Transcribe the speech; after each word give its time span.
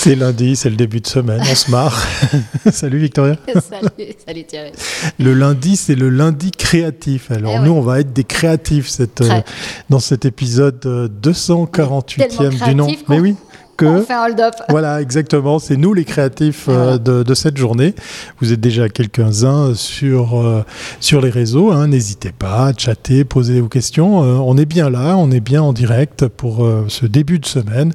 C'est 0.00 0.14
lundi, 0.14 0.54
c'est 0.54 0.70
le 0.70 0.76
début 0.76 1.00
de 1.00 1.08
semaine, 1.08 1.40
on 1.40 1.54
se 1.56 1.70
marre. 1.72 2.06
salut 2.72 2.98
Victoria. 2.98 3.36
salut, 3.46 4.12
salut 4.24 4.44
Thierry. 4.44 4.70
Le 5.18 5.34
lundi, 5.34 5.76
c'est 5.76 5.96
le 5.96 6.08
lundi 6.08 6.52
créatif. 6.52 7.32
Alors 7.32 7.54
Eh 7.56 7.64
nous, 7.64 7.72
oui. 7.72 7.78
on 7.78 7.80
va 7.82 7.98
être 7.98 8.12
des 8.12 8.22
créatifs 8.22 8.88
cette, 8.88 9.22
euh, 9.22 9.40
dans 9.90 9.98
cet 9.98 10.24
épisode 10.24 10.80
euh, 10.86 11.08
248e 11.08 12.64
du 12.68 12.74
nom. 12.76 12.86
Mais 13.08 13.18
qu'on- 13.18 13.36
On 13.86 14.02
fait 14.02 14.12
un 14.14 14.24
hold-up. 14.26 14.54
Voilà, 14.68 15.00
exactement. 15.00 15.58
C'est 15.58 15.76
nous 15.76 15.94
les 15.94 16.04
créatifs 16.04 16.66
euh, 16.68 16.72
voilà. 16.74 16.98
de, 16.98 17.22
de 17.22 17.34
cette 17.34 17.56
journée. 17.56 17.94
Vous 18.40 18.52
êtes 18.52 18.60
déjà 18.60 18.88
quelques-uns 18.88 19.74
sur, 19.74 20.38
euh, 20.40 20.64
sur 21.00 21.20
les 21.20 21.30
réseaux. 21.30 21.70
hein. 21.72 21.88
N'hésitez 21.88 22.32
pas 22.32 22.66
à 22.66 22.72
chatter, 22.76 23.24
poser 23.24 23.60
vos 23.60 23.68
questions. 23.68 24.22
Euh, 24.22 24.34
on 24.36 24.56
est 24.56 24.66
bien 24.66 24.90
là, 24.90 25.16
on 25.16 25.30
est 25.30 25.40
bien 25.40 25.62
en 25.62 25.72
direct 25.72 26.26
pour 26.28 26.64
euh, 26.64 26.84
ce 26.88 27.06
début 27.06 27.38
de 27.38 27.46
semaine. 27.46 27.92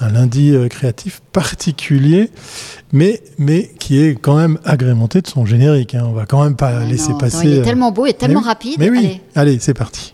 Un 0.00 0.10
lundi 0.10 0.54
créatif 0.68 1.20
particulier, 1.32 2.30
mais, 2.92 3.22
mais 3.38 3.70
qui 3.78 4.00
est 4.02 4.14
quand 4.20 4.36
même 4.36 4.58
agrémenté 4.64 5.20
de 5.20 5.26
son 5.26 5.44
générique. 5.46 5.94
hein. 5.94 6.04
On 6.06 6.12
va 6.12 6.26
quand 6.26 6.42
même 6.42 6.56
pas 6.56 6.72
Ah 6.80 6.84
laisser 6.84 7.10
non, 7.12 7.18
passer. 7.18 7.46
il 7.46 7.52
est 7.58 7.62
tellement 7.62 7.92
beau 7.92 8.06
et 8.06 8.14
tellement 8.14 8.40
oui. 8.40 8.46
rapide. 8.46 8.76
Mais 8.78 8.90
oui, 8.90 8.98
Allez. 8.98 9.20
allez 9.52 9.58
c'est 9.60 9.74
parti. 9.74 10.12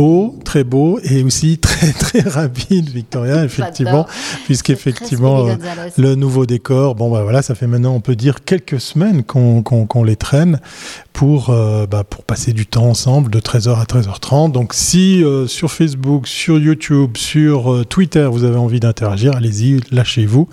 Beau, 0.00 0.34
très 0.46 0.64
beau 0.64 0.98
et 1.04 1.22
aussi 1.22 1.58
très 1.62 1.92
très 1.92 2.20
rapide, 2.20 2.88
Victoria, 2.88 3.44
effectivement, 3.44 4.06
puisqu'effectivement 4.46 5.46
euh, 5.46 5.56
le 5.98 6.14
nouveau 6.14 6.46
décor, 6.46 6.94
bon 6.94 7.10
bah 7.10 7.22
voilà, 7.22 7.42
ça 7.42 7.54
fait 7.54 7.66
maintenant, 7.66 7.92
on 7.92 8.00
peut 8.00 8.16
dire, 8.16 8.42
quelques 8.42 8.80
semaines 8.80 9.24
qu'on 9.24 10.04
les 10.04 10.16
traîne 10.16 10.58
pour, 11.12 11.50
euh, 11.50 11.86
bah, 11.86 12.02
pour 12.02 12.24
passer 12.24 12.54
du 12.54 12.64
temps 12.64 12.86
ensemble 12.86 13.30
de 13.30 13.40
13h 13.40 13.78
à 13.78 13.84
13h30. 13.84 14.52
Donc 14.52 14.72
si 14.72 15.22
euh, 15.22 15.46
sur 15.46 15.70
Facebook, 15.70 16.26
sur 16.26 16.58
YouTube, 16.58 17.18
sur 17.18 17.70
euh, 17.70 17.84
Twitter, 17.84 18.26
vous 18.32 18.44
avez 18.44 18.56
envie 18.56 18.80
d'interagir, 18.80 19.36
allez-y, 19.36 19.82
lâchez-vous, 19.90 20.48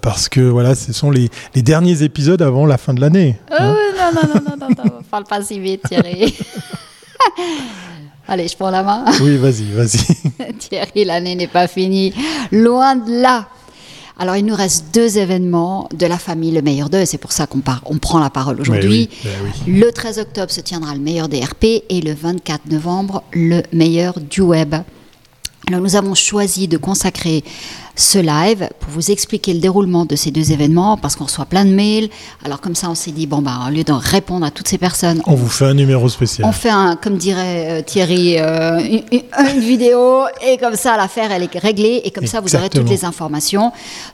parce 0.00 0.28
que 0.28 0.40
voilà, 0.40 0.76
ce 0.76 0.92
sont 0.92 1.10
les, 1.10 1.30
les 1.56 1.62
derniers 1.62 2.04
épisodes 2.04 2.42
avant 2.42 2.64
la 2.64 2.78
fin 2.78 2.94
de 2.94 3.00
l'année. 3.00 3.40
Oh, 3.50 3.54
hein. 3.58 3.76
non, 3.98 4.20
non, 4.22 4.34
non, 4.34 4.40
non, 4.50 4.68
non, 4.68 4.84
non, 4.84 5.00
parle 5.10 5.24
pas 5.24 5.42
si 5.42 5.58
vite, 5.58 5.82
Thierry. 5.88 6.32
Allez, 8.32 8.48
je 8.48 8.56
prends 8.56 8.70
la 8.70 8.82
main. 8.82 9.04
Oui, 9.20 9.36
vas-y, 9.36 9.64
vas-y. 9.72 10.54
Thierry, 10.58 11.04
l'année 11.04 11.34
n'est 11.34 11.48
pas 11.48 11.68
finie. 11.68 12.14
Loin 12.50 12.96
de 12.96 13.20
là. 13.20 13.46
Alors, 14.18 14.36
il 14.36 14.46
nous 14.46 14.54
reste 14.54 14.86
deux 14.94 15.18
événements 15.18 15.86
de 15.92 16.06
la 16.06 16.16
famille 16.16 16.50
Le 16.50 16.62
Meilleur 16.62 16.88
d'eux. 16.88 17.04
C'est 17.04 17.18
pour 17.18 17.32
ça 17.32 17.46
qu'on 17.46 17.60
on 17.84 17.98
prend 17.98 18.20
la 18.20 18.30
parole 18.30 18.58
aujourd'hui. 18.58 19.10
Oui, 19.12 19.18
ben 19.22 19.30
oui. 19.44 19.74
Le 19.78 19.92
13 19.92 20.18
octobre 20.18 20.50
se 20.50 20.62
tiendra 20.62 20.94
le 20.94 21.00
meilleur 21.00 21.28
des 21.28 21.44
RP 21.44 21.84
et 21.90 22.00
le 22.00 22.14
24 22.14 22.70
novembre, 22.70 23.22
le 23.34 23.60
meilleur 23.70 24.18
du 24.18 24.40
web. 24.40 24.76
Alors, 25.68 25.82
nous 25.82 25.94
avons 25.96 26.14
choisi 26.14 26.68
de 26.68 26.78
consacrer 26.78 27.44
ce 27.94 28.18
live 28.18 28.68
pour 28.80 28.90
vous 28.90 29.10
expliquer 29.10 29.52
le 29.52 29.60
déroulement 29.60 30.04
de 30.06 30.16
ces 30.16 30.30
deux 30.30 30.50
événements 30.52 30.96
parce 30.96 31.14
qu'on 31.14 31.24
reçoit 31.24 31.44
plein 31.44 31.64
de 31.66 31.70
mails. 31.72 32.08
Alors, 32.44 32.60
comme 32.60 32.74
ça, 32.74 32.88
on 32.88 32.94
s'est 32.94 33.10
dit, 33.12 33.26
bon, 33.26 33.42
bah, 33.42 33.58
au 33.66 33.70
lieu 33.70 33.84
de 33.84 33.92
répondre 33.92 34.46
à 34.46 34.50
toutes 34.50 34.68
ces 34.68 34.78
personnes, 34.78 35.20
On 35.26 35.34
vous 35.34 35.48
fait 35.48 35.66
un 35.66 35.74
numéro 35.74 36.08
spécial. 36.08 36.48
on 36.48 36.52
fait, 36.52 36.70
un, 36.70 36.96
comme 36.96 37.16
dirait 37.18 37.80
euh, 37.80 37.82
Thierry, 37.82 38.38
euh, 38.38 38.78
une, 38.80 39.02
une- 39.12 39.22
une 39.54 39.60
vidéo 39.60 40.22
et 40.46 40.56
comme 40.58 40.74
ça 40.76 40.96
l'affaire 40.96 41.30
elle 41.32 41.42
est 41.42 41.58
réglée 41.58 42.00
et 42.04 42.10
comme 42.10 42.26
ça 42.26 42.40
vous 42.40 42.54
aurez 42.56 42.70
toutes 42.70 42.88
les 42.88 43.04
informations. 43.04 43.72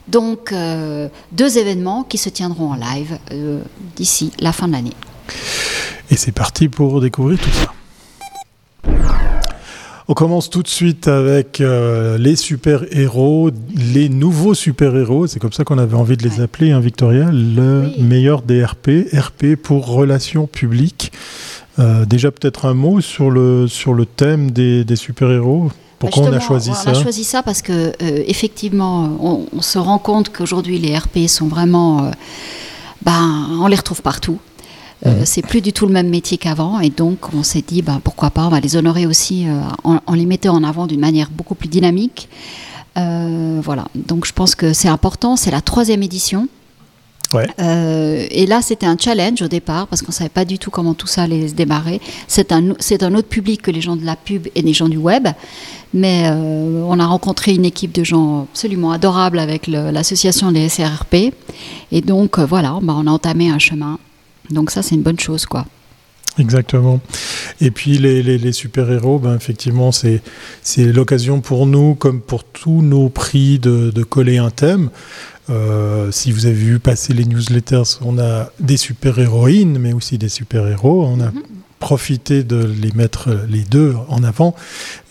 Donc 0.09 0.53
euh, 0.53 1.09
deux 1.33 1.59
événements 1.59 2.03
qui 2.03 2.19
se 2.19 2.29
tiendront 2.29 2.73
en 2.73 2.77
live 2.77 3.19
d'ici 3.97 4.33
la 4.41 4.53
fin 4.53 4.67
de 4.67 4.73
l'année. 4.73 4.93
Et 6.11 6.17
c'est 6.17 6.33
parti 6.33 6.69
pour 6.69 7.01
découvrir 7.01 7.39
tout 7.39 7.51
ça. 7.51 7.73
On 10.11 10.15
commence 10.15 10.49
tout 10.49 10.63
de 10.63 10.69
suite 10.69 11.07
avec 11.07 11.61
euh, 11.61 12.17
les 12.17 12.35
super-héros, 12.35 13.51
les 13.77 14.09
nouveaux 14.09 14.55
super-héros, 14.55 15.27
c'est 15.27 15.39
comme 15.39 15.53
ça 15.53 15.65
qu'on 15.65 15.77
avait 15.77 15.97
envie 15.97 16.17
de 16.17 16.23
les 16.23 16.37
Ouais. 16.39 16.45
appeler, 16.45 16.71
hein, 16.71 16.81
Victoria, 16.81 17.31
le 17.31 17.91
Oui. 17.95 18.03
meilleur 18.03 18.41
des 18.41 18.65
RP, 18.65 19.07
RP 19.13 19.55
pour 19.63 19.87
relations 19.87 20.47
publiques. 20.47 21.13
Euh, 21.79 22.07
déjà 22.07 22.31
peut-être 22.31 22.65
un 22.65 22.73
mot 22.73 23.03
sur 23.03 23.31
le, 23.31 23.67
sur 23.69 23.93
le 23.93 24.07
thème 24.07 24.51
des, 24.51 24.83
des 24.83 24.97
super-héros. 24.97 25.71
Pourquoi 25.99 26.23
on 26.25 26.33
a 26.33 26.41
choisi 26.41 26.71
on 26.71 26.75
ça 26.75 26.91
a 26.91 26.95
choisi 26.95 27.25
ça 27.25 27.43
parce 27.43 27.61
que 27.61 27.73
euh, 27.73 27.93
effectivement 28.27 29.11
on, 29.21 29.47
on 29.55 29.61
se 29.61 29.79
rend 29.79 29.99
compte 29.99 30.31
qu'aujourd'hui 30.31 30.79
les 30.79 30.97
RP 30.97 31.27
sont 31.29 31.49
vraiment, 31.49 32.11
ben 33.03 33.49
on 33.61 33.67
les 33.67 33.77
retrouve 33.77 34.01
partout. 34.01 34.39
Euh, 35.07 35.21
Mhm. 35.21 35.27
C'est 35.27 35.43
plus 35.43 35.61
du 35.61 35.73
tout 35.73 35.87
le 35.87 35.93
même 35.93 36.09
métier 36.09 36.39
qu'avant 36.39 36.81
et 36.81 36.91
donc 36.91 37.33
on 37.33 37.43
s'est 37.45 37.63
dit 37.67 37.83
ben, 37.83 38.01
pourquoi 38.03 38.31
pas 38.31 38.47
on 38.47 38.49
va 38.49 38.59
les 38.59 38.77
honorer 38.77 39.07
aussi 39.07 39.47
euh, 39.47 39.61
en, 39.85 40.01
en 40.05 40.15
les 40.15 40.27
mettant 40.27 40.55
en 40.55 40.65
avant 40.65 40.87
d'une 40.89 40.99
manière 41.01 41.31
beaucoup 41.31 41.55
plus 41.55 41.69
dynamique. 41.69 42.29
Euh, 42.97 43.61
voilà, 43.63 43.87
donc 43.95 44.27
je 44.27 44.33
pense 44.33 44.55
que 44.55 44.73
c'est 44.73 44.89
important. 44.89 45.37
C'est 45.37 45.53
la 45.53 45.61
troisième 45.61 46.03
édition. 46.03 46.49
Ouais. 47.35 47.47
Euh, 47.61 48.27
et 48.31 48.47
là, 48.47 48.63
c'était 48.63 48.87
un 48.87 48.97
challenge 48.99 49.43
au 49.43 49.49
départ 49.49 49.87
parce 49.87 50.01
qu'on 50.01 50.13
savait 50.13 50.31
pas 50.31 50.47
du 50.47 50.59
tout 50.59 50.71
comment 50.71 50.95
tout 50.95 51.07
ça 51.07 51.25
allait 51.25 51.47
se 51.49 51.55
démarrer. 51.55 52.01
C'est 52.27 52.53
un, 52.53 52.73
c'est 52.79 53.03
un 53.03 53.15
autre 53.15 53.29
public 53.29 53.61
que 53.63 53.71
les 53.71 53.83
gens 53.83 53.97
de 53.97 54.05
la 54.05 54.17
pub 54.17 54.49
et 54.55 54.63
les 54.63 54.73
gens 54.73 54.89
du 54.89 54.97
web. 54.97 55.29
Mais 55.93 56.25
euh, 56.27 56.83
on 56.89 56.99
a 56.99 57.07
rencontré 57.07 57.55
une 57.55 57.67
équipe 57.67 57.93
de 57.93 58.03
gens 58.03 58.47
absolument 58.51 58.93
adorables 58.93 59.39
avec 59.39 59.67
l'association 59.67 60.53
des 60.53 60.69
SRRP. 60.69 61.35
Et 61.93 62.01
donc, 62.01 62.39
euh, 62.39 62.47
voilà, 62.47 62.79
bah, 62.83 62.95
on 62.97 63.07
a 63.07 63.11
entamé 63.11 63.51
un 63.51 63.59
chemin. 63.59 63.99
Donc 64.51 64.71
ça, 64.71 64.83
c'est 64.83 64.95
une 64.95 65.03
bonne 65.03 65.19
chose, 65.21 65.47
quoi. 65.47 65.67
Exactement. 66.39 67.01
Et 67.61 67.71
puis 67.73 67.99
les, 67.99 68.23
les- 68.23 68.39
les 68.39 68.53
super-héros, 68.53 69.19
ben 69.19 69.35
effectivement, 69.35 69.91
c'est 69.91 70.23
c'est 70.63 70.93
l'occasion 70.93 71.41
pour 71.41 71.67
nous, 71.67 71.95
comme 71.97 72.21
pour 72.21 72.45
tous 72.45 72.81
nos 72.83 73.09
prix, 73.09 73.59
de, 73.59 73.91
de 73.91 74.03
coller 74.05 74.39
un 74.39 74.51
thème. 74.51 74.91
Euh, 75.51 76.13
si 76.13 76.31
vous 76.31 76.47
avez 76.47 76.55
vu 76.55 76.79
passer 76.79 77.13
les 77.15 77.25
newsletters, 77.25 77.99
on 78.03 78.19
a 78.19 78.51
des 78.61 78.77
super-héroïnes, 78.77 79.79
mais 79.79 79.93
aussi 79.95 80.17
des 80.19 80.29
super-héros. 80.29 81.05
On 81.07 81.21
a 81.21 81.31
Mhm. 81.33 81.43
Profité 81.79 82.43
de 82.43 82.71
les 82.81 82.93
mettre 82.93 83.29
les 83.49 83.63
deux 83.63 83.95
en 84.09 84.23
avant. 84.25 84.55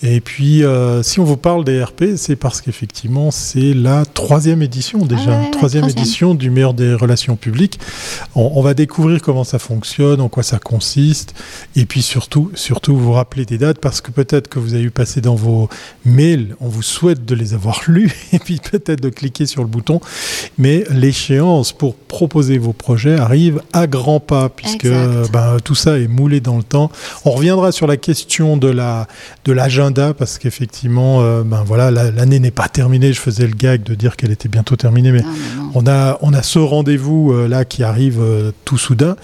Et 0.03 0.22
puis, 0.22 0.63
euh, 0.63 1.01
si 1.01 1.19
on 1.19 1.23
vous 1.23 1.38
parle 1.38 1.63
des 1.63 1.81
RP, 1.83 2.16
c'est 2.17 2.35
parce 2.35 2.61
qu'effectivement, 2.61 3.31
c'est 3.31 3.73
la 3.73 4.05
troisième 4.05 4.61
édition 4.61 5.06
déjà, 5.06 5.22
Ah 5.27 5.29
ouais, 5.29 5.45
ouais, 5.45 5.51
troisième 5.51 5.83
troisième. 5.83 5.89
édition 6.03 6.35
du 6.35 6.50
meilleur 6.50 6.73
des 6.73 6.94
relations 6.94 7.35
publiques. 7.35 7.79
On, 8.35 8.51
on 8.56 8.61
va 8.61 8.73
découvrir 8.73 9.22
comment 9.22 9.44
ça 9.44 9.59
fonctionne, 9.59 10.22
en 10.22 10.29
quoi 10.29 10.44
ça 10.44 10.59
consiste, 10.59 11.33
et 11.75 11.85
puis 11.85 12.01
surtout, 12.01 12.51
surtout 12.53 12.95
vous 12.97 13.13
rappeler 13.13 13.45
des 13.45 13.57
dates 13.57 13.79
parce 13.79 14.01
que 14.01 14.11
peut-être 14.11 14.47
que 14.50 14.59
vous 14.59 14.73
avez 14.73 14.83
eu 14.83 14.91
passer 14.91 15.22
dans 15.22 15.35
vos 15.35 15.69
mails, 16.06 16.56
on 16.59 16.67
vous 16.67 16.83
souhaite 16.83 17.25
de 17.25 17.33
les 17.35 17.53
avoir 17.53 17.81
lus, 17.88 18.13
et 18.33 18.39
puis 18.39 18.59
peut-être 18.59 19.01
de 19.01 19.09
cliquer 19.09 19.45
sur 19.45 19.61
le 19.61 19.67
bouton. 19.67 20.00
Mais 20.57 20.83
l'échéance 20.91 21.72
pour 21.72 21.95
proposer 21.95 22.57
vos 22.57 22.73
projets 22.73 23.17
arrive 23.17 23.61
à 23.73 23.88
grands 23.88 24.19
pas 24.19 24.50
puisque 24.50 24.88
ben, 25.31 25.57
tout 25.63 25.75
ça 25.75 25.97
est 25.97 26.07
moulé 26.07 26.39
dans 26.41 26.56
le 26.57 26.63
temps. 26.63 26.91
On 27.25 27.31
reviendra 27.31 27.72
sur 27.72 27.88
la 27.88 27.97
question 27.97 28.57
de 28.57 28.68
la 28.68 29.07
de 29.45 29.51
l'agenda 29.51 30.13
parce 30.13 30.38
qu'effectivement, 30.38 31.22
euh, 31.22 31.44
ben 31.44 31.63
voilà, 31.66 31.91
la- 31.91 32.12
l'année 32.12 32.40
n'est 32.40 32.51
pas 32.51 32.68
terminée. 32.68 33.13
Je 33.13 33.19
faisais 33.22 33.47
le 33.47 33.53
gag 33.56 33.84
de 33.84 33.95
dire 33.95 34.16
qu'elle 34.16 34.31
était 34.31 34.50
bientôt 34.50 34.75
terminée, 34.75 35.12
mais 35.12 35.22
Ah, 35.25 35.72
a, 35.88 36.18
on 36.22 36.34
a 36.34 36.44
ce 36.44 36.59
rendez-vous 36.59 37.31
euh, 37.34 37.47
là 37.47 37.66
qui 37.66 37.84
arrive 37.84 38.19
euh, 38.22 38.51
tout 38.66 38.78
soudain. 38.78 39.16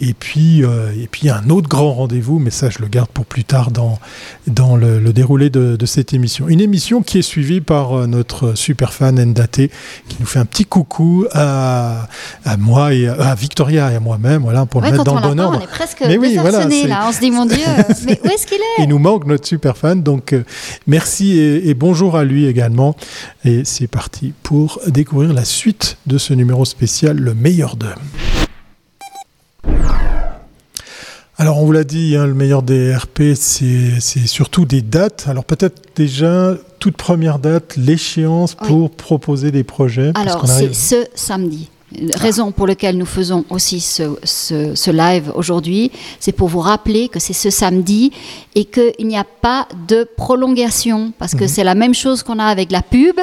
Et 0.00 0.14
puis, 0.14 0.64
euh, 0.64 0.90
et 0.98 1.08
puis 1.10 1.28
un 1.28 1.50
autre 1.50 1.68
grand 1.68 1.92
rendez-vous, 1.92 2.38
mais 2.38 2.50
ça 2.50 2.70
je 2.70 2.78
le 2.78 2.88
garde 2.88 3.10
pour 3.10 3.26
plus 3.26 3.44
tard 3.44 3.70
dans, 3.70 3.98
dans 4.46 4.76
le, 4.76 4.98
le 4.98 5.12
déroulé 5.12 5.50
de, 5.50 5.76
de 5.76 5.86
cette 5.86 6.14
émission. 6.14 6.48
Une 6.48 6.60
émission 6.62 7.02
qui 7.02 7.18
est 7.18 7.22
suivie 7.22 7.60
par 7.60 7.92
euh, 7.98 8.06
notre 8.06 8.54
super 8.54 8.92
fan 8.94 9.22
Ndaté, 9.22 9.70
qui 10.08 10.16
nous 10.20 10.26
fait 10.26 10.38
un 10.38 10.46
petit 10.46 10.64
coucou 10.64 11.26
à, 11.32 12.08
à 12.44 12.56
moi 12.56 12.94
et 12.94 13.08
à, 13.08 13.12
à 13.14 13.34
Victoria 13.34 13.92
et 13.92 13.96
à 13.96 14.00
moi-même, 14.00 14.42
voilà, 14.42 14.64
pour 14.66 14.80
Ouais, 14.80 14.86
le 14.90 14.92
mettre 14.92 15.04
dans 15.04 15.16
le 15.16 15.20
bon 15.20 15.38
ordre. 15.38 15.58
on 15.60 15.64
est 15.64 15.70
presque 15.70 16.02
Mais 16.06 16.16
oui, 16.16 16.36
voilà, 16.40 16.66
là. 16.66 17.04
On 17.06 17.12
se 17.12 17.20
dit, 17.20 17.30
mon 17.30 17.44
Dieu, 17.44 17.58
mais 18.06 18.18
où 18.24 18.28
est-ce 18.28 18.46
qu'il 18.46 18.56
est? 18.56 18.82
Il 18.82 18.88
nous 18.88 18.98
manque 18.98 19.26
notre 19.26 19.46
super 19.46 19.76
fan, 19.76 20.02
donc 20.02 20.32
euh, 20.32 20.44
merci 20.86 21.38
et, 21.38 21.68
et 21.68 21.74
bonjour 21.74 22.16
à 22.16 22.24
lui 22.24 22.46
également. 22.46 22.96
Et 23.44 23.62
c'est 23.64 23.86
parti 23.86 24.32
pour 24.42 24.80
découvrir 24.86 25.34
la 25.34 25.44
suite 25.44 25.98
de 26.06 26.16
ce 26.16 26.32
numéro 26.32 26.64
spécial, 26.64 27.18
le 27.18 27.34
meilleur 27.34 27.76
d'eux. 27.76 27.88
Alors 31.40 31.58
on 31.62 31.64
vous 31.64 31.72
l'a 31.72 31.84
dit, 31.84 32.16
hein, 32.16 32.26
le 32.26 32.34
meilleur 32.34 32.62
des 32.62 32.94
RP, 32.94 33.34
c'est 33.34 33.98
surtout 34.26 34.66
des 34.66 34.82
dates. 34.82 35.24
Alors 35.26 35.44
peut-être 35.44 35.80
déjà, 35.96 36.54
toute 36.78 36.98
première 36.98 37.38
date, 37.38 37.76
l'échéance 37.78 38.54
Oui. 38.60 38.68
pour 38.68 38.90
proposer 38.90 39.50
des 39.50 39.64
projets. 39.64 40.12
Alors, 40.16 40.42
c'est 40.46 40.52
arrive- 40.52 40.74
ce 40.74 40.96
samedi. 41.14 41.70
raison 42.14 42.52
pour 42.52 42.68
laquelle 42.68 42.96
nous 42.98 43.06
faisons 43.06 43.44
aussi 43.50 43.80
ce, 43.80 44.02
ce- 44.22 44.74
ce 44.76 44.90
live 44.92 45.32
aujourd'hui, 45.34 45.90
c'est 46.20 46.30
pour 46.30 46.46
vous 46.46 46.60
rappeler 46.60 47.08
que 47.08 47.18
c'est 47.18 47.32
ce 47.32 47.50
samedi 47.50 48.12
et 48.54 48.64
qu'il 48.66 48.92
n'y 49.08 49.16
a 49.18 49.24
pas 49.24 49.66
de 49.88 50.06
prolongation. 50.16 51.12
Parce 51.18 51.34
que 51.34 51.46
c'est 51.48 51.64
la 51.64 51.74
même 51.74 51.94
chose 51.94 52.22
qu'on 52.22 52.38
a 52.38 52.44
avec 52.44 52.70
la 52.70 52.82
pub. 52.82 53.16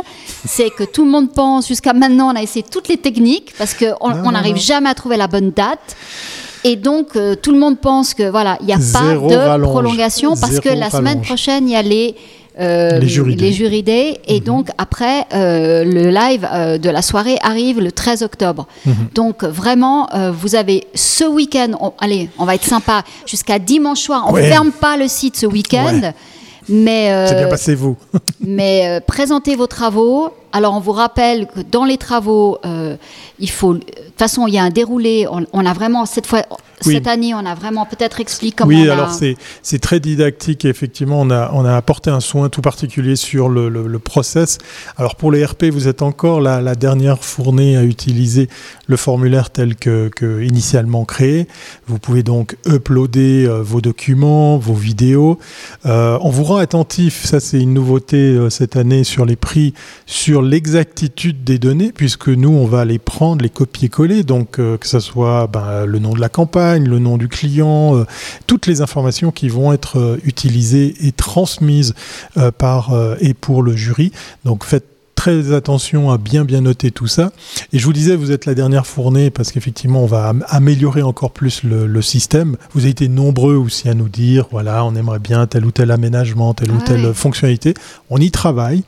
C'est 0.46 0.70
que 0.72 0.84
tout 0.84 1.06
le 1.06 1.12
monde 1.12 1.32
pense, 1.32 1.68
jusqu'à 1.68 1.94
maintenant, 1.94 2.30
on 2.34 2.36
a 2.36 2.42
essayé 2.42 2.66
toutes 2.70 2.90
les 2.90 2.98
techniques 2.98 3.54
parce 3.60 3.74
qu'on 3.76 4.32
n'arrive 4.32 4.58
jamais 4.58 4.90
à 4.90 4.96
trouver 4.96 5.16
la 5.18 5.28
bonne 5.28 5.52
date. 5.52 5.96
Et 6.68 6.76
donc, 6.76 7.16
euh, 7.16 7.36
tout 7.36 7.52
le 7.54 7.60
monde 7.60 7.80
pense 7.80 8.14
que 8.14 8.30
voilà, 8.30 8.58
il 8.62 8.66
n'y 8.66 8.74
a 8.74 8.78
pas 8.78 9.14
de 9.14 9.36
rallonge. 9.36 9.70
prolongation 9.72 10.36
parce 10.36 10.60
que 10.60 10.70
la 10.70 10.90
semaine 10.90 11.22
prochaine, 11.22 11.68
il 11.70 11.72
y 11.72 11.76
a 11.76 11.82
les, 11.82 12.16
euh, 12.60 13.00
Les. 13.00 14.20
Et 14.28 14.40
donc, 14.42 14.70
après, 14.78 15.26
euh, 15.34 15.86
le 15.86 16.10
live 16.10 16.46
euh, 16.52 16.78
de 16.78 16.90
la 16.90 17.02
soirée 17.02 17.38
arrive 17.42 17.80
le 17.80 17.92
13 17.92 18.22
octobre. 18.24 18.68
Mhm. 18.86 18.94
Donc, 19.16 19.44
vraiment, 19.44 20.10
vous 20.34 20.56
avez 20.56 20.88
ce 20.94 21.24
week-end, 21.24 21.72
on- 21.80 21.94
allez, 22.00 22.30
on 22.38 22.46
va 22.46 22.56
être 22.56 22.66
sympa, 22.66 23.04
jusqu'à 23.26 23.60
dimanche 23.60 24.00
soir. 24.02 24.26
On 24.28 24.32
ne 24.32 24.36
Ouais. 24.42 24.50
ferme 24.50 24.72
pas 24.72 24.98
le 24.98 25.08
site 25.08 25.38
ce 25.38 25.46
week-end. 25.46 26.02
Ouais. 26.02 26.14
Mais, 26.70 27.28
C'est 27.30 27.36
bien 27.36 27.48
passé, 27.48 27.76
vous. 27.76 27.96
mais 28.42 29.00
présentez 29.08 29.56
vos 29.56 29.68
travaux. 29.68 30.32
Alors, 30.54 30.74
on 30.74 30.80
vous 30.80 30.92
rappelle 30.94 31.48
que 31.48 31.60
dans 31.62 31.86
les 31.86 31.98
travaux, 31.98 32.58
euh, 32.66 32.96
il 33.40 33.50
faut. 33.50 33.76
De 33.76 33.80
toute 33.80 34.18
façon, 34.18 34.48
il 34.48 34.54
y 34.54 34.58
a 34.58 34.64
un 34.64 34.70
déroulé. 34.70 35.28
On, 35.30 35.46
on 35.54 35.66
a 35.66 35.74
vraiment, 35.74 36.06
cette 36.06 36.26
fois, 36.26 36.44
Oui. 36.86 36.94
cette 36.96 37.08
année, 37.08 37.34
on 37.36 37.46
a 37.46 37.54
vraiment 37.56 37.86
peut-être 37.86 38.20
expliqué 38.20 38.56
comment. 38.58 38.70
Oui, 38.70 38.88
on 38.88 38.92
alors 38.94 39.12
c'est 39.12 39.36
c'est 39.62 39.80
très 39.80 40.00
didactique 40.00 40.64
et 40.66 40.70
effectivement 40.70 41.20
on 41.22 41.30
a, 41.32 41.52
on 41.54 41.66
a 41.66 41.76
apporté 41.76 42.10
un 42.12 42.20
soin 42.20 42.50
tout 42.50 42.62
particulier 42.62 43.16
sur 43.16 43.50
le, 43.50 43.68
le, 43.70 43.88
le 43.88 44.00
process. 44.00 44.58
Alors 44.96 45.16
pour 45.16 45.32
les 45.32 45.44
RP, 45.46 45.66
vous 45.66 45.88
êtes 45.88 46.02
encore 46.02 46.40
la, 46.40 46.62
la 46.62 46.76
dernière 46.76 47.24
fournée 47.24 47.78
à 47.78 47.84
utiliser 47.84 48.48
le 48.88 48.96
formulaire 48.98 49.50
tel 49.50 49.76
que, 49.76 50.10
que 50.16 50.42
initialement 50.44 51.04
créé. 51.06 51.48
Vous 51.88 51.98
pouvez 52.00 52.24
donc 52.24 52.58
uploader 52.68 53.46
euh, 53.48 53.62
vos 53.64 53.82
documents, 53.82 54.58
vos 54.58 54.74
vidéos. 54.76 55.40
Euh, 55.86 56.18
on 56.22 56.30
vous 56.30 56.44
rend 56.44 56.58
attentif, 56.58 57.26
ça 57.26 57.40
c'est 57.40 57.60
une 57.60 57.74
nouveauté 57.74 58.38
cette 58.50 58.76
année 58.76 59.04
sur 59.04 59.26
les 59.26 59.36
prix, 59.36 59.74
sur 60.06 60.37
l'exactitude 60.42 61.44
des 61.44 61.60
données, 61.60 61.92
puisque 61.92 62.30
nous 62.30 62.50
on 62.50 62.66
va 62.66 62.86
les 62.86 63.00
prendre, 63.00 63.44
les 63.44 63.50
copier-coller, 63.50 64.24
donc 64.24 64.60
euh, 64.60 64.78
que 64.78 64.88
ce 64.88 65.00
soit 65.00 65.48
ben, 65.48 65.86
le 65.86 66.00
nom 66.00 66.14
de 66.14 66.20
la 66.20 66.30
campagne, 66.30 66.88
le 66.88 67.00
nom 67.00 67.18
du 67.18 67.28
client, 67.28 67.98
euh, 67.98 68.06
toutes 68.46 68.68
les 68.68 68.82
informations 68.82 69.32
qui 69.32 69.50
vont 69.50 69.74
être 69.74 70.00
euh, 70.00 70.18
utilisées 70.24 70.96
et 71.06 71.12
transmises 71.12 71.94
par 72.58 72.96
et 73.20 73.34
pour 73.34 73.64
le 73.64 73.76
jury. 73.76 74.12
Donc 74.46 74.64
faites 74.64 74.86
très 75.28 75.52
attention 75.52 76.10
à 76.10 76.18
bien 76.18 76.46
bien 76.46 76.62
noter 76.62 76.90
tout 76.90 77.08
ça. 77.08 77.32
Et 77.74 77.80
je 77.80 77.86
vous 77.86 77.92
disais, 77.92 78.16
vous 78.16 78.32
êtes 78.32 78.46
la 78.46 78.54
dernière 78.56 78.88
fournée 78.88 79.30
parce 79.30 79.52
qu'effectivement, 79.52 80.04
on 80.04 80.06
va 80.06 80.30
am- 80.30 80.46
améliorer 80.48 81.02
encore 81.02 81.32
plus 81.32 81.64
le, 81.64 81.86
le 81.86 82.02
système. 82.02 82.56
Vous 82.74 82.82
avez 82.84 82.92
été 82.92 83.10
nombreux 83.10 83.56
aussi 83.56 83.90
à 83.90 83.94
nous 83.94 84.08
dire, 84.08 84.46
voilà, 84.52 84.86
on 84.86 84.96
aimerait 84.96 85.20
bien 85.20 85.46
tel 85.46 85.66
ou 85.66 85.72
tel 85.72 85.92
aménagement, 85.92 86.54
telle 86.54 86.72
ou 86.72 86.78
Ah 86.80 86.86
telle 86.88 87.14
fonctionnalité. 87.14 87.74
On 88.10 88.20
y 88.22 88.32
travaille. 88.32 88.84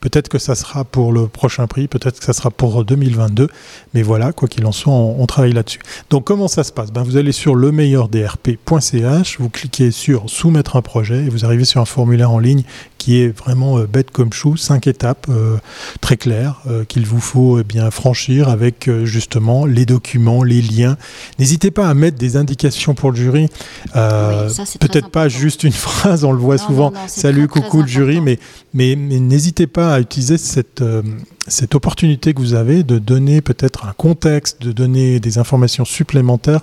Peut-être 0.00 0.28
que 0.28 0.38
ça 0.40 0.56
sera 0.56 0.82
pour 0.84 1.12
le 1.12 1.28
prochain 1.28 1.68
prix, 1.68 1.86
peut-être 1.86 2.18
que 2.18 2.24
ça 2.24 2.32
sera 2.32 2.50
pour 2.50 2.84
2022. 2.84 3.46
Mais 3.94 4.02
voilà, 4.02 4.32
quoi 4.32 4.48
qu'il 4.48 4.66
en 4.66 4.72
soit, 4.72 4.92
on, 4.92 5.22
on 5.22 5.26
travaille 5.26 5.52
là-dessus. 5.52 5.78
Donc 6.10 6.24
comment 6.24 6.48
ça 6.48 6.64
se 6.64 6.72
passe? 6.72 6.90
Ben, 6.90 7.04
Vous 7.04 7.16
allez 7.16 7.30
sur 7.30 7.54
lemeilleurdrp.ch, 7.54 9.36
vous 9.38 9.48
cliquez 9.48 9.92
sur 9.92 10.28
soumettre 10.28 10.74
un 10.74 10.82
projet 10.82 11.18
et 11.24 11.28
vous 11.28 11.44
arrivez 11.44 11.64
sur 11.64 11.80
un 11.80 11.84
formulaire 11.84 12.32
en 12.32 12.40
ligne 12.40 12.64
qui 13.04 13.20
est 13.20 13.28
vraiment 13.36 13.76
euh, 13.78 13.86
bête 13.86 14.10
comme 14.10 14.32
chou, 14.32 14.56
cinq 14.56 14.86
étapes 14.86 15.26
euh, 15.28 15.58
très 16.00 16.16
claires 16.16 16.62
euh, 16.66 16.84
qu'il 16.86 17.04
vous 17.04 17.20
faut 17.20 17.58
eh 17.58 17.62
bien 17.62 17.90
franchir 17.90 18.48
avec 18.48 18.88
justement 19.04 19.66
les 19.66 19.84
documents, 19.84 20.42
les 20.42 20.62
liens. 20.62 20.96
N'hésitez 21.38 21.70
pas 21.70 21.86
à 21.86 21.92
mettre 21.92 22.16
des 22.16 22.38
indications 22.38 22.94
pour 22.94 23.10
le 23.10 23.16
jury. 23.18 23.48
Euh, 23.94 24.48
Oui, 24.48 24.64
Peut-être 24.80 25.10
pas 25.10 25.28
juste 25.28 25.64
une 25.64 25.72
phrase, 25.86 26.24
on 26.24 26.32
le 26.32 26.38
voit 26.38 26.56
Non, 26.56 26.66
souvent. 26.66 26.90
non, 26.92 27.00
non, 27.00 27.04
c'est 27.06 27.20
Salut, 27.20 27.46
très, 27.46 27.60
très 27.60 27.68
coucou 27.68 27.82
le 27.82 27.88
jury, 27.88 28.22
mais 28.22 28.38
mais, 28.72 28.96
mais 28.96 29.20
n'hésitez 29.20 29.66
pas 29.66 29.94
à 29.94 30.00
utiliser 30.00 30.38
cette, 30.38 30.80
euh, 30.82 31.02
cette 31.46 31.74
opportunité 31.74 32.34
que 32.34 32.40
vous 32.40 32.54
avez 32.54 32.82
de 32.82 32.98
donner 32.98 33.40
peut-être 33.40 33.84
un 33.86 33.92
contexte, 33.92 34.62
de 34.62 34.72
donner 34.72 35.20
des 35.20 35.38
informations 35.38 35.84
supplémentaires 35.84 36.62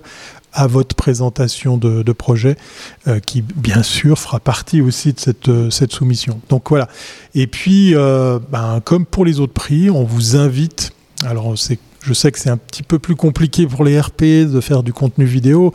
à 0.53 0.67
votre 0.67 0.95
présentation 0.95 1.77
de, 1.77 2.03
de 2.03 2.11
projet, 2.11 2.57
euh, 3.07 3.19
qui 3.19 3.41
bien 3.41 3.83
sûr 3.83 4.19
fera 4.19 4.39
partie 4.39 4.81
aussi 4.81 5.13
de 5.13 5.19
cette, 5.19 5.49
euh, 5.49 5.69
cette 5.69 5.91
soumission. 5.93 6.39
Donc 6.49 6.69
voilà. 6.69 6.87
Et 7.35 7.47
puis, 7.47 7.95
euh, 7.95 8.39
ben, 8.51 8.81
comme 8.83 9.05
pour 9.05 9.25
les 9.25 9.39
autres 9.39 9.53
prix, 9.53 9.89
on 9.89 10.03
vous 10.03 10.35
invite. 10.35 10.91
Alors, 11.25 11.55
je 11.55 12.13
sais 12.13 12.31
que 12.31 12.39
c'est 12.39 12.49
un 12.49 12.57
petit 12.57 12.83
peu 12.83 12.99
plus 12.99 13.15
compliqué 13.15 13.67
pour 13.67 13.83
les 13.83 13.99
RP 13.99 14.23
de 14.23 14.59
faire 14.59 14.83
du 14.83 14.91
contenu 14.91 15.23
vidéo, 15.25 15.71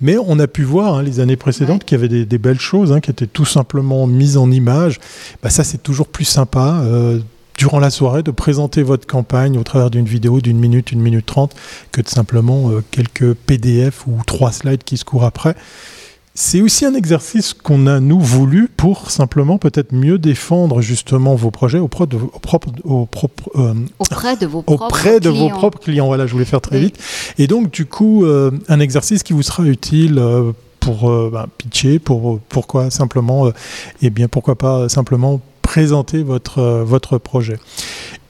mais 0.00 0.16
on 0.18 0.38
a 0.38 0.46
pu 0.46 0.62
voir 0.62 0.94
hein, 0.94 1.02
les 1.02 1.20
années 1.20 1.36
précédentes 1.36 1.82
Ouais. 1.82 1.84
qu'il 1.86 1.96
y 1.96 2.00
avait 2.00 2.08
des, 2.08 2.24
des 2.24 2.38
belles 2.38 2.60
choses 2.60 2.92
hein, 2.92 3.00
qui 3.00 3.10
étaient 3.10 3.26
tout 3.26 3.44
simplement 3.44 4.06
mises 4.06 4.36
en 4.36 4.50
image. 4.50 5.00
Bah, 5.42 5.50
ça, 5.50 5.64
c'est 5.64 5.82
toujours 5.82 6.08
plus 6.08 6.24
sympa. 6.24 6.80
euh, 6.84 7.18
durant 7.64 7.78
la 7.78 7.88
soirée, 7.88 8.22
de 8.22 8.30
présenter 8.30 8.82
votre 8.82 9.06
campagne 9.06 9.56
au 9.56 9.62
travers 9.62 9.88
d'une 9.88 10.04
vidéo 10.04 10.42
d'une 10.42 10.58
minute, 10.58 10.92
une 10.92 11.00
minute 11.00 11.24
trente, 11.24 11.54
que 11.92 12.02
de 12.02 12.08
simplement 12.08 12.68
euh, 12.68 12.84
quelques 12.90 13.32
PDF 13.32 14.06
ou 14.06 14.18
trois 14.26 14.52
slides 14.52 14.84
qui 14.84 14.98
se 14.98 15.04
courent 15.06 15.24
après. 15.24 15.54
C'est 16.34 16.60
aussi 16.60 16.84
un 16.84 16.92
exercice 16.92 17.54
qu'on 17.54 17.86
a, 17.86 18.00
nous, 18.00 18.20
voulu 18.20 18.68
pour 18.68 19.10
simplement 19.10 19.56
peut-être 19.56 19.92
mieux 19.94 20.18
défendre 20.18 20.82
justement 20.82 21.36
vos 21.36 21.50
projets 21.50 21.78
auprès 21.78 22.06
de, 22.06 22.16
au 22.16 22.38
propre, 22.38 22.68
au 22.84 23.06
propre, 23.06 23.50
euh, 23.56 23.72
auprès 23.98 24.36
de 24.36 24.44
vos 24.44 24.60
propres 24.62 24.84
auprès 24.84 25.18
de 25.20 25.30
vos 25.30 25.46
clients. 25.46 25.56
propres 25.56 25.78
clients. 25.78 26.06
Voilà, 26.08 26.26
je 26.26 26.32
voulais 26.34 26.44
faire 26.44 26.60
très 26.60 26.76
Oui. 26.76 26.82
vite. 26.82 26.98
Et 27.38 27.46
donc, 27.46 27.70
du 27.70 27.86
coup, 27.86 28.26
euh, 28.26 28.50
un 28.68 28.78
exercice 28.78 29.22
qui 29.22 29.32
vous 29.32 29.42
sera 29.42 29.62
utile 29.62 30.22
pour 30.80 31.10
ben, 31.30 31.46
pitcher, 31.56 31.98
pour 31.98 32.40
pourquoi 32.50 32.90
simplement, 32.90 33.46
euh, 33.46 33.52
eh 34.02 34.10
bien, 34.10 34.28
pourquoi 34.28 34.54
pas 34.54 34.90
simplement 34.90 35.40
présenter 35.74 36.22
votre 36.22 36.58
euh, 36.58 36.84
votre 36.84 37.18
projet. 37.18 37.58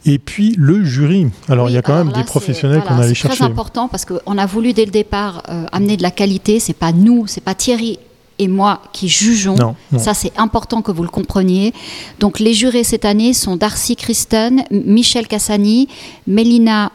Et 0.05 0.17
puis 0.17 0.55
le 0.57 0.83
jury. 0.83 1.27
Alors, 1.47 1.65
Oui, 1.65 1.71
il 1.73 1.75
y 1.75 1.77
a 1.77 1.81
quand 1.83 1.95
même 1.95 2.09
là, 2.11 2.17
des 2.17 2.23
professionnels 2.23 2.81
c'est- 2.81 2.87
qu'on 2.87 2.95
allait 2.99 3.09
C'est 3.09 3.15
chercher. 3.15 3.37
très 3.37 3.45
important 3.45 3.87
parce 3.87 4.03
qu'on 4.05 4.37
a 4.37 4.45
voulu 4.47 4.73
dès 4.73 4.85
le 4.85 4.91
départ 4.91 5.43
euh, 5.49 5.65
amener 5.71 5.95
de 5.97 6.01
la 6.03 6.11
qualité. 6.11 6.59
C'est 6.59 6.73
pas 6.85 6.91
nous, 6.91 7.27
c'est 7.27 7.43
pas 7.43 7.53
Thierry 7.53 7.99
et 8.39 8.47
moi 8.47 8.81
qui 8.93 9.07
jugeons. 9.09 9.55
Non, 9.55 9.75
non. 9.91 9.99
Ça, 9.99 10.13
c'est 10.15 10.33
important 10.37 10.81
que 10.81 10.91
vous 10.91 11.03
le 11.03 11.09
compreniez. 11.09 11.71
Donc, 12.19 12.39
les 12.39 12.53
jurés 12.53 12.83
cette 12.83 13.05
année 13.05 13.33
sont 13.33 13.55
Darcy 13.57 13.95
Christen, 13.95 14.63
M- 14.71 14.83
Michel 14.87 15.27
Cassani, 15.27 15.87
Mélina 16.27 16.91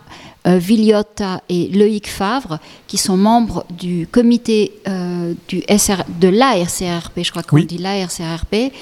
euh, 0.47 0.59
Villiotta 0.59 1.43
et 1.49 1.69
Loïc 1.69 2.09
Favre, 2.09 2.59
qui 2.89 2.97
sont 2.97 3.17
membres 3.17 3.65
du 3.71 4.09
comité 4.11 4.73
euh, 4.89 5.35
du 5.49 5.63
SR, 5.69 6.03
de 6.21 6.29
l'ARCRP, 6.29 7.23
je 7.23 7.31
crois 7.31 7.43
qu'on 7.43 7.57
Oui. 7.57 7.67
dit 7.67 7.79
l'ARCRP. 7.79 8.73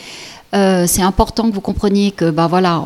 Euh, 0.55 0.87
c'est 0.87 1.03
important 1.03 1.49
que 1.49 1.55
vous 1.55 1.61
compreniez 1.61 2.11
que, 2.11 2.31
bah 2.31 2.47
voilà, 2.47 2.83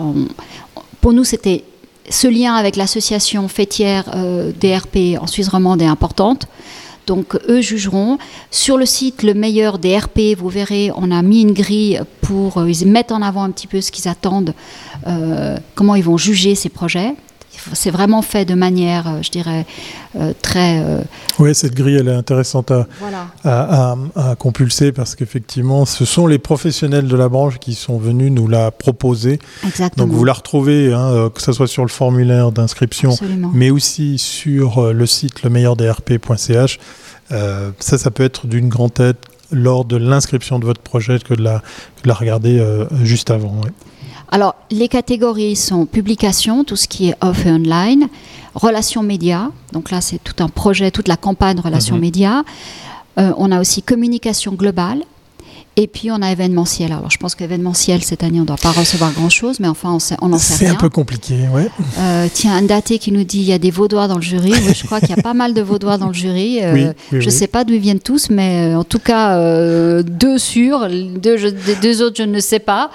pour 1.00 1.12
nous, 1.12 1.24
c'était 1.24 1.64
ce 2.08 2.26
lien 2.26 2.54
avec 2.54 2.76
l'association 2.76 3.46
fêtière 3.48 4.10
euh, 4.14 4.52
DRP 4.60 5.20
en 5.20 5.26
Suisse 5.26 5.48
romande 5.48 5.80
est 5.82 5.86
importante. 5.86 6.46
Donc 7.06 7.36
eux 7.48 7.60
jugeront. 7.60 8.18
Sur 8.50 8.76
le 8.76 8.86
site 8.86 9.24
Le 9.24 9.34
meilleur 9.34 9.78
des 9.78 9.98
RP, 9.98 10.36
vous 10.38 10.48
verrez, 10.48 10.90
on 10.94 11.10
a 11.10 11.20
mis 11.22 11.42
une 11.42 11.52
grille 11.52 12.00
pour 12.20 12.58
euh, 12.58 12.70
ils 12.70 12.86
mettent 12.86 13.12
en 13.12 13.22
avant 13.22 13.42
un 13.42 13.50
petit 13.50 13.66
peu 13.66 13.80
ce 13.80 13.90
qu'ils 13.90 14.08
attendent, 14.08 14.54
comment 15.74 15.96
ils 15.96 16.04
vont 16.04 16.16
juger 16.16 16.54
ces 16.54 16.68
projets. 16.68 17.14
C'est 17.72 17.90
vraiment 17.90 18.22
fait 18.22 18.44
de 18.44 18.54
manière, 18.54 19.06
euh, 19.08 19.22
je 19.22 19.30
dirais, 19.30 19.66
euh, 20.16 20.32
très. 20.42 20.80
euh, 20.84 21.00
Oui, 21.38 21.54
cette 21.54 21.74
grille, 21.74 21.96
elle 21.96 22.08
est 22.08 22.14
intéressante 22.14 22.70
à, 22.70 22.86
voilà. 23.00 23.26
à, 23.44 23.92
à- 23.92 24.30
à 24.30 24.34
compulser 24.36 24.92
parce 24.92 25.14
qu'effectivement, 25.14 25.84
ce 25.84 26.04
sont 26.04 26.26
les 26.26 26.38
professionnels 26.38 27.06
de 27.08 27.16
la 27.16 27.28
branche 27.28 27.58
qui 27.58 27.74
sont 27.74 27.98
venus 27.98 28.30
nous 28.32 28.48
la 28.48 28.70
proposer. 28.70 29.38
Exactement. 29.66 30.06
Donc, 30.06 30.14
vous 30.16 30.24
la 30.24 30.32
retrouvez, 30.32 30.92
hein, 30.92 31.30
que 31.34 31.40
ce 31.42 31.52
soit 31.52 31.66
sur 31.68 31.82
le 31.82 31.88
formulaire 31.88 32.52
d'inscription, 32.52 33.10
mais 33.52 33.70
aussi 33.70 34.18
sur 34.18 34.92
le 34.92 35.06
site 35.06 35.42
lemeilleurdrp.ch. 35.42 36.78
Euh, 37.30 37.70
ça, 37.78 37.98
ça 37.98 38.10
peut 38.10 38.24
être 38.24 38.46
d'une 38.46 38.68
grande 38.68 38.98
aide 39.00 39.16
lors 39.50 39.84
de 39.84 39.96
l'inscription 39.96 40.58
de 40.58 40.64
votre 40.64 40.80
projet 40.80 41.18
que 41.18 41.34
de 41.34 41.42
la, 41.42 41.60
que 41.96 42.02
de 42.04 42.08
la 42.08 42.14
regarder 42.14 42.64
juste 43.02 43.30
avant. 43.30 43.54
ouais. 43.62 43.70
Alors, 44.32 44.54
les 44.70 44.88
catégories 44.88 45.54
sont 45.56 45.86
publication, 45.86 46.64
tout 46.64 46.74
ce 46.76 46.88
qui 46.88 47.10
est 47.10 47.14
off 47.20 47.46
et 47.46 47.50
online, 47.50 48.08
relations 48.54 49.02
médias, 49.02 49.48
donc 49.72 49.90
là 49.90 50.00
c'est 50.00 50.18
tout 50.24 50.42
un 50.42 50.48
projet, 50.48 50.90
toute 50.90 51.06
la 51.06 51.16
campagne 51.16 51.60
relations 51.60 51.94
Mhm. 51.96 52.00
médias. 52.00 52.42
Euh, 53.18 53.32
on 53.36 53.52
a 53.52 53.60
aussi 53.60 53.82
communication 53.82 54.52
globale. 54.52 55.02
Et 55.76 55.86
puis 55.86 56.10
on 56.10 56.20
a 56.20 56.30
événementiel. 56.30 56.92
Alors 56.92 57.10
je 57.10 57.16
pense 57.16 57.34
qu'événementiel 57.34 58.02
cette 58.02 58.22
année 58.22 58.36
on 58.38 58.42
ne 58.42 58.46
doit 58.46 58.56
pas 58.58 58.72
recevoir 58.72 59.10
grand 59.12 59.30
chose, 59.30 59.58
mais 59.58 59.68
enfin 59.68 59.90
on, 59.90 59.98
sait- 59.98 60.16
on 60.20 60.30
en 60.34 60.38
sait 60.38 60.52
C'est 60.52 60.64
rien. 60.66 60.74
un 60.74 60.76
peu 60.76 60.90
compliqué, 60.90 61.48
ouais. 61.50 61.68
Euh, 61.98 62.26
tiens, 62.32 62.54
un 62.56 62.60
daté 62.62 62.98
qui 62.98 63.10
nous 63.10 63.24
dit 63.24 63.38
il 63.38 63.44
y 63.46 63.54
a 63.54 63.58
des 63.58 63.70
vaudois 63.70 64.06
dans 64.06 64.16
le 64.16 64.22
jury. 64.22 64.52
Oui, 64.52 64.74
je 64.74 64.84
crois 64.84 65.00
qu'il 65.00 65.08
y 65.16 65.18
a 65.18 65.22
pas 65.22 65.32
mal 65.32 65.54
de 65.54 65.62
vaudois 65.62 65.96
dans 65.96 66.08
le 66.08 66.12
jury. 66.12 66.58
Euh, 66.62 66.74
Oui, 66.74 66.84
oui, 67.12 67.20
je 67.22 67.24
ne 67.24 67.30
sais 67.30 67.46
pas 67.46 67.64
d'où 67.64 67.72
ils 67.72 67.80
viennent 67.80 68.00
tous, 68.00 68.28
mais 68.28 68.74
en 68.74 68.84
tout 68.84 68.98
cas, 68.98 69.36
euh, 69.38 70.02
deux 70.02 70.36
sûrs, 70.36 70.88
deux, 70.90 71.36
deux 71.80 72.02
autres, 72.02 72.16
je 72.18 72.24
ne 72.24 72.40
sais 72.40 72.58
pas. 72.58 72.90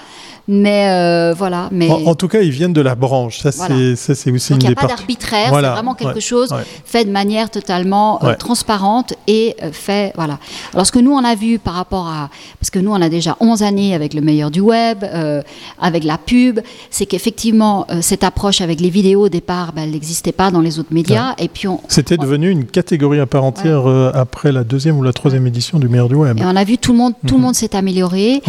Mais 0.50 0.88
euh, 0.90 1.34
voilà. 1.38 1.68
Mais 1.72 1.90
En, 1.92 2.06
en 2.12 2.16
tout 2.16 2.28
cas, 2.30 2.40
ils 2.42 2.52
viennent 2.52 2.72
de 2.74 2.82
la 2.82 2.96
branche. 2.96 3.40
Ça, 3.40 3.50
Voilà. 3.56 3.76
c'est 3.96 4.32
aussi 4.32 4.54
donc 4.54 4.62
une 4.64 4.68
il 4.68 4.68
n'y 4.70 4.78
a 4.78 4.82
pas 4.82 4.88
d'arbitraire, 4.88 5.50
Voilà, 5.50 5.70
c'est 5.70 5.74
vraiment 5.74 5.94
quelque 5.94 6.16
ouais, 6.16 6.22
chose 6.22 6.52
ouais. 6.52 6.64
fait 6.86 7.04
de 7.06 7.12
manière 7.12 7.50
totalement 7.50 8.24
euh, 8.24 8.28
Ouais. 8.30 8.36
transparente 8.36 9.14
et 9.28 9.56
euh, 9.62 9.72
fait 9.74 10.14
voilà. 10.16 10.40
Alors 10.74 10.86
ce 10.86 10.92
que 10.94 11.00
nous 11.00 11.12
on 11.12 11.24
a 11.24 11.36
vu 11.36 11.60
par 11.60 11.74
rapport 11.74 12.08
à 12.08 12.30
parce 12.62 12.70
que 12.70 12.80
nous 12.80 12.92
on 12.92 13.02
a 13.02 13.10
déjà 13.10 13.36
11 13.42 13.62
années 13.64 13.94
avec 13.94 14.14
le 14.14 14.22
meilleur 14.22 14.50
du 14.52 14.62
web, 14.62 15.04
avec 15.82 16.04
la 16.06 16.18
pub, 16.18 16.60
c'est 16.90 17.06
qu'effectivement 17.06 17.86
cette 18.02 18.24
approche 18.24 18.62
avec 18.62 18.80
les 18.80 18.90
vidéos 18.90 19.26
au 19.26 19.30
départ, 19.30 19.74
ben, 19.74 19.84
elle 19.84 19.92
n'existait 19.92 20.32
pas 20.32 20.50
dans 20.52 20.62
les 20.62 20.80
autres 20.80 20.94
médias 20.94 21.34
et 21.40 21.48
puis 21.50 21.68
on 21.68 21.82
C'était 21.90 22.18
on- 22.20 22.24
devenu 22.24 22.50
une 22.50 22.66
catégorie 22.66 23.20
à 23.20 23.26
part 23.26 23.44
entière 23.44 23.86
après 24.14 24.52
la 24.52 24.64
deuxième 24.64 24.98
ou 24.98 25.04
la 25.04 25.14
troisième 25.14 25.46
édition 25.48 25.78
du 25.80 25.90
meilleur 25.90 26.08
du 26.10 26.16
web. 26.16 26.38
Et 26.40 26.44
on 26.46 26.56
a 26.56 26.64
vu 26.64 26.78
tout 26.78 26.94
le 26.94 26.98
monde, 27.00 27.14
tout 27.28 27.36
le 27.36 27.42
monde 27.42 27.56
s'est 27.56 27.76
amélioré. 27.76 28.42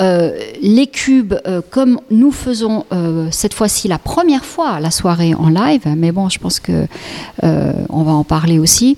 Les 0.00 0.86
cubes, 0.90 1.34
euh, 1.46 1.60
comme 1.70 1.98
nous 2.10 2.30
faisons 2.30 2.84
euh, 2.92 3.26
cette 3.30 3.54
fois-ci 3.54 3.88
la 3.88 3.98
première 3.98 4.44
fois 4.44 4.78
la 4.80 4.90
soirée 4.90 5.34
en 5.34 5.48
live, 5.48 5.82
mais 5.96 6.12
bon, 6.12 6.28
je 6.28 6.38
pense 6.38 6.60
que 6.60 6.86
euh, 7.42 7.72
on 7.88 8.02
va 8.02 8.12
en 8.12 8.24
parler 8.24 8.58
aussi. 8.58 8.96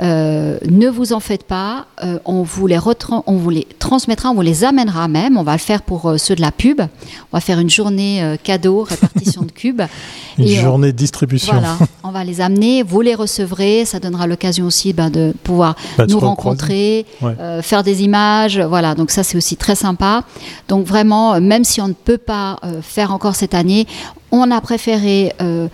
ne 0.00 0.88
vous 0.88 1.12
en 1.12 1.20
faites 1.20 1.44
pas, 1.44 1.86
on 2.24 2.42
vous 2.42 2.66
les 2.66 2.78
on 3.26 3.36
vous 3.36 3.50
les 3.50 3.66
transmettra, 3.78 4.30
on 4.30 4.34
vous 4.34 4.40
les 4.42 4.64
amènera 4.64 5.08
même. 5.08 5.36
On 5.38 5.42
va 5.42 5.52
le 5.52 5.58
faire 5.58 5.82
pour 5.82 6.14
ceux 6.18 6.34
de 6.34 6.40
la 6.40 6.50
pub. 6.50 6.80
On 6.80 7.36
va 7.36 7.40
faire 7.40 7.58
une 7.58 7.70
journée 7.70 8.36
cadeau 8.42 8.82
répartition 8.82 9.42
de 9.42 9.52
cubes. 9.52 9.82
Une 10.36 10.48
Et 10.48 10.56
journée 10.56 10.90
de 10.90 10.96
distribution. 10.96 11.52
Voilà, 11.52 11.78
on 12.02 12.10
va 12.10 12.24
les 12.24 12.40
amener, 12.40 12.82
vous 12.82 13.00
les 13.02 13.14
recevrez, 13.14 13.84
ça 13.84 14.00
donnera 14.00 14.26
l'occasion 14.26 14.66
aussi 14.66 14.92
ben, 14.92 15.08
de 15.08 15.32
pouvoir 15.44 15.76
Bah, 15.96 16.06
nous 16.08 16.18
rencontrer, 16.18 17.06
Ouais. 17.22 17.36
faire 17.62 17.84
des 17.84 18.02
images, 18.02 18.58
voilà, 18.58 18.96
donc 18.96 19.12
ça 19.12 19.22
c'est 19.22 19.36
aussi 19.38 19.56
très 19.56 19.76
sympa. 19.76 20.24
Donc 20.66 20.84
vraiment, 20.86 21.40
même 21.40 21.62
si 21.62 21.80
on 21.80 21.83
ne 21.88 21.92
peut 21.94 22.18
pas 22.18 22.58
euh, 22.64 22.80
faire 22.82 23.12
encore 23.12 23.34
cette 23.34 23.54
année, 23.54 23.86
on 24.30 24.50
a 24.50 24.60
préféré 24.60 25.32
euh, 25.40 25.68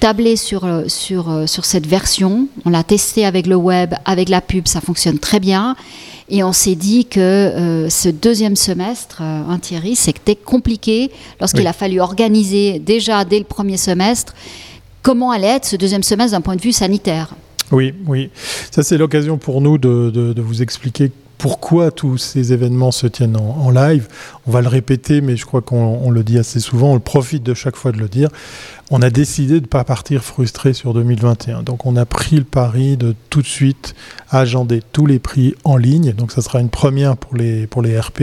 tabler 0.00 0.36
sur, 0.36 0.64
euh, 0.64 0.84
sur, 0.88 1.48
sur 1.48 1.64
cette 1.64 1.86
version, 1.86 2.48
on 2.64 2.70
l'a 2.70 2.82
testé 2.82 3.24
avec 3.24 3.46
le 3.46 3.56
web, 3.56 3.94
avec 4.04 4.28
la 4.28 4.40
pub, 4.40 4.66
ça 4.68 4.80
fonctionne 4.80 5.18
très 5.18 5.40
bien. 5.40 5.76
Et 6.28 6.42
on 6.44 6.52
s'est 6.52 6.76
dit 6.76 7.04
que 7.04 7.20
euh, 7.20 7.90
ce 7.90 8.08
deuxième 8.08 8.56
semestre, 8.56 9.18
euh, 9.20 9.42
hein, 9.48 9.58
Thierry, 9.60 9.94
c'était 9.96 10.36
compliqué 10.36 11.10
lorsqu'il 11.40 11.60
Oui. 11.62 11.66
a 11.66 11.72
fallu 11.74 12.00
organiser 12.00 12.78
déjà 12.78 13.24
dès 13.24 13.38
le 13.38 13.44
premier 13.44 13.76
semestre 13.76 14.32
comment 15.02 15.30
allait 15.30 15.48
être 15.56 15.66
ce 15.66 15.76
deuxième 15.76 16.02
semestre 16.02 16.32
d'un 16.32 16.40
point 16.40 16.56
de 16.56 16.62
vue 16.62 16.72
sanitaire. 16.72 17.34
Oui, 17.70 17.92
oui. 18.06 18.30
Ça, 18.70 18.82
c'est 18.82 18.96
l'occasion 18.98 19.36
pour 19.36 19.60
nous 19.60 19.78
de, 19.78 20.10
de- 20.10 20.32
de 20.32 20.42
vous 20.42 20.62
expliquer 20.62 21.10
pourquoi 21.38 21.90
tous 21.90 22.18
ces 22.18 22.52
événements 22.52 22.92
se 22.92 23.06
tiennent 23.08 23.36
en, 23.36 23.66
en 23.66 23.70
live. 23.70 24.06
On 24.46 24.50
va 24.50 24.60
le 24.60 24.68
répéter, 24.68 25.20
mais 25.20 25.36
je 25.36 25.46
crois 25.46 25.60
qu'on 25.60 26.00
on 26.02 26.10
le 26.10 26.24
dit 26.24 26.38
assez 26.38 26.58
souvent, 26.58 26.92
on 26.92 27.00
profite 27.00 27.42
de 27.44 27.54
chaque 27.54 27.76
fois 27.76 27.92
de 27.92 27.98
le 27.98 28.08
dire. 28.08 28.28
On 28.90 29.00
a 29.00 29.08
décidé 29.08 29.54
de 29.54 29.60
ne 29.60 29.66
pas 29.66 29.84
partir 29.84 30.22
frustré 30.22 30.74
sur 30.74 30.92
2021. 30.92 31.62
Donc 31.62 31.86
on 31.86 31.96
a 31.96 32.04
pris 32.04 32.36
le 32.36 32.44
pari 32.44 32.96
de 32.96 33.14
tout 33.30 33.40
de 33.40 33.46
suite 33.46 33.94
agender 34.30 34.82
tous 34.92 35.06
les 35.06 35.18
prix 35.18 35.54
en 35.64 35.76
ligne. 35.76 36.12
Donc 36.12 36.32
ça 36.32 36.42
sera 36.42 36.60
une 36.60 36.68
première 36.68 37.16
pour 37.16 37.36
les, 37.36 37.66
pour 37.66 37.82
RP. 37.82 38.18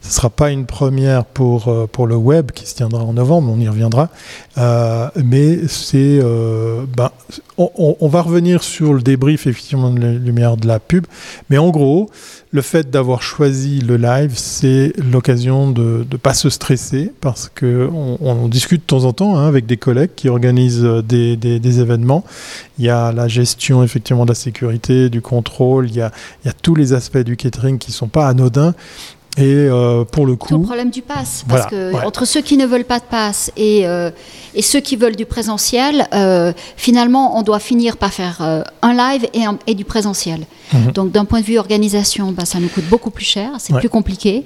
Ce 0.00 0.08
ne 0.08 0.12
sera 0.12 0.28
pas 0.28 0.50
une 0.50 0.66
première 0.66 1.24
pour, 1.24 1.68
euh, 1.68 1.86
pour 1.90 2.06
le 2.06 2.16
web 2.16 2.50
qui 2.50 2.66
se 2.66 2.74
tiendra 2.74 3.02
en 3.02 3.12
novembre, 3.12 3.52
on 3.54 3.60
y 3.60 3.68
reviendra. 3.68 4.10
Euh, 4.58 5.08
mais 5.24 5.66
c'est... 5.68 6.18
euh, 6.22 6.84
ben, 6.96 7.10
on 7.56 8.08
va 8.08 8.22
revenir 8.22 8.64
sur 8.64 8.92
le 8.92 9.02
débrief 9.02 9.46
effectivement 9.46 9.90
de 9.90 10.00
la 10.00 10.12
lumière 10.12 10.56
de 10.56 10.66
la 10.66 10.80
pub. 10.80 11.06
Mais 11.48 11.58
en 11.58 11.70
gros, 11.70 12.10
le 12.50 12.60
fait 12.60 12.90
d'avoir 12.90 13.22
choisi 13.22 13.80
le 13.80 13.96
live, 13.96 14.32
c'est 14.34 14.92
l'occasion 14.98 15.51
de 15.68 16.06
ne 16.10 16.16
pas 16.16 16.34
se 16.34 16.48
stresser 16.50 17.12
parce 17.20 17.50
que 17.54 17.88
on, 17.92 18.48
discute 18.48 18.80
de 18.82 18.86
temps 18.86 19.04
en 19.04 19.12
temps 19.12 19.36
hein, 19.36 19.46
avec 19.46 19.66
des 19.66 19.76
collègues 19.76 20.10
qui 20.16 20.28
organisent 20.28 20.84
euh, 20.84 21.02
des, 21.02 21.36
des- 21.36 21.58
des 21.60 21.80
événements. 21.80 22.24
Il 22.78 22.84
y 22.84 22.90
a 22.90 23.12
la 23.12 23.28
gestion 23.28 23.82
effectivement 23.82 24.24
de 24.24 24.30
la 24.30 24.34
sécurité, 24.34 25.08
du 25.10 25.20
contrôle, 25.20 25.88
il 25.88 25.96
y 25.96 26.00
a, 26.00 26.10
il 26.42 26.48
y 26.48 26.50
a 26.50 26.54
tous 26.54 26.74
les 26.74 26.92
aspects 26.92 27.18
du 27.18 27.36
catering 27.36 27.78
qui 27.78 27.92
sont 27.92 28.08
pas 28.08 28.26
anodins. 28.28 28.74
Et 29.38 29.44
euh, 29.44 30.04
pour 30.04 30.26
le 30.26 30.36
Tout 30.36 30.46
le 30.50 30.58
coup, 30.58 30.64
problème 30.64 30.90
du 30.90 31.00
pass. 31.00 31.42
Parce 31.48 31.62
Voilà, 31.62 31.64
que 31.70 31.92
ouais. 31.94 32.04
entre 32.04 32.26
ceux 32.26 32.42
qui 32.42 32.58
ne 32.58 32.66
veulent 32.66 32.84
pas 32.84 32.98
de 32.98 33.04
pass 33.04 33.50
et, 33.56 33.86
euh, 33.86 34.10
et 34.54 34.60
ceux 34.60 34.80
qui 34.80 34.94
veulent 34.94 35.16
du 35.16 35.24
présentiel, 35.24 36.06
euh, 36.12 36.52
finalement, 36.76 37.38
on 37.38 37.42
doit 37.42 37.58
finir 37.58 37.96
par 37.96 38.12
faire 38.12 38.42
un 38.82 38.92
live 38.92 39.26
et, 39.32 39.46
un- 39.46 39.58
et 39.66 39.74
du 39.74 39.86
présentiel. 39.86 40.40
Mhm. 40.74 40.92
Donc, 40.92 41.12
d'un 41.12 41.24
point 41.24 41.40
de 41.40 41.46
vue 41.46 41.56
organisation, 41.56 42.30
bah, 42.32 42.44
ça 42.44 42.60
nous 42.60 42.68
coûte 42.68 42.84
beaucoup 42.90 43.08
plus 43.10 43.24
cher, 43.24 43.52
c'est 43.58 43.72
Ouais. 43.72 43.80
plus 43.80 43.88
compliqué. 43.88 44.44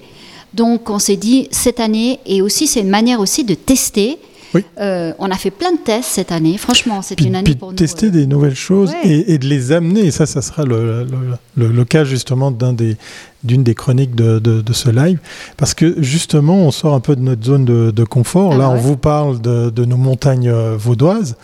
Donc, 0.57 0.89
on 0.91 0.99
s'est 0.99 1.17
dit 1.17 1.49
cette 1.51 1.81
année, 1.81 2.19
et 2.27 2.41
aussi, 2.43 2.67
c'est 2.67 2.81
une 2.81 2.89
manière 2.89 3.21
aussi 3.21 3.45
de 3.45 3.55
tester. 3.55 4.19
Oui. 4.55 4.63
Euh, 4.81 5.13
on 5.19 5.31
a 5.31 5.35
fait 5.37 5.51
plein 5.51 5.73
de 5.73 5.79
tests 5.79 6.09
cette 6.09 6.33
année. 6.33 6.57
Franchement, 6.57 7.03
c'est 7.03 7.21
une 7.21 7.35
année 7.35 7.45
puis 7.45 7.57
pour 7.57 7.71
nous. 7.73 7.77
tester 7.77 8.07
euh, 8.07 8.11
des 8.11 8.27
nouvelles 8.27 8.55
choses 8.55 8.91
Ouais. 9.05 9.11
et, 9.11 9.35
et 9.35 9.39
de 9.39 9.47
les 9.47 9.73
amener. 9.73 10.01
Et 10.07 10.11
ça, 10.11 10.25
ça 10.25 10.41
sera 10.41 10.65
le, 10.65 11.05
le, 11.05 11.19
le- 11.57 11.73
le 11.73 11.85
cas 11.85 12.05
justement 12.05 12.51
d'un 12.51 12.73
des 12.73 12.97
d'une 13.47 13.63
des 13.63 13.75
chroniques 13.75 14.15
de, 14.15 14.39
de, 14.39 14.61
de 14.61 14.73
ce 14.73 14.91
live. 14.91 15.19
Parce 15.57 15.75
que 15.75 16.03
justement, 16.03 16.57
on 16.59 16.71
sort 16.71 16.95
un 16.95 17.01
peu 17.01 17.17
de 17.17 17.23
notre 17.23 17.45
zone 17.45 17.65
de, 17.65 17.91
de 17.91 18.05
confort. 18.05 18.53
Ah 18.55 18.59
Là, 18.59 18.69
ouais. 18.69 18.75
on 18.75 18.81
vous 18.81 18.97
parle 18.97 19.41
de, 19.41 19.71
de 19.71 19.85
nos 19.85 19.97
montagnes 19.97 20.49
euh, 20.49 20.77
vaudoises. 20.77 21.37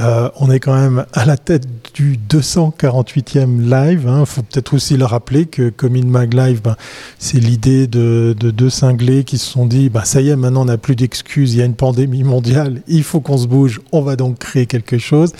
Euh, 0.00 0.30
on 0.36 0.50
est 0.50 0.60
quand 0.60 0.74
même 0.74 1.06
à 1.12 1.24
la 1.24 1.36
tête 1.36 1.66
du 1.94 2.18
248e 2.30 3.68
live. 3.68 4.08
Il 4.20 4.26
faut 4.26 4.42
peut-être 4.42 4.74
aussi 4.74 4.96
le 4.96 5.04
rappeler 5.04 5.46
que 5.46 5.70
comme 5.70 5.96
in 5.96 6.06
Mag 6.06 6.34
Live, 6.34 6.60
ben, 6.62 6.76
c'est 7.18 7.38
l'idée 7.38 7.86
de, 7.86 8.34
de 8.38 8.50
deux 8.50 8.70
cinglés 8.70 9.24
qui 9.24 9.38
se 9.38 9.46
sont 9.46 9.66
dit 9.66 9.88
bah, 9.88 10.04
ça 10.04 10.20
y 10.20 10.28
est, 10.28 10.36
maintenant 10.36 10.62
on 10.62 10.66
n'a 10.66 10.78
plus 10.78 10.94
d'excuses, 10.94 11.54
il 11.54 11.58
y 11.58 11.62
a 11.62 11.64
une 11.64 11.74
pandémie 11.74 12.22
mondiale, 12.22 12.82
il 12.86 13.02
faut 13.02 13.20
qu'on 13.20 13.38
se 13.38 13.46
bouge, 13.46 13.80
on 13.92 14.02
va 14.02 14.16
donc 14.16 14.38
créer 14.38 14.66
quelque 14.66 14.98
chose 14.98 15.32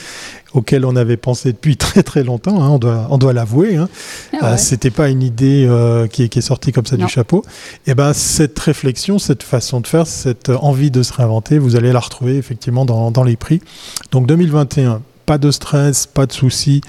auquel 0.54 0.84
on 0.84 0.96
avait 0.96 1.16
pensé 1.16 1.52
depuis 1.52 1.76
très 1.78 2.02
très 2.02 2.24
longtemps, 2.24 2.62
hein, 2.62 2.70
on 2.70 2.78
doit, 2.78 3.06
on 3.10 3.18
doit 3.18 3.32
l'avouer. 3.32 3.76
Hein. 3.76 3.88
ah 4.32 4.36
Euh, 4.46 4.50
ouais. 4.52 4.58
C'était 4.58 4.90
pas 4.90 5.08
une 5.08 5.22
idée 5.22 5.66
euh, 5.68 6.06
qui, 6.06 6.24
est, 6.24 6.28
qui 6.28 6.38
est 6.38 6.42
sortie 6.42 6.72
comme 6.72 6.86
ça 6.86 6.96
Non. 6.96 7.06
du 7.06 7.12
chapeau. 7.12 7.44
Et 7.86 7.94
ben 7.94 8.12
cette 8.12 8.58
réflexion, 8.58 9.18
cette 9.18 9.42
façon 9.42 9.80
de 9.80 9.86
faire, 9.86 10.06
cette 10.06 10.48
envie 10.50 10.90
de 10.90 11.02
se 11.02 11.12
réinventer, 11.12 11.58
vous 11.58 11.76
allez 11.76 11.92
la 11.92 12.00
retrouver 12.00 12.36
effectivement 12.36 12.84
dans, 12.84 13.10
dans 13.10 13.24
les 13.24 13.36
prix. 13.36 13.60
Donc 14.10 14.26
2021, 14.26 15.02
pas 15.26 15.38
de 15.38 15.50
stress, 15.50 16.06
pas 16.06 16.24
de 16.26 16.32
soucis. 16.32 16.80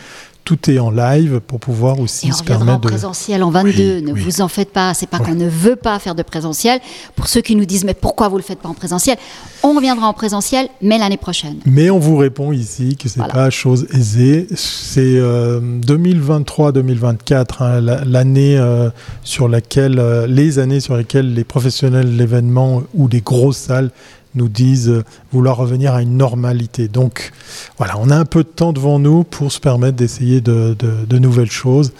Tout 0.46 0.72
est 0.72 0.79
en 0.79 0.89
live 0.89 1.41
pour 1.46 1.60
pouvoir 1.60 2.00
aussi 2.00 2.27
Et 2.27 2.31
on 2.31 2.34
se 2.34 2.39
reviendra 2.41 2.63
en 2.63 2.65
permettre 2.65 2.81
de. 2.81 2.88
présentiel 2.88 3.43
en 3.43 3.51
22. 3.51 3.69
Oui, 3.98 4.01
ne 4.01 4.13
oui. 4.13 4.22
vous 4.22 4.41
en 4.41 4.48
faites 4.48 4.72
pas. 4.74 4.96
C'est 4.96 5.05
pas 5.08 5.19
Ouais. 5.19 5.25
qu'on 5.25 5.36
ne 5.36 5.48
veut 5.48 5.75
pas 5.75 6.00
faire 6.00 6.15
de 6.15 6.24
présentiel. 6.24 6.79
Pour 7.15 7.27
ceux 7.27 7.41
qui 7.41 7.55
nous 7.55 7.65
disent 7.65 7.84
mais 7.84 7.93
pourquoi 7.93 8.29
vous 8.29 8.38
le 8.38 8.41
faites 8.43 8.58
pas 8.60 8.69
en 8.69 8.74
présentiel, 8.74 9.17
on 9.62 9.74
reviendra 9.75 10.08
en 10.08 10.13
présentiel, 10.13 10.67
mais 10.81 10.98
l'année 10.98 11.17
prochaine. 11.17 11.58
Mais 11.67 11.91
on 11.91 12.00
vous 12.00 12.17
répond 12.17 12.51
ici 12.51 12.96
que 12.98 13.08
c'est 13.10 13.19
Voilà. 13.19 13.34
pas 13.34 13.50
chose 13.51 13.86
aisée. 13.93 14.48
C'est 14.55 15.01
euh, 15.19 15.60
2023-2024, 15.86 17.62
hein, 17.62 17.81
la- 17.81 18.03
l'année 18.05 18.58
euh, 18.58 18.89
sur 19.24 19.48
laquelle, 19.48 20.00
euh, 20.00 20.25
les 20.27 20.60
années 20.60 20.79
sur 20.79 20.96
lesquelles 20.98 21.34
les 21.34 21.43
professionnels 21.43 22.12
de 22.12 22.17
l'événement 22.17 22.84
ou 22.96 23.08
les 23.08 23.22
grosses 23.22 23.58
salles 23.58 23.91
nous 24.36 24.48
disent 24.50 25.03
vouloir 25.31 25.57
revenir 25.57 25.93
à 25.93 26.01
une 26.01 26.15
normalité. 26.17 26.88
Donc 26.88 27.31
voilà, 27.77 27.95
on 28.00 28.09
a 28.09 28.15
un 28.15 28.25
peu 28.25 28.43
de 28.43 28.50
temps 28.50 28.74
devant 28.74 29.00
nous 29.00 29.24
pour 29.24 29.51
se 29.51 29.59
permettre 29.59 29.95
d'essayer 29.98 30.39
de, 30.41 30.75
de- 30.77 31.05
de 31.07 31.17
nouvelles 31.19 31.50
choses. 31.51 31.93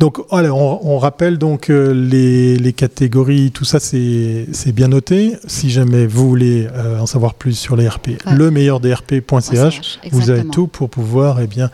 Donc 0.00 0.18
voilà, 0.30 0.54
on, 0.54 0.80
on 0.82 0.98
rappelle 0.98 1.38
donc 1.38 1.70
euh, 1.70 1.92
les, 1.92 2.56
les 2.56 2.72
catégories, 2.72 3.50
tout 3.52 3.64
ça 3.64 3.80
c'est 3.80 4.46
bien 4.72 4.88
noté. 4.88 5.36
Si 5.46 5.70
jamais 5.70 6.06
vous 6.06 6.28
voulez 6.28 6.68
euh, 6.74 6.98
en 7.00 7.06
savoir 7.06 7.34
plus 7.34 7.52
sur 7.58 7.76
les 7.76 7.86
RP, 7.88 8.08
Ouais. 8.08 8.34
le 8.34 8.50
meilleur 8.50 8.80
des 8.80 8.94
RP.ch, 8.94 9.98
vous 10.12 10.30
avez 10.30 10.44
tout 10.46 10.66
pour 10.66 10.88
pouvoir 10.88 11.40
eh 11.40 11.46
bien, 11.46 11.70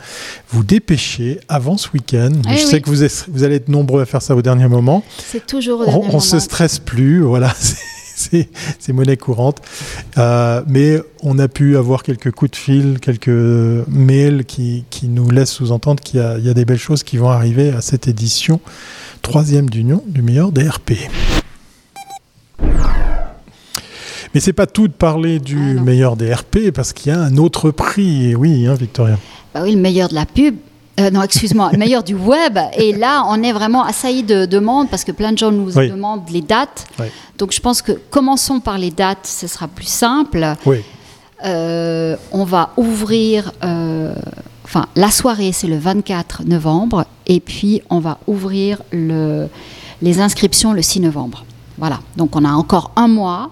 vous 0.49 0.63
dépêcher 0.63 1.39
avant 1.47 1.77
ce 1.77 1.87
week-end. 1.93 2.31
Eh 2.49 2.57
Je 2.57 2.63
oui. 2.63 2.69
sais 2.69 2.81
que 2.81 2.89
vous, 2.89 3.03
êtes- 3.03 3.25
vous 3.31 3.43
allez 3.43 3.55
être 3.55 3.69
nombreux 3.69 4.01
à 4.01 4.05
faire 4.05 4.21
ça 4.21 4.35
au 4.35 4.41
dernier 4.41 4.67
moment. 4.67 5.03
C'est 5.31 5.45
toujours 5.45 5.79
au 5.79 5.83
On, 5.83 5.99
dernier 5.99 6.07
on 6.15 6.19
se 6.19 6.31
moment. 6.35 6.39
stresse 6.41 6.79
plus, 6.79 7.21
voilà, 7.21 7.53
c'est- 8.31 8.93
monnaie 8.93 9.17
courante. 9.17 9.61
Euh, 10.17 10.61
mais 10.67 11.01
on 11.23 11.37
a 11.39 11.47
pu 11.47 11.75
avoir 11.77 12.03
quelques 12.03 12.31
coups 12.31 12.51
de 12.51 12.55
fil, 12.55 12.99
quelques 13.01 13.27
mails 13.89 14.45
qui, 14.45 14.85
qui 14.89 15.07
nous 15.07 15.29
laissent 15.29 15.51
sous-entendre 15.51 16.01
qu'il 16.01 16.19
y, 16.19 16.23
a- 16.23 16.37
il 16.37 16.45
y 16.45 16.49
a 16.49 16.53
des 16.53 16.65
belles 16.65 16.77
choses 16.79 17.03
qui 17.03 17.17
vont 17.17 17.29
arriver 17.29 17.71
à 17.71 17.81
cette 17.81 18.07
édition 18.07 18.59
troisième 19.21 19.69
d'union 19.69 20.03
du 20.07 20.21
meilleur 20.21 20.51
des 20.51 20.67
RP. 20.67 20.93
Mais 24.33 24.41
c'est 24.41 24.53
pas 24.53 24.67
tout 24.67 24.87
de 24.87 24.93
parler 24.93 25.39
du 25.39 25.77
Ah 25.77 25.81
meilleur 25.81 26.15
des 26.17 26.33
RP 26.33 26.71
parce 26.73 26.91
qu'il 26.93 27.11
y 27.11 27.15
a 27.15 27.19
un 27.21 27.37
autre 27.37 27.71
prix. 27.71 28.31
Et 28.31 28.35
oui, 28.35 28.67
hein, 28.67 28.73
Victoria. 28.75 29.17
Bah 29.53 29.61
oui, 29.63 29.73
le 29.75 29.79
meilleur 29.81 30.09
de 30.09 30.15
la 30.15 30.25
pub. 30.25 30.55
Euh, 30.99 31.09
non, 31.11 31.21
excuse-moi, 31.23 31.69
le 31.73 31.77
meilleur 31.77 32.03
du 32.03 32.15
web. 32.15 32.57
Et 32.77 32.93
là, 32.93 33.25
on 33.27 33.43
est 33.43 33.51
vraiment 33.51 33.83
assailli 33.83 34.23
de 34.23 34.45
demandes 34.45 34.89
parce 34.89 35.03
que 35.03 35.11
plein 35.11 35.33
de 35.33 35.37
gens 35.37 35.51
nous 35.51 35.77
Oui. 35.77 35.89
demandent 35.89 36.29
les 36.29 36.41
dates. 36.41 36.85
Oui. 36.99 37.07
Donc, 37.37 37.51
je 37.51 37.59
pense 37.59 37.81
que 37.81 37.91
commençons 38.09 38.59
par 38.61 38.77
les 38.77 38.91
dates, 38.91 39.25
ce 39.27 39.47
sera 39.47 39.67
plus 39.67 39.87
simple. 39.89 40.45
Oui. 40.65 40.77
Euh, 41.43 42.15
on 42.31 42.45
va 42.45 42.69
ouvrir, 42.77 43.51
euh, 43.63 44.15
enfin, 44.63 44.85
la 44.95 45.11
soirée, 45.11 45.51
c'est 45.51 45.67
le 45.67 45.77
24 45.77 46.43
novembre, 46.45 47.05
et 47.27 47.41
puis 47.41 47.81
on 47.89 47.99
va 47.99 48.17
ouvrir 48.25 48.81
le, 48.93 49.47
les 50.01 50.21
inscriptions 50.21 50.71
le 50.71 50.81
6 50.81 51.01
novembre. 51.01 51.43
Voilà, 51.77 51.99
donc 52.15 52.37
on 52.37 52.45
a 52.45 52.51
encore 52.53 52.91
un 52.95 53.09
mois 53.09 53.51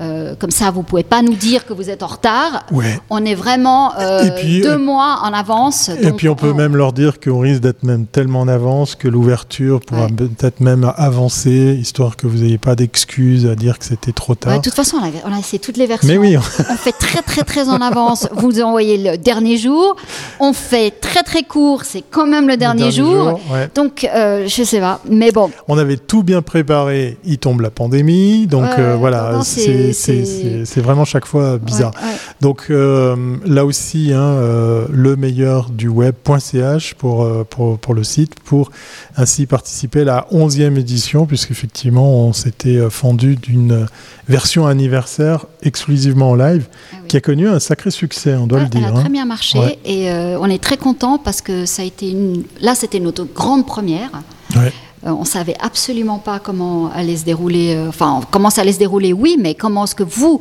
Euh, 0.00 0.34
comme 0.36 0.50
ça, 0.50 0.70
vous 0.72 0.82
pouvez 0.82 1.04
pas 1.04 1.22
nous 1.22 1.34
dire 1.34 1.66
que 1.66 1.72
vous 1.72 1.88
êtes 1.88 2.02
en 2.02 2.08
retard. 2.08 2.64
Ouais. 2.72 2.98
On 3.10 3.24
est 3.24 3.34
vraiment 3.36 3.92
euh, 3.98 4.28
puis, 4.40 4.60
deux 4.60 4.72
euh, 4.72 4.78
mois 4.78 5.20
en 5.22 5.32
avance. 5.32 5.88
Et 5.88 6.02
donc 6.06 6.16
puis 6.16 6.28
on 6.28 6.34
peut 6.34 6.50
on- 6.50 6.54
même 6.54 6.74
leur 6.76 6.92
dire 6.92 7.20
qu'on 7.20 7.38
risque 7.38 7.60
d'être 7.60 7.84
même 7.84 8.06
tellement 8.06 8.40
en 8.40 8.48
avance 8.48 8.96
que 8.96 9.06
l'ouverture 9.06 9.80
pourra 9.80 10.06
Ouais. 10.06 10.12
peut-être 10.12 10.60
même 10.60 10.90
avancer, 10.96 11.78
histoire 11.80 12.16
que 12.16 12.26
vous 12.26 12.38
n'ayez 12.38 12.58
pas 12.58 12.74
d'excuses 12.74 13.46
à 13.46 13.54
dire 13.54 13.78
que 13.78 13.84
c'était 13.84 14.10
trop 14.12 14.32
Ouais, 14.32 14.38
tard. 14.40 14.58
de 14.58 14.62
toute 14.62 14.74
façon, 14.74 14.96
on 15.00 15.04
a, 15.06 15.10
on 15.30 15.34
a 15.34 15.38
essayé 15.38 15.58
toutes 15.60 15.76
les 15.76 15.86
versions. 15.86 16.08
Mais 16.08 16.18
oui, 16.18 16.36
On 16.36 16.76
fait 16.76 16.92
très 16.92 17.22
très 17.22 17.42
très 17.42 17.68
en 17.68 17.80
avance. 17.80 18.26
Vous 18.36 18.60
envoyez 18.60 18.98
le 18.98 19.16
dernier 19.16 19.56
jour. 19.58 19.94
On 20.40 20.52
fait 20.52 20.90
très 20.90 21.22
très 21.22 21.44
court. 21.44 21.84
C'est 21.84 22.02
quand 22.10 22.26
même 22.26 22.48
le 22.48 22.56
dernier, 22.56 22.90
jour. 22.90 23.40
Donc, 23.74 24.04
euh, 24.12 24.46
je 24.48 24.62
sais 24.64 24.80
pas. 24.80 25.00
Mais 25.08 25.30
bon, 25.30 25.50
On 25.68 25.78
avait 25.78 25.96
tout 25.96 26.22
bien 26.22 26.42
préparé, 26.42 27.16
il 27.24 27.38
tombe 27.38 27.60
la 27.60 27.70
pandémie, 27.70 28.46
donc 28.46 28.66
euh, 28.78 28.96
voilà, 28.98 29.40
c'est- 29.44 29.83
c'est- 29.92 30.80
vraiment 30.80 31.04
chaque 31.04 31.26
fois 31.26 31.58
bizarre. 31.58 31.92
ouais, 32.02 32.08
ouais. 32.08 32.16
Donc 32.40 32.66
euh, 32.70 33.36
là 33.46 33.64
aussi, 33.64 34.12
hein, 34.12 34.20
euh, 34.20 34.86
le 34.90 35.16
meilleur 35.16 35.70
du 35.70 35.88
web.ch 35.88 36.94
pour, 36.94 37.22
euh, 37.22 37.44
pour, 37.48 37.78
pour 37.78 37.94
le 37.94 38.04
site, 38.04 38.34
pour 38.40 38.70
ainsi 39.16 39.46
participer 39.46 40.00
à 40.02 40.04
la 40.04 40.26
11e 40.32 40.76
édition, 40.78 41.26
puisqu'effectivement, 41.26 42.26
on 42.26 42.32
s'était 42.32 42.88
fendu 42.90 43.36
d'une 43.36 43.86
version 44.28 44.66
anniversaire 44.66 45.46
exclusivement 45.62 46.30
en 46.30 46.34
live, 46.34 46.66
Ah 46.92 46.96
oui. 47.02 47.08
qui 47.08 47.16
a 47.16 47.20
connu 47.20 47.48
un 47.48 47.60
sacré 47.60 47.90
succès, 47.90 48.34
on 48.34 48.46
doit 48.46 48.60
le 48.60 48.66
dire. 48.68 48.80
Elle 48.88 48.94
a 48.94 48.96
hein. 48.96 49.00
très 49.00 49.08
bien 49.10 49.24
marché 49.24 49.58
Ouais. 49.58 49.78
et 49.84 50.10
euh, 50.10 50.38
on 50.40 50.46
est 50.50 50.62
très 50.62 50.76
content 50.76 51.18
parce 51.18 51.40
que 51.40 51.66
ça 51.66 51.82
a 51.82 51.84
été 51.84 52.10
une. 52.10 52.44
Là, 52.60 52.74
c'était 52.74 53.00
notre 53.00 53.24
grande 53.24 53.66
première. 53.66 54.10
Ouais. 54.56 54.72
Euh, 55.06 55.10
on 55.10 55.24
savait 55.24 55.56
absolument 55.60 56.18
pas 56.18 56.38
comment 56.38 56.90
allait 56.94 57.16
se 57.16 57.24
dérouler. 57.24 57.74
euh, 57.74 57.88
Enfin, 57.88 58.20
comment 58.30 58.50
ça 58.50 58.62
allait 58.62 58.72
se 58.72 58.78
dérouler, 58.78 59.12
oui, 59.12 59.36
mais 59.38 59.54
comment 59.54 59.84
est-ce 59.84 59.94
que 59.94 60.02
vous 60.02 60.40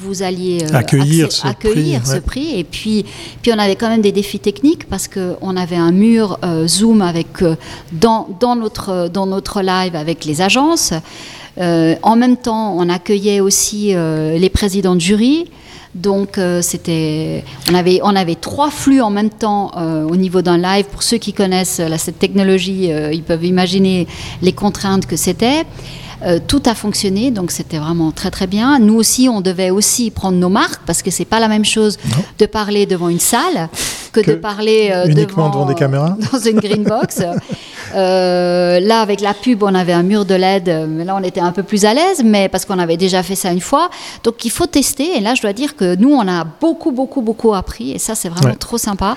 vous 0.00 0.22
alliez 0.22 0.62
euh, 0.62 0.76
Accueillir 0.76 1.32
ce 1.32 1.46
accueillir 1.46 2.00
prix, 2.00 2.08
ce 2.08 2.14
ouais. 2.14 2.20
prix. 2.20 2.58
Et 2.58 2.64
puis, 2.64 3.04
puis 3.42 3.52
on 3.52 3.58
avait 3.58 3.74
quand 3.76 3.88
même 3.88 4.00
des 4.00 4.12
défis 4.12 4.38
techniques 4.38 4.88
parce 4.88 5.08
que 5.08 5.34
on 5.40 5.56
avait 5.56 5.76
un 5.76 5.90
mur 5.90 6.38
euh, 6.44 6.68
Zoom 6.68 7.02
avec 7.02 7.42
euh, 7.42 7.56
dans, 7.92 8.28
dans 8.38 8.54
notre 8.54 9.08
dans 9.12 9.26
notre 9.26 9.60
live 9.60 9.96
avec 9.96 10.24
les 10.24 10.40
agences. 10.40 10.92
En 11.60 12.14
même 12.14 12.36
temps, 12.36 12.76
on 12.78 12.88
accueillait 12.88 13.40
aussi 13.40 13.88
les 13.88 14.48
présidents 14.48 14.94
de 14.94 15.00
jury. 15.00 15.50
Donc 15.94 16.38
euh, 16.38 16.62
c'était, 16.62 17.44
on 17.70 17.74
avait, 17.74 18.00
on 18.02 18.14
avait 18.14 18.34
trois 18.34 18.70
flux 18.70 19.00
en 19.00 19.10
même 19.10 19.30
temps 19.30 19.72
euh, 19.76 20.04
au 20.04 20.16
niveau 20.16 20.42
d'un 20.42 20.58
live. 20.58 20.84
Pour 20.86 21.02
ceux 21.02 21.16
qui 21.16 21.32
connaissent 21.32 21.80
euh, 21.80 21.94
cette 21.98 22.18
technologie, 22.18 22.92
euh, 22.92 23.12
ils 23.12 23.22
peuvent 23.22 23.44
imaginer 23.44 24.06
les 24.42 24.52
contraintes 24.52 25.06
que 25.06 25.16
c'était. 25.16 25.64
Tout 26.48 26.62
a 26.66 26.74
fonctionné, 26.74 27.30
donc 27.30 27.52
c'était 27.52 27.78
vraiment 27.78 28.10
très 28.10 28.32
très 28.32 28.48
bien. 28.48 28.80
Nous 28.80 28.94
aussi, 28.96 29.28
on 29.28 29.40
devait 29.40 29.70
aussi 29.70 30.10
prendre 30.10 30.36
nos 30.36 30.48
marques 30.48 30.80
parce 30.84 31.00
que 31.00 31.12
c'est 31.12 31.24
pas 31.24 31.38
la 31.38 31.46
même 31.46 31.64
chose 31.64 31.96
Non. 32.10 32.24
de 32.40 32.46
parler 32.46 32.86
devant 32.86 33.08
une 33.08 33.20
salle 33.20 33.68
que, 34.10 34.18
Que 34.22 34.32
de 34.32 34.36
parler 34.36 34.92
uniquement 35.06 35.48
devant 35.48 35.64
des 35.64 35.76
caméras. 35.76 36.16
dans 36.32 36.40
une 36.40 36.58
green 36.58 36.82
box. 36.82 37.22
Euh, 37.94 38.80
là, 38.80 39.00
avec 39.00 39.20
la 39.20 39.34
pub, 39.34 39.62
on 39.62 39.74
avait 39.74 39.92
un 39.92 40.02
mur 40.02 40.24
de 40.24 40.34
LED, 40.34 40.68
euh, 40.68 40.86
mais 40.88 41.04
là, 41.04 41.16
on 41.16 41.22
était 41.22 41.40
un 41.40 41.52
peu 41.52 41.62
plus 41.62 41.84
à 41.84 41.94
l'aise, 41.94 42.22
mais 42.24 42.48
parce 42.48 42.64
qu'on 42.64 42.78
avait 42.78 42.96
déjà 42.96 43.22
fait 43.22 43.34
ça 43.34 43.50
une 43.52 43.60
fois. 43.60 43.90
Donc, 44.24 44.44
il 44.44 44.50
faut 44.50 44.66
tester. 44.66 45.16
Et 45.16 45.20
là, 45.20 45.34
je 45.34 45.42
dois 45.42 45.52
dire 45.52 45.76
que 45.76 45.96
nous, 45.96 46.10
on 46.12 46.26
a 46.28 46.44
beaucoup, 46.44 46.90
beaucoup, 46.92 47.22
beaucoup 47.22 47.54
appris. 47.54 47.92
Et 47.92 47.98
ça, 47.98 48.14
c'est 48.14 48.28
vraiment 48.28 48.50
Ouais. 48.50 48.56
trop 48.56 48.78
sympa. 48.78 49.16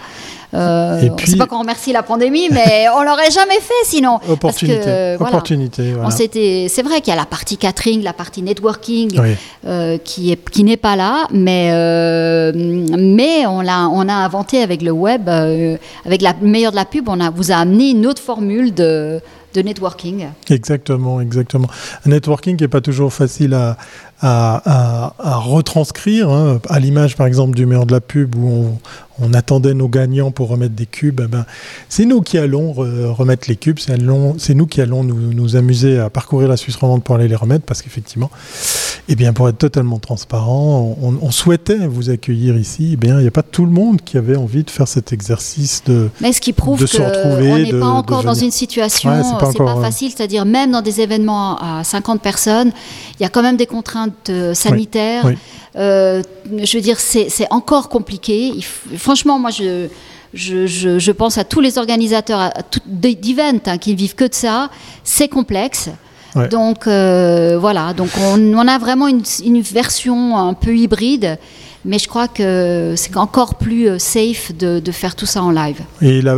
Euh, 0.53 1.01
Et 1.01 1.09
puis- 1.11 1.35
pas 1.37 1.45
qu'on 1.47 1.59
remercie 1.59 1.93
la 1.93 2.03
pandémie, 2.03 2.49
mais 2.51 2.85
on 2.97 3.03
l'aurait 3.03 3.31
jamais 3.31 3.59
fait 3.61 3.85
sinon. 3.85 4.19
Parce 4.19 4.27
que, 4.27 4.33
Opportunité. 4.33 5.15
voilà. 5.17 5.35
Opportunité, 5.35 5.93
voilà. 5.93 6.11
C'est 6.11 6.83
vrai 6.83 7.01
qu'il 7.01 7.11
y 7.13 7.17
a 7.17 7.19
la 7.19 7.25
partie 7.25 7.57
catering, 7.57 8.03
la 8.03 8.13
partie 8.13 8.41
networking 8.41 9.19
Oui. 9.19 9.35
euh, 9.65 9.97
qui 10.03 10.31
est 10.31 10.49
qui 10.49 10.63
n'est 10.63 10.77
pas 10.77 10.95
là, 10.95 11.27
mais 11.31 11.69
euh, 11.73 12.51
mais 12.55 13.45
on 13.47 13.61
l'a 13.61 13.87
on 13.89 14.07
a 14.09 14.13
inventé 14.13 14.61
avec 14.61 14.81
le 14.81 14.91
web, 14.91 15.29
euh, 15.29 15.77
avec 16.05 16.21
la 16.21 16.33
meilleure 16.41 16.71
de 16.71 16.75
la 16.77 16.85
pub, 16.85 17.07
on 17.09 17.19
a 17.19 17.29
vous 17.29 17.51
a 17.51 17.55
amené 17.55 17.91
une 17.91 18.05
autre 18.05 18.21
formule 18.21 18.73
de 18.73 19.19
de 19.53 19.61
networking. 19.61 20.27
Exactement, 20.49 21.19
exactement. 21.19 21.67
Un 22.05 22.09
networking 22.11 22.55
qui 22.55 22.63
n'est 22.63 22.69
pas 22.69 22.79
toujours 22.79 23.11
facile 23.11 23.53
à, 23.53 23.75
à, 24.21 24.61
à- 24.65 25.13
à 25.19 25.35
retranscrire, 25.37 26.29
hein. 26.29 26.59
à 26.69 26.79
l'image 26.79 27.15
par 27.15 27.27
exemple 27.27 27.55
du 27.55 27.65
meilleur 27.65 27.85
de 27.85 27.91
la 27.93 28.01
pub 28.01 28.35
où 28.35 28.47
on, 28.47 28.79
on 29.23 29.33
attendait 29.33 29.73
nos 29.73 29.87
gagnants 29.87 30.31
pour 30.31 30.47
remettre 30.49 30.73
des 30.75 30.85
cubes. 30.85 31.21
eh 31.23 31.27
ben, 31.27 31.45
c'est 31.89 32.05
nous 32.05 32.21
qui 32.21 32.37
allons 32.37 32.71
re- 32.73 33.07
remettre 33.11 33.47
les 33.49 33.55
cubes, 33.55 33.77
c'est 33.79 33.97
nous 33.97 34.67
qui 34.67 34.81
allons 34.81 35.03
nous, 35.03 35.33
nous 35.33 35.55
amuser 35.55 35.99
à 35.99 36.09
parcourir 36.09 36.47
la 36.47 36.57
Suisse 36.57 36.75
romande 36.75 37.03
pour 37.03 37.15
aller 37.15 37.27
les 37.27 37.35
remettre 37.35 37.65
parce 37.65 37.81
qu'effectivement, 37.81 38.29
eh 39.09 39.15
bien, 39.15 39.33
pour 39.33 39.49
être 39.49 39.57
totalement 39.57 39.99
transparent, 39.99 40.95
on, 41.01 41.15
on 41.21 41.31
souhaitait 41.31 41.87
vous 41.87 42.09
accueillir 42.09 42.57
ici. 42.57 42.91
Eh 42.93 42.95
bien, 42.97 43.17
il 43.17 43.21
n'y 43.23 43.27
a 43.27 43.31
pas 43.31 43.43
tout 43.43 43.65
le 43.65 43.71
monde 43.71 44.01
qui 44.03 44.17
avait 44.17 44.37
envie 44.37 44.63
de 44.63 44.69
faire 44.69 44.87
cet 44.87 45.11
exercice 45.13 45.83
de, 45.85 46.09
Mais 46.21 46.31
ce 46.33 46.41
qui 46.41 46.53
prouve 46.53 46.79
De 46.79 46.85
se 46.85 46.97
qu'on 46.97 47.05
retrouver, 47.05 47.63
n'est 47.63 47.71
de- 47.71 47.79
pas 47.79 47.87
encore 47.87 48.23
dans 48.23 48.33
une 48.33 48.51
situation, 48.51 49.09
Ouais, 49.11 49.21
c'est 49.51 49.57
pas 49.57 49.75
ouais. 49.75 49.81
facile, 49.81 50.11
c'est-à-dire 50.15 50.45
même 50.45 50.71
dans 50.71 50.81
des 50.81 51.01
événements 51.01 51.57
à 51.59 51.83
50 51.83 52.21
personnes, 52.21 52.71
il 53.19 53.23
y 53.23 53.25
a 53.25 53.29
quand 53.29 53.41
même 53.43 53.57
des 53.57 53.65
contraintes 53.67 54.10
euh, 54.29 54.53
sanitaires. 54.53 55.25
oui. 55.25 55.37
Euh, 55.77 56.21
je 56.63 56.77
veux 56.77 56.81
dire, 56.83 56.99
c'est 56.99 57.47
encore 57.49 57.87
compliqué. 57.87 58.53
Franchement, 58.97 59.39
moi, 59.39 59.51
je, 59.51 59.87
je, 60.33 60.67
je, 60.67 60.99
je 60.99 61.11
pense 61.13 61.37
à 61.37 61.45
tous 61.45 61.61
les 61.61 61.77
organisateurs 61.77 62.51
d'events 62.85 63.59
hein, 63.65 63.77
qui 63.77 63.95
vivent 63.95 64.15
que 64.15 64.25
de 64.25 64.33
ça. 64.33 64.69
C'est 65.03 65.29
complexe. 65.29 65.89
Ouais. 66.35 66.47
Donc 66.47 66.87
euh, 66.87 67.57
voilà, 67.59 67.93
donc 67.93 68.09
on, 68.21 68.53
on 68.53 68.67
a 68.67 68.77
vraiment 68.77 69.07
une, 69.07 69.23
une 69.45 69.61
version 69.61 70.37
un 70.37 70.53
peu 70.53 70.75
hybride, 70.77 71.37
mais 71.85 71.99
je 71.99 72.07
crois 72.07 72.27
que 72.27 72.93
c'est 72.95 73.17
encore 73.17 73.55
plus 73.55 73.89
euh, 73.89 73.99
safe 73.99 74.51
de, 74.55 74.81
faire 74.91 75.15
tout 75.15 75.25
ça 75.25 75.41
en 75.41 75.51
live. 75.51 75.79
Et 76.01 76.21
la, 76.21 76.35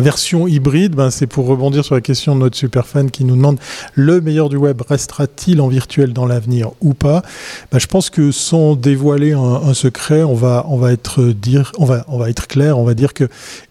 version 0.00 0.48
hybride, 0.48 0.94
ben, 0.94 1.10
c'est 1.10 1.26
pour 1.26 1.46
rebondir 1.46 1.84
sur 1.84 1.94
la 1.94 2.00
question 2.00 2.34
de 2.34 2.40
notre 2.40 2.56
super 2.56 2.86
fan 2.86 3.10
qui 3.10 3.24
nous 3.24 3.36
demande 3.36 3.58
le 3.94 4.20
meilleur 4.20 4.48
du 4.48 4.56
web 4.56 4.80
restera-t-il 4.88 5.60
en 5.60 5.68
virtuel 5.68 6.12
dans 6.12 6.26
l'avenir 6.26 6.70
ou 6.80 6.94
pas? 6.94 7.22
Ben, 7.70 7.78
Je 7.78 7.86
pense 7.86 8.10
que 8.10 8.30
sans 8.30 8.76
dévoiler 8.76 9.32
un, 9.32 9.38
un 9.40 9.74
secret, 9.74 10.22
on 10.22 10.34
va, 10.34 10.64
on, 10.68 10.78
va 10.78 10.92
être 10.92 11.22
dire, 11.22 11.72
on, 11.78 11.84
va, 11.84 12.04
on 12.08 12.18
va 12.18 12.30
être 12.30 12.46
clair, 12.46 12.78
on 12.78 12.84
va 12.84 12.94
dire 12.94 13.12
que 13.12 13.28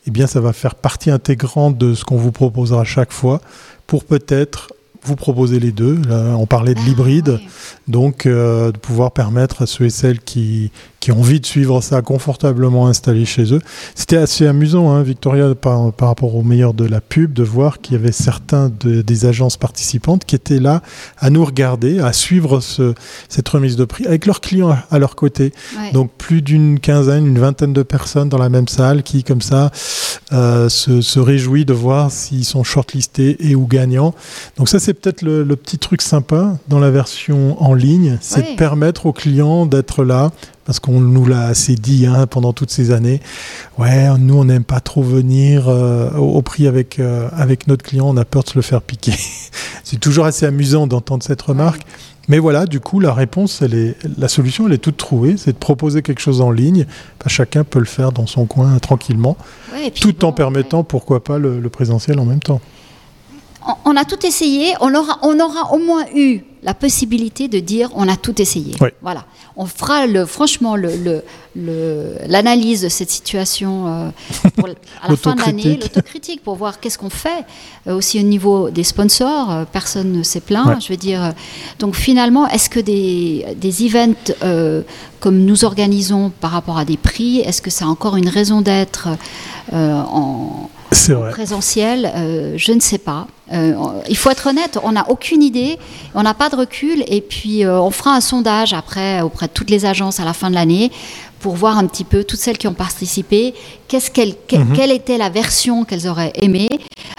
eh 0.07 0.11
bien, 0.11 0.27
ça 0.27 0.39
va 0.39 0.53
faire 0.53 0.75
partie 0.75 1.09
intégrante 1.09 1.77
de 1.77 1.95
ce 1.95 2.03
qu'on 2.03 2.17
vous 2.17 2.31
proposera 2.31 2.83
chaque 2.83 3.11
fois 3.11 3.41
pour 3.87 4.03
peut-être 4.03 4.69
vous 5.05 5.15
proposer 5.15 5.59
les 5.59 5.71
deux. 5.71 6.01
Là, 6.07 6.35
on 6.37 6.45
parlait 6.45 6.73
de 6.73 6.79
l'hybride. 6.81 7.39
Ah, 7.41 7.49
Donc, 7.87 8.25
euh, 8.25 8.71
de 8.71 8.77
pouvoir 8.77 9.11
permettre 9.11 9.61
à 9.61 9.65
ceux 9.65 9.85
et 9.85 9.89
celles 9.89 10.19
qui, 10.19 10.71
qui 11.05 11.11
ont 11.11 11.19
envie 11.19 11.39
de 11.39 11.45
suivre 11.45 11.81
ça 11.81 12.01
confortablement 12.01 12.87
installés 12.87 13.25
chez 13.25 13.53
eux. 13.53 13.61
C'était 13.93 14.17
assez 14.17 14.47
amusant, 14.47 14.89
hein, 14.89 15.03
Victoria, 15.03 15.53
par, 15.53 15.93
par 15.93 16.07
rapport 16.07 16.33
au 16.33 16.41
meilleur 16.41 16.73
de 16.73 16.83
la 16.83 16.99
pub, 16.99 17.31
de 17.31 17.43
voir 17.43 17.79
qu'il 17.79 17.93
y 17.93 17.95
avait 17.95 18.11
certains 18.11 18.71
de- 18.79 19.03
des 19.03 19.25
agences 19.27 19.55
participantes 19.55 20.25
qui 20.25 20.33
étaient 20.35 20.57
là 20.59 20.81
à 21.19 21.29
nous 21.29 21.45
regarder, 21.45 21.99
à 21.99 22.11
suivre 22.11 22.59
ce- 22.59 22.95
cette 23.29 23.47
remise 23.47 23.75
de 23.75 23.85
prix 23.85 24.07
avec 24.07 24.25
leurs 24.25 24.41
clients 24.41 24.75
à, 24.89 24.97
leur 24.97 25.15
côté. 25.15 25.53
Ouais. 25.79 25.91
Donc, 25.91 26.09
plus 26.17 26.41
d'une 26.41 26.79
quinzaine, 26.79 27.27
une 27.27 27.37
vingtaine 27.37 27.71
de 27.73 27.83
personnes 27.83 28.29
dans 28.29 28.39
la 28.39 28.49
même 28.49 28.67
salle 28.67 29.03
qui, 29.03 29.23
comme 29.23 29.41
ça, 29.41 29.69
euh, 30.33 30.69
se, 30.69 31.01
se 31.01 31.19
réjouit 31.19 31.65
de 31.65 31.73
voir 31.73 32.09
s'ils 32.11 32.45
sont 32.45 32.63
shortlistés 32.63 33.37
et 33.47 33.53
ou 33.53 33.67
gagnants. 33.67 34.15
Donc 34.57 34.69
ça, 34.69 34.79
c'est 34.79 34.95
peut-être 34.95 35.21
le, 35.21 35.43
le 35.43 35.55
petit 35.55 35.77
truc 35.77 36.01
sympa 36.01 36.57
dans 36.67 36.79
la 36.79 36.89
version 36.89 37.61
en 37.63 37.75
ligne, 37.75 38.17
c'est 38.21 38.53
de 38.53 38.55
permettre 38.57 39.05
aux 39.05 39.13
clients 39.13 39.67
d'être 39.67 40.03
là, 40.03 40.31
parce 40.65 40.79
qu'on 40.79 40.99
nous 40.99 41.25
l'a 41.25 41.45
assez 41.45 41.75
dit 41.75 42.05
hein, 42.07 42.27
pendant 42.27 42.51
toutes 42.51 42.71
ces 42.71 42.91
années. 42.91 43.21
Ouais, 43.77 44.09
nous, 44.17 44.35
on 44.35 44.45
n'aime 44.45 44.63
pas 44.63 44.79
trop 44.79 45.03
venir 45.03 45.67
euh, 45.67 46.11
au, 46.17 46.37
au 46.37 46.41
prix 46.41 46.67
avec, 46.67 46.99
euh, 46.99 47.29
avec 47.33 47.67
notre 47.67 47.83
client, 47.83 48.07
on 48.09 48.17
a 48.17 48.25
peur 48.25 48.43
de 48.43 48.49
se 48.49 48.55
le 48.55 48.61
faire 48.63 48.81
piquer. 48.81 49.13
c'est 49.83 49.99
toujours 49.99 50.25
assez 50.25 50.45
amusant 50.45 50.87
d'entendre 50.87 51.23
cette 51.23 51.41
remarque. 51.41 51.81
Mais 52.27 52.39
voilà, 52.39 52.65
du 52.65 52.79
coup, 52.79 52.99
la 52.99 53.13
réponse, 53.13 53.61
elle 53.61 53.75
est, 53.75 53.97
la 54.17 54.27
solution, 54.27 54.65
elle 54.65 54.73
est 54.73 54.79
toute 54.79 54.97
trouvée. 54.97 55.37
C'est 55.37 55.53
de 55.53 55.57
proposer 55.57 56.01
quelque 56.01 56.21
chose 56.21 56.41
en 56.41 56.49
ligne. 56.49 56.87
Bah, 57.19 57.27
chacun 57.27 57.63
peut 57.63 57.77
le 57.77 57.85
faire 57.85 58.11
dans 58.11 58.25
son 58.25 58.45
coin 58.45 58.79
tranquillement, 58.79 59.37
Ouais, 59.71 59.91
tout 59.91 60.25
en 60.25 60.31
permettant, 60.31 60.83
pourquoi 60.83 61.23
pas, 61.23 61.37
le, 61.37 61.59
le 61.59 61.69
présentiel 61.69 62.19
en 62.19 62.25
même 62.25 62.39
temps. 62.39 62.61
on, 63.67 63.91
on 63.91 63.95
a 63.95 64.05
tout 64.05 64.25
essayé, 64.25 64.73
on 64.81 64.95
aura, 64.95 65.19
on 65.21 65.39
aura 65.39 65.71
au 65.73 65.77
moins 65.77 66.05
eu 66.15 66.41
la 66.65 66.73
possibilité 66.73 67.47
de 67.47 67.59
dire 67.59 67.89
on 67.95 68.07
a 68.09 68.17
tout 68.17 68.41
essayé. 68.41 68.75
Oui. 68.81 68.89
Voilà. 69.01 69.25
On 69.55 69.65
fera 69.67 70.07
le, 70.07 70.25
franchement 70.25 70.75
le, 70.75 70.89
le- 70.95 71.03
le- 71.05 71.23
l'analyse 71.55 72.81
de 72.81 72.89
cette 72.89 73.09
situation 73.09 73.87
euh, 73.87 74.09
pour, 74.55 74.67
à 75.01 75.09
la 75.09 75.15
fin 75.15 75.35
de 75.35 75.41
l'année, 75.41 75.79
L'autocritique. 75.81 76.43
pour 76.43 76.55
voir 76.55 76.79
qu'est-ce 76.79 76.97
qu'on 76.97 77.09
fait. 77.09 77.45
Euh, 77.87 77.95
aussi 77.95 78.19
au 78.19 78.23
niveau 78.23 78.69
des 78.69 78.83
sponsors, 78.83 79.51
euh, 79.51 79.63
personne 79.71 80.11
ne 80.11 80.23
s'est 80.23 80.41
plaint. 80.41 80.67
Ouais. 80.67 80.75
Je 80.79 80.89
veux 80.89 80.97
dire, 80.97 81.33
donc 81.79 81.95
finalement, 81.95 82.47
est-ce 82.47 82.69
que 82.69 82.79
des, 82.79 83.45
des 83.57 83.85
events 83.85 84.33
comme 85.19 85.39
nous 85.39 85.65
organisons 85.65 86.31
par 86.39 86.51
rapport 86.51 86.77
à 86.77 86.85
des 86.85 86.97
prix, 86.97 87.39
est-ce 87.39 87.61
que 87.61 87.71
ça 87.71 87.85
a 87.85 87.87
encore 87.87 88.15
une 88.15 88.29
raison 88.29 88.61
d'être 88.61 89.07
en 89.71 90.69
vrai. 90.91 91.31
Présentiel, 91.31 92.53
je 92.57 92.71
ne 92.71 92.79
sais 92.79 92.99
pas. 92.99 93.27
Il 93.51 94.15
faut 94.15 94.29
être 94.29 94.47
honnête, 94.47 94.77
on 94.83 94.91
n'a 94.91 95.09
aucune 95.09 95.41
idée, 95.41 95.79
on 96.13 96.21
n'a 96.21 96.35
pas 96.35 96.49
de 96.49 96.55
recul, 96.55 97.03
et 97.07 97.21
puis 97.21 97.65
on 97.65 97.89
fera 97.89 98.15
un 98.15 98.21
sondage 98.21 98.73
après 98.73 99.21
auprès 99.21 99.47
de 99.47 99.51
toutes 99.51 99.71
les 99.71 99.85
agences 99.85 100.19
à 100.19 100.25
la 100.25 100.33
fin 100.33 100.51
de 100.51 100.55
l'année 100.55 100.91
pour 101.45 101.55
voir 101.55 101.77
un 101.77 101.85
petit 101.85 102.05
peu 102.05 102.23
toutes 102.23 102.39
celles 102.39 102.57
qui 102.57 102.67
ont 102.67 102.73
participé, 102.73 103.53
qu'est-ce 103.87 104.09
qu'elles, 104.09 104.33
que- 104.47 104.55
Mhm. 104.55 104.73
quelle 104.75 104.91
était 104.91 105.19
la 105.19 105.29
version 105.29 105.83
qu'elles 105.85 106.07
auraient 106.07 106.33
aimée, 106.41 106.67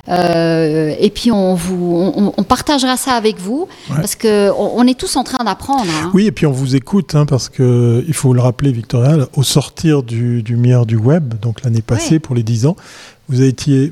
Euh, 0.09 0.95
et 1.01 1.11
puis 1.11 1.33
on 1.33 1.55
vous, 1.57 2.12
on, 2.17 2.33
on 2.37 2.43
partagera 2.45 2.97
ça 2.97 3.12
avec 3.15 3.39
vous, 3.41 3.67
Ouais. 3.91 3.97
parce 3.97 4.15
que 4.15 4.51
on, 4.57 4.87
est 4.87 4.97
tous 4.99 5.17
en 5.17 5.25
train 5.25 5.43
d'apprendre. 5.45 5.91
hein. 6.01 6.11
Oui, 6.15 6.27
et 6.27 6.33
puis 6.33 6.47
on 6.47 6.53
vous 6.53 6.77
écoute, 6.77 7.17
hein, 7.17 7.27
parce 7.27 7.49
que 7.49 8.05
il 8.07 8.15
faut 8.15 8.33
le 8.33 8.41
rappeler, 8.41 8.71
Victoria, 8.71 9.17
au 9.35 9.43
sortir 9.43 10.05
du, 10.05 10.43
du 10.45 10.57
meilleur 10.57 10.87
du 10.87 10.97
web, 10.97 11.35
donc 11.43 11.62
l'année 11.65 11.83
passée 11.83 12.15
Ouais. 12.15 12.19
pour 12.21 12.37
les 12.37 12.45
10 12.45 12.67
ans, 12.67 12.77
vous 13.29 13.43
étiez, 13.43 13.91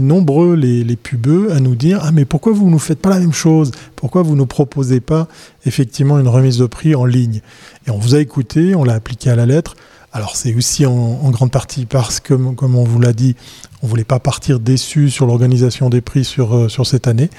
nombreux, 0.00 0.54
les, 0.54 0.96
pubeux, 0.96 1.52
à 1.52 1.60
nous 1.60 1.74
dire 1.74 2.00
Ah, 2.02 2.12
mais 2.12 2.24
pourquoi 2.24 2.52
vous 2.52 2.66
ne 2.66 2.72
nous 2.72 2.78
faites 2.78 2.98
pas 2.98 3.10
la 3.10 3.20
même 3.20 3.32
chose? 3.32 3.70
Pourquoi 3.94 4.22
vous 4.22 4.32
ne 4.32 4.38
nous 4.38 4.46
proposez 4.46 5.00
pas 5.00 5.28
effectivement 5.64 6.18
une 6.18 6.28
remise 6.28 6.58
de 6.58 6.66
prix 6.66 6.94
en 6.94 7.04
ligne? 7.04 7.40
Et 7.86 7.90
on 7.90 7.98
vous 7.98 8.14
a 8.14 8.18
écouté, 8.18 8.74
on 8.74 8.84
l'a 8.84 8.94
appliqué 8.94 9.30
à 9.30 9.36
la 9.36 9.46
lettre. 9.46 9.76
Alors 10.14 10.36
c'est 10.36 10.54
aussi 10.54 10.84
en, 10.84 11.30
grande 11.30 11.50
partie 11.50 11.86
parce 11.86 12.20
que, 12.20 12.34
comme 12.34 12.74
on 12.74 12.84
vous 12.84 13.00
l'a 13.00 13.14
dit, 13.14 13.34
on 13.82 13.86
voulait 13.86 14.04
pas 14.04 14.18
partir 14.18 14.60
déçu 14.60 15.08
sur 15.08 15.26
l'organisation 15.26 15.88
des 15.88 16.02
prix 16.02 16.24
sur, 16.24 16.54
euh, 16.54 16.68
sur 16.68 16.86
cette 16.86 17.06
année. 17.06 17.30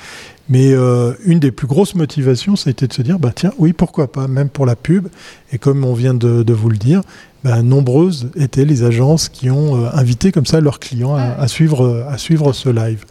Mais 0.49 0.73
euh, 0.73 1.13
une 1.25 1.39
des 1.39 1.51
plus 1.51 1.67
grosses 1.67 1.95
motivations, 1.95 2.55
ça 2.57 2.69
a 2.69 2.71
été 2.71 2.85
de 2.87 2.93
se 2.93 3.01
dire, 3.01 3.17
bah 3.17 3.31
tiens, 3.33 3.53
oui, 3.57 3.71
pourquoi 3.71 4.11
pas, 4.11 4.27
même 4.27 4.49
pour 4.49 4.65
la 4.65 4.75
pub. 4.75 5.07
Et 5.53 5.57
comme 5.57 5.85
on 5.85 5.93
vient 5.93 6.13
de, 6.13 6.43
de 6.43 6.53
vous 6.53 6.69
le 6.69 6.75
dire, 6.77 7.01
bah, 7.45 7.61
nombreuses 7.61 8.29
étaient 8.35 8.65
les 8.65 8.83
agences 8.83 9.29
qui 9.29 9.49
ont 9.49 9.77
euh, 9.85 9.89
invité 9.93 10.31
comme 10.33 10.45
ça 10.45 10.59
leurs 10.59 10.79
clients 10.79 11.15
à, 11.15 11.21
à 11.39 11.47
suivre, 11.47 11.85
euh, 11.85 12.03
à 12.09 12.17
suivre 12.17 12.51
ce 12.51 12.67
live. 12.69 13.05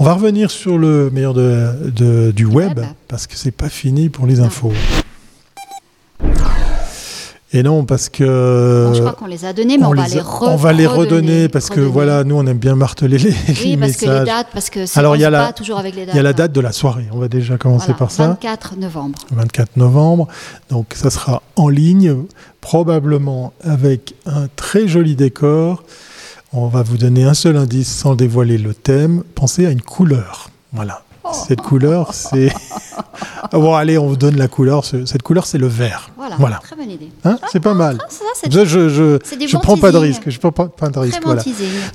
On 0.00 0.04
va 0.04 0.14
revenir 0.14 0.50
sur 0.50 0.76
le 0.76 1.08
meilleur 1.10 1.34
de, 1.34 1.68
de- 1.94 2.32
du 2.32 2.44
web, 2.44 2.80
parce 3.06 3.26
que 3.28 3.36
c'est 3.36 3.52
pas 3.52 3.68
fini 3.68 4.08
pour 4.08 4.26
les 4.26 4.40
infos. 4.40 4.72
Et 7.56 7.62
non, 7.62 7.84
parce 7.86 8.10
que 8.10 8.84
Bon, 8.88 8.92
je 8.94 9.00
crois 9.00 9.12
qu'on 9.14 9.26
les 9.26 9.46
a 9.46 9.54
donnés, 9.54 9.78
mais 9.78 9.86
on, 9.86 9.94
va 9.94 10.06
les 10.08 10.14
les 10.16 10.20
re- 10.20 10.48
on 10.50 10.56
va 10.56 10.72
les 10.74 10.86
redonner 10.86 11.48
parce 11.48 11.68
que 11.68 11.74
redonner. 11.74 11.90
voilà, 11.90 12.22
nous 12.24 12.36
on 12.36 12.46
aime 12.46 12.58
bien 12.58 12.74
marteler 12.74 13.16
les, 13.16 13.30
les 13.30 13.34
Oui, 13.64 13.76
parce 13.78 13.96
que 13.96 14.04
les 14.04 14.10
messages. 14.10 14.26
dates, 14.26 14.46
parce 14.52 14.68
que 14.68 14.84
c'est 14.84 14.98
Alors, 15.00 15.12
on 15.12 15.14
il 15.14 15.22
y 15.22 15.24
a 15.24 15.28
se 15.28 15.32
la- 15.32 15.52
toujours 15.54 15.78
avec 15.78 15.94
les 15.96 16.04
dates. 16.04 16.14
Il 16.14 16.18
y 16.18 16.20
a 16.20 16.22
la 16.22 16.32
date 16.34 16.52
de 16.52 16.60
la 16.60 16.72
soirée. 16.72 17.06
On 17.12 17.18
va 17.18 17.28
déjà 17.28 17.56
commencer 17.56 17.86
Voilà, 17.86 17.98
par 17.98 18.10
ça. 18.10 18.26
24 18.28 18.76
novembre. 18.76 19.18
24 19.30 19.76
novembre. 19.78 20.28
Donc 20.68 20.92
ça 20.94 21.08
sera 21.08 21.42
en 21.56 21.68
ligne, 21.70 22.14
probablement 22.60 23.54
avec 23.64 24.14
un 24.26 24.48
très 24.56 24.86
joli 24.86 25.16
décor. 25.16 25.82
On 26.52 26.66
va 26.68 26.82
vous 26.82 26.98
donner 26.98 27.24
un 27.24 27.32
seul 27.34 27.56
indice 27.56 27.88
sans 27.88 28.14
dévoiler 28.16 28.58
le 28.58 28.74
thème. 28.74 29.22
Pensez 29.34 29.64
à 29.64 29.70
une 29.70 29.80
couleur. 29.82 30.50
Voilà. 30.74 31.02
Cette 31.32 31.60
couleur, 31.60 32.12
c'est... 32.14 32.52
Ah 33.52 33.58
bon, 33.58 33.74
allez, 33.74 33.96
on 33.96 34.08
vous 34.08 34.16
donne 34.16 34.36
la 34.36 34.48
couleur. 34.48 34.84
Ce- 34.84 35.06
Cette 35.06 35.22
couleur, 35.22 35.46
c'est 35.46 35.56
le 35.58 35.68
vert. 35.68 36.10
Voilà, 36.16 36.34
Voilà. 36.38 36.56
très 36.62 36.74
bonne 36.74 36.90
idée. 36.90 37.10
Hein 37.24 37.38
c'est 37.52 37.60
pas 37.60 37.74
mal. 37.74 37.98
Ah, 38.00 38.06
ça, 38.10 38.24
c'est 38.34 38.52
Ça, 38.52 38.64
je 38.64 38.88
je, 38.88 39.18
je 39.46 39.56
prends 39.56 39.76
pas 39.76 39.92
de 39.92 39.98
risque. 39.98 40.22
Je 40.28 40.38
prends 40.40 40.50
pas, 40.52 40.66
pas 40.66 40.88
de 40.88 40.98
risque. 40.98 41.20
Voilà. 41.24 41.42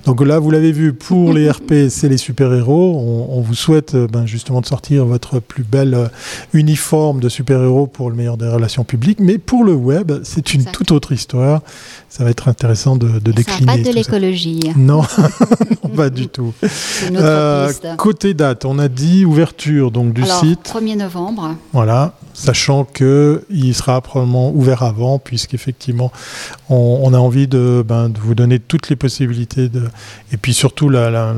Donc 0.05 0.25
là, 0.25 0.39
vous 0.39 0.49
l'avez 0.49 0.71
vu, 0.71 0.93
pour 0.93 1.33
les 1.33 1.49
RP, 1.51 1.89
c'est 1.89 2.07
les 2.07 2.17
super-héros. 2.17 2.95
On, 3.29 3.37
on 3.37 3.41
vous 3.41 3.53
souhaite 3.53 3.95
euh, 3.95 4.07
ben, 4.07 4.25
justement 4.25 4.61
de 4.61 4.65
sortir 4.65 5.05
votre 5.05 5.39
plus 5.39 5.63
belle 5.63 5.93
euh, 5.93 6.07
uniforme 6.53 7.19
de 7.19 7.27
super-héros 7.29 7.87
pour 7.87 8.09
le 8.09 8.15
meilleur 8.15 8.37
des 8.37 8.47
relations 8.47 8.83
publiques. 8.85 9.19
Mais 9.19 9.37
pour 9.37 9.63
le 9.65 9.73
web, 9.73 10.11
c'est 10.23 10.53
une 10.53 10.65
toute 10.65 10.91
autre 10.91 11.11
histoire. 11.11 11.61
Ça 12.09 12.23
va 12.23 12.29
être 12.29 12.47
intéressant 12.47 12.95
de, 12.95 13.07
de 13.07 13.31
Ça 13.31 13.35
décliner. 13.37 13.65
pas 13.83 13.89
de 13.89 13.93
l'écologie. 13.95 14.59
Non, 14.75 15.01
non, 15.83 15.89
pas 15.95 16.09
du 16.09 16.27
tout. 16.27 16.53
C'est 16.61 17.09
une 17.09 17.17
autre 17.17 17.25
Euh, 17.25 17.73
côté 17.97 18.33
date, 18.33 18.65
on 18.65 18.79
a 18.79 18.87
dit 18.87 19.20
ouverture 19.25 19.91
donc 19.91 20.13
du 20.13 20.23
Alors, 20.23 20.39
site. 20.39 20.73
1er 20.73 20.97
novembre. 20.97 21.55
Voilà, 21.73 22.13
sachant 22.33 22.83
que 22.85 23.43
il 23.49 23.73
sera 23.73 24.01
probablement 24.01 24.51
ouvert 24.51 24.83
avant, 24.83 25.19
puisqu'effectivement, 25.19 26.11
on, 26.69 26.99
on 27.03 27.13
a 27.13 27.17
envie 27.17 27.47
de, 27.47 27.83
ben, 27.87 28.09
de 28.09 28.19
vous 28.19 28.35
donner 28.35 28.59
toutes 28.59 28.89
les 28.89 28.95
possibilités 28.95 29.69
de, 29.69 29.83
et 30.31 30.37
puis 30.37 30.53
surtout 30.53 30.89
la 30.89 31.33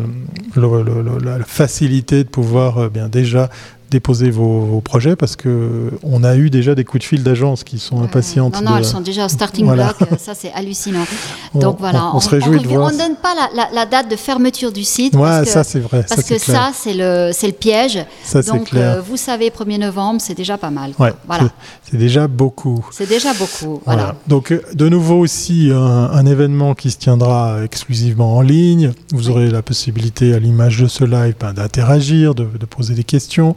facilité 1.46 2.24
de 2.24 2.30
pouvoir 2.30 2.78
euh, 2.78 2.89
bien 2.89 3.10
déjà 3.10 3.50
déposer 3.93 4.29
vos, 4.32 4.60
vos 4.62 4.82
projets, 4.82 5.15
parce 5.15 5.36
que 5.36 5.91
on 6.03 6.23
a 6.23 6.36
eu 6.36 6.49
déjà 6.49 6.75
des 6.75 6.84
coups 6.84 7.01
de 7.03 7.08
fil 7.08 7.23
d'agences 7.23 7.63
qui 7.63 7.79
sont 7.79 8.01
impatientes. 8.03 8.56
Non, 8.56 8.62
non, 8.62 8.71
de- 8.73 8.77
elles 8.79 8.86
sont 8.86 9.01
déjà 9.01 9.25
au 9.25 9.29
starting 9.29 9.65
Voilà. 9.65 9.93
block. 9.97 10.12
euh, 10.12 10.15
Ça, 10.19 10.34
c'est 10.36 10.51
hallucinant. 10.53 11.06
on, 11.53 11.60
Donc 11.60 11.77
voilà, 11.79 12.10
on, 12.13 12.17
on 12.17 12.19
se 12.19 12.29
réjouit 12.29 12.58
de 12.58 12.63
revient- 12.63 12.75
voir. 12.75 12.88
on 12.89 12.91
ne 12.93 12.97
donne 12.97 13.15
pas 13.15 13.34
la, 13.36 13.49
la- 13.63 13.69
la 13.73 13.86
date 13.86 14.10
de 14.10 14.15
fermeture 14.15 14.71
du 14.71 14.84
site. 14.84 15.13
Ouais, 15.15 15.21
parce 15.21 15.45
que, 15.45 15.49
ça 15.51 15.63
c'est 15.63 15.79
vrai, 15.79 16.06
parce 16.10 16.23
que 16.23 16.27
clair. 16.39 16.39
ça, 16.58 16.71
c'est 16.73 16.93
le, 16.93 17.29
c'est 17.34 17.47
le 17.47 17.53
piège. 17.53 17.99
Ça 18.23 18.41
c'est 18.41 18.51
Donc, 18.51 18.65
clair. 18.69 18.97
euh, 18.97 19.01
vous 19.01 19.17
savez, 19.17 19.49
1er 19.49 19.77
novembre, 19.79 20.19
c'est 20.19 20.36
déjà 20.36 20.58
pas 20.58 20.71
mal. 20.71 20.91
Ouais, 20.99 21.13
Voilà. 21.27 21.49
c'est- 21.84 21.97
déjà 21.97 22.27
beaucoup. 22.27 22.86
C'est 22.91 23.08
déjà 23.08 23.34
beaucoup. 23.34 23.82
Voilà. 23.86 24.01
Voilà. 24.03 24.15
Donc, 24.27 24.51
euh, 24.51 24.62
de 24.73 24.89
nouveau 24.89 25.19
aussi, 25.19 25.69
un, 25.71 25.77
un 25.77 26.25
événement 26.25 26.73
qui 26.73 26.89
se 26.91 26.97
tiendra 26.97 27.63
exclusivement 27.63 28.38
en 28.38 28.41
ligne. 28.41 28.91
Vous 29.13 29.29
aurez 29.29 29.49
la 29.51 29.62
possibilité, 29.62 30.34
à 30.34 30.39
l'image 30.39 30.79
de 30.82 30.88
ce 30.88 31.03
live, 31.03 31.36
ben, 31.39 31.53
d'interagir, 31.53 32.34
de, 32.36 32.45
de 32.60 32.65
poser 32.65 32.93
des 32.95 33.03
questions. 33.03 33.56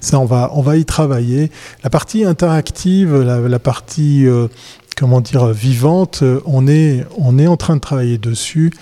Ça, 0.00 0.18
on 0.20 0.24
va, 0.24 0.50
on 0.54 0.62
va 0.62 0.76
y 0.76 0.84
travailler. 0.84 1.50
La 1.84 1.90
partie 1.90 2.24
interactive, 2.24 3.14
la, 3.16 3.40
la 3.40 3.58
partie, 3.58 4.26
euh, 4.26 4.48
comment 4.96 5.20
dire, 5.20 5.46
vivante, 5.48 6.20
euh, 6.22 6.40
on 6.46 6.66
est, 6.66 7.04
on 7.16 7.38
est 7.38 7.46
en 7.46 7.56
train 7.56 7.76
de 7.76 7.80
travailler 7.80 8.18
dessus. 8.18 8.72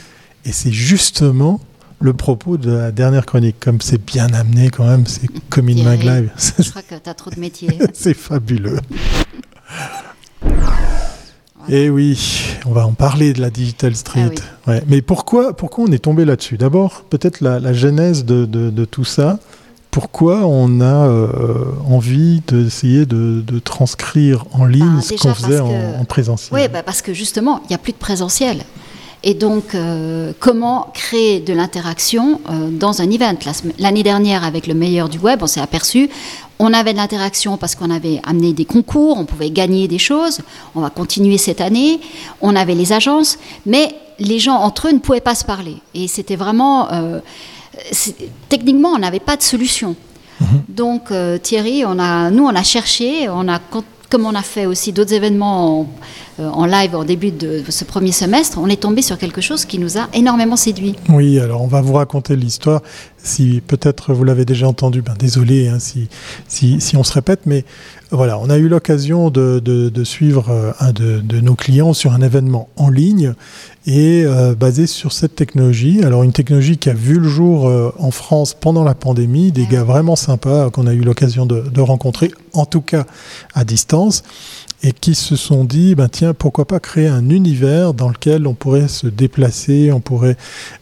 Et 0.45 0.53
c'est 0.53 0.73
justement 0.73 1.61
le 2.01 2.13
propos 2.13 2.57
de 2.59 2.71
la 2.71 2.93
dernière 2.93 3.25
chronique. 3.27 3.57
Comme 3.59 3.81
c'est 3.81 4.05
bien 4.05 4.33
amené 4.35 4.71
quand 4.71 4.87
même, 4.87 5.07
c'est 5.07 5.29
comme 5.51 5.69
une 5.69 5.83
mag 5.83 6.03
live. 6.03 6.31
Je 6.59 6.71
crois 6.71 6.83
que 6.83 6.95
tu 6.95 7.09
as 7.11 7.15
trop 7.15 7.31
de 7.31 7.41
métiers. 7.41 7.79
C'est 7.95 8.15
fabuleux. 8.15 8.79
Et 11.69 11.91
oui, 11.91 12.55
on 12.65 12.71
va 12.73 12.87
en 12.87 12.93
parler 12.93 13.33
de 13.33 13.41
la 13.41 13.51
Digital 13.51 13.97
Street. 13.97 14.31
Ah 14.67 14.71
Ouais. 14.71 14.83
Mais 14.87 15.03
pourquoi, 15.03 15.57
pourquoi 15.57 15.85
on 15.89 15.93
est 15.93 15.99
tombé 15.99 16.25
là-dessus? 16.25 16.59
D'abord, 16.59 17.03
peut-être 17.11 17.41
la, 17.41 17.59
la 17.59 17.73
genèse 17.73 18.25
de, 18.25 18.45
de- 18.45 18.71
de 18.71 18.85
tout 18.85 19.05
ça. 19.05 19.39
Pourquoi 19.97 20.45
on 20.45 20.83
a 20.83 21.09
euh, 21.09 21.65
envie 21.89 22.43
d'essayer 22.47 23.07
de, 23.07 23.41
de 23.41 23.59
transcrire 23.59 24.45
en 24.53 24.67
ligne 24.67 24.97
Bah, 24.97 25.01
ce 25.01 25.09
déjà 25.15 25.23
qu'on 25.23 25.35
faisait 25.35 25.59
en, 25.61 25.69
que- 25.71 26.01
en 26.01 26.05
présentiel? 26.05 26.61
Oui, 26.61 26.69
bah 26.71 26.83
parce 26.83 27.01
que 27.01 27.15
justement, 27.15 27.61
il 27.65 27.69
n'y 27.71 27.77
a 27.77 27.79
plus 27.79 27.93
de 27.93 27.97
présentiel. 27.97 28.59
Et 29.25 29.33
donc, 29.33 29.75
euh, 29.75 30.35
comment 30.39 30.89
créer 30.93 31.41
de 31.41 31.55
l'interaction 31.55 32.43
euh, 32.51 32.69
dans 32.71 33.01
un 33.01 33.11
event? 33.11 33.39
L'année 33.79 34.03
dernière, 34.03 34.45
avec 34.45 34.67
le 34.67 34.75
meilleur 34.75 35.09
du 35.09 35.19
web, 35.19 35.39
on 35.43 35.47
s'est 35.47 35.63
aperçu, 35.63 36.11
on 36.59 36.75
avait 36.75 36.93
de 36.93 36.99
l'interaction 36.99 37.57
parce 37.57 37.75
qu'on 37.75 37.91
avait 37.91 38.21
amené 38.27 38.53
des 38.53 38.67
concours, 38.67 39.17
on 39.19 39.25
pouvait 39.25 39.51
gagner 39.51 39.89
des 39.89 39.99
choses. 39.99 40.41
On 40.75 40.83
va 40.83 40.91
continuer 40.91 41.39
cette 41.39 41.63
année. 41.63 42.01
On 42.43 42.55
avait 42.55 42.75
les 42.75 42.93
agences, 42.93 43.39
mais 43.65 43.95
les 44.19 44.39
gens 44.41 44.57
entre 44.57 44.89
eux 44.89 44.93
ne 44.93 44.99
pouvaient 44.99 45.23
pas 45.23 45.35
se 45.35 45.47
parler. 45.47 45.77
Et 45.95 46.07
c'était 46.07 46.37
vraiment... 46.37 46.93
euh, 46.93 47.21
techniquement, 48.49 48.91
on 48.91 48.99
n'avait 48.99 49.21
pas 49.21 49.37
de 49.37 49.43
solution. 49.43 49.97
Donc 50.69 51.11
euh, 51.11 51.39
Thierry, 51.39 51.85
on 51.87 51.99
a, 51.99 52.31
nous 52.31 52.45
on 52.45 52.55
a 52.55 52.63
cherché, 52.63 53.27
on 53.31 53.49
a 53.49 53.59
comme 54.11 54.25
on 54.25 54.35
a 54.37 54.43
fait 54.43 54.67
aussi 54.67 54.93
d'autres 54.93 55.15
événements 55.15 55.81
en, 55.81 55.89
euh, 56.39 56.49
en 56.49 56.65
live 56.67 56.95
au 56.95 57.03
début 57.05 57.33
de 57.33 57.65
ce 57.69 57.83
premier 57.85 58.13
semestre, 58.13 58.59
on 58.63 58.69
est 58.69 58.81
tombé 58.81 59.03
sur 59.03 59.19
quelque 59.19 59.41
chose 59.41 59.65
qui 59.65 59.79
nous 59.81 59.99
a 59.99 60.09
énormément 60.15 60.55
séduit. 60.55 60.95
Oui, 61.09 61.41
alors 61.41 61.61
on 61.63 61.67
va 61.67 61.81
vous 61.81 61.95
raconter 61.95 62.37
l'histoire. 62.37 62.83
Si 63.17 63.61
peut-être 63.67 64.13
vous 64.15 64.23
l'avez 64.23 64.45
déjà 64.45 64.69
entendu, 64.69 65.03
ben 65.03 65.15
désolé 65.19 65.67
hein, 65.69 65.79
si, 65.81 66.09
si, 66.47 66.81
si 66.81 66.97
on 66.97 67.03
se 67.03 67.15
répète, 67.15 67.41
mais 67.47 67.65
voilà, 68.13 68.39
on 68.39 68.49
a 68.49 68.59
eu 68.59 68.69
l'occasion 68.69 69.31
de, 69.31 69.59
de- 69.59 69.89
de 69.89 70.05
suivre 70.05 70.51
euh, 70.51 70.71
un 70.79 70.93
de, 70.93 71.19
de 71.21 71.41
nos 71.41 71.55
clients 71.57 71.93
sur 71.95 72.13
un 72.13 72.21
événement 72.21 72.69
en 72.77 72.91
ligne 72.91 73.35
et 73.87 74.25
euh, 74.25 74.55
basé 74.55 74.87
sur 74.87 75.13
cette 75.13 75.35
technologie. 75.37 76.03
Alors 76.03 76.23
une 76.25 76.33
technologie 76.33 76.77
qui 76.77 76.91
a 76.91 76.95
vu 76.95 77.19
le 77.21 77.29
jour 77.29 77.69
euh, 77.69 77.93
en 77.99 78.11
France 78.11 78.55
pendant 78.55 78.83
la 78.85 78.95
pandémie, 78.95 79.53
des 79.53 79.67
gars 79.67 79.85
vraiment 79.85 80.17
sympas 80.17 80.67
euh, 80.67 80.71
qu'on 80.71 80.87
a 80.87 80.93
eu 80.93 81.01
l'occasion 81.03 81.47
de, 81.47 81.61
de 81.61 81.81
rencontrer, 81.81 82.33
en 82.53 82.67
tout 82.67 82.81
cas 82.81 83.05
à 83.55 83.65
distance 83.65 84.23
et 84.83 84.93
qui 84.93 85.15
se 85.15 85.37
sont 85.37 85.65
dit, 85.65 85.95
ben 85.95 86.09
tiens, 86.09 86.35
pourquoi 86.35 86.67
pas 86.67 86.81
créer 86.81 87.07
un 87.09 87.31
univers 87.31 87.95
dans 87.95 88.11
lequel 88.11 88.47
on 88.47 88.53
pourrait 88.53 88.89
se 88.89 89.07
déplacer, 89.07 89.91
on 89.91 90.01
pourrait 90.01 90.37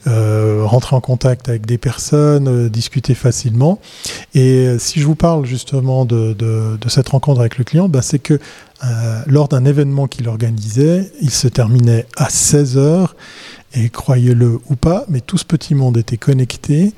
euh, 0.08 0.62
rentrer 0.64 0.96
en 0.96 1.00
contact 1.00 1.48
avec 1.48 1.64
des 1.64 1.78
personnes, 1.78 2.48
euh, 2.48 2.68
discuter 2.68 3.14
facilement. 3.14 3.78
Et 4.34 4.66
euh, 4.66 4.78
si 4.80 4.98
je 4.98 5.06
vous 5.06 5.14
parle 5.14 5.46
justement 5.46 6.04
de, 6.06 6.32
de- 6.32 6.76
de 6.78 6.88
cette 6.88 7.08
rencontre 7.10 7.38
avec 7.40 7.56
le 7.56 7.62
client, 7.64 7.88
ben, 7.88 8.02
c'est 8.02 8.18
que 8.18 8.40
euh, 8.84 9.22
lors 9.26 9.48
d'un 9.48 9.64
événement 9.64 10.06
qu'il 10.06 10.28
organisait, 10.28 11.10
il 11.20 11.30
se 11.30 11.48
terminait 11.48 12.06
à 12.16 12.28
16 12.28 12.76
heures. 12.76 13.16
Et 13.76 13.88
croyez-le 13.88 14.60
ou 14.70 14.76
pas, 14.76 15.04
mais 15.08 15.20
tout 15.20 15.36
ce 15.36 15.44
petit 15.44 15.74
monde 15.74 15.96
était 15.96 16.16
connecté. 16.16 16.92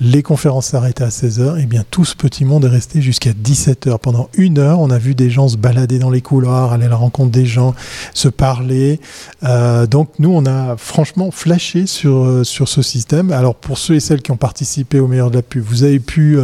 les 0.00 0.22
conférences 0.22 0.68
s'arrêtaient 0.68 1.04
à 1.04 1.10
16h, 1.10 1.60
et 1.60 1.66
bien 1.66 1.84
tout 1.88 2.04
ce 2.04 2.16
petit 2.16 2.44
monde 2.44 2.64
est 2.64 2.68
resté 2.68 3.00
jusqu'à 3.02 3.32
17h. 3.32 3.98
Pendant 3.98 4.30
une 4.34 4.58
heure, 4.58 4.80
on 4.80 4.90
a 4.90 4.98
vu 4.98 5.14
des 5.14 5.30
gens 5.30 5.46
se 5.46 5.56
balader 5.56 5.98
dans 6.00 6.10
les 6.10 6.22
couloirs, 6.22 6.72
aller 6.72 6.86
à 6.86 6.88
la 6.88 6.96
rencontre 6.96 7.30
des 7.30 7.44
gens, 7.44 7.74
se 8.14 8.28
parler. 8.28 8.98
Euh, 9.44 9.86
donc 9.86 10.08
nous, 10.18 10.30
on 10.30 10.44
a 10.46 10.76
franchement 10.76 11.30
flashé 11.30 11.86
sur, 11.86 12.24
euh, 12.24 12.44
sur 12.44 12.66
ce 12.66 12.82
système. 12.82 13.30
Alors 13.30 13.54
pour 13.54 13.78
ceux 13.78 13.94
et 13.94 14.00
celles 14.00 14.22
qui 14.22 14.32
ont 14.32 14.38
participé 14.38 14.98
au 14.98 15.06
meilleur 15.06 15.30
de 15.30 15.36
la 15.36 15.42
pub, 15.42 15.62
vous 15.62 15.84
avez 15.84 16.00
pu 16.00 16.38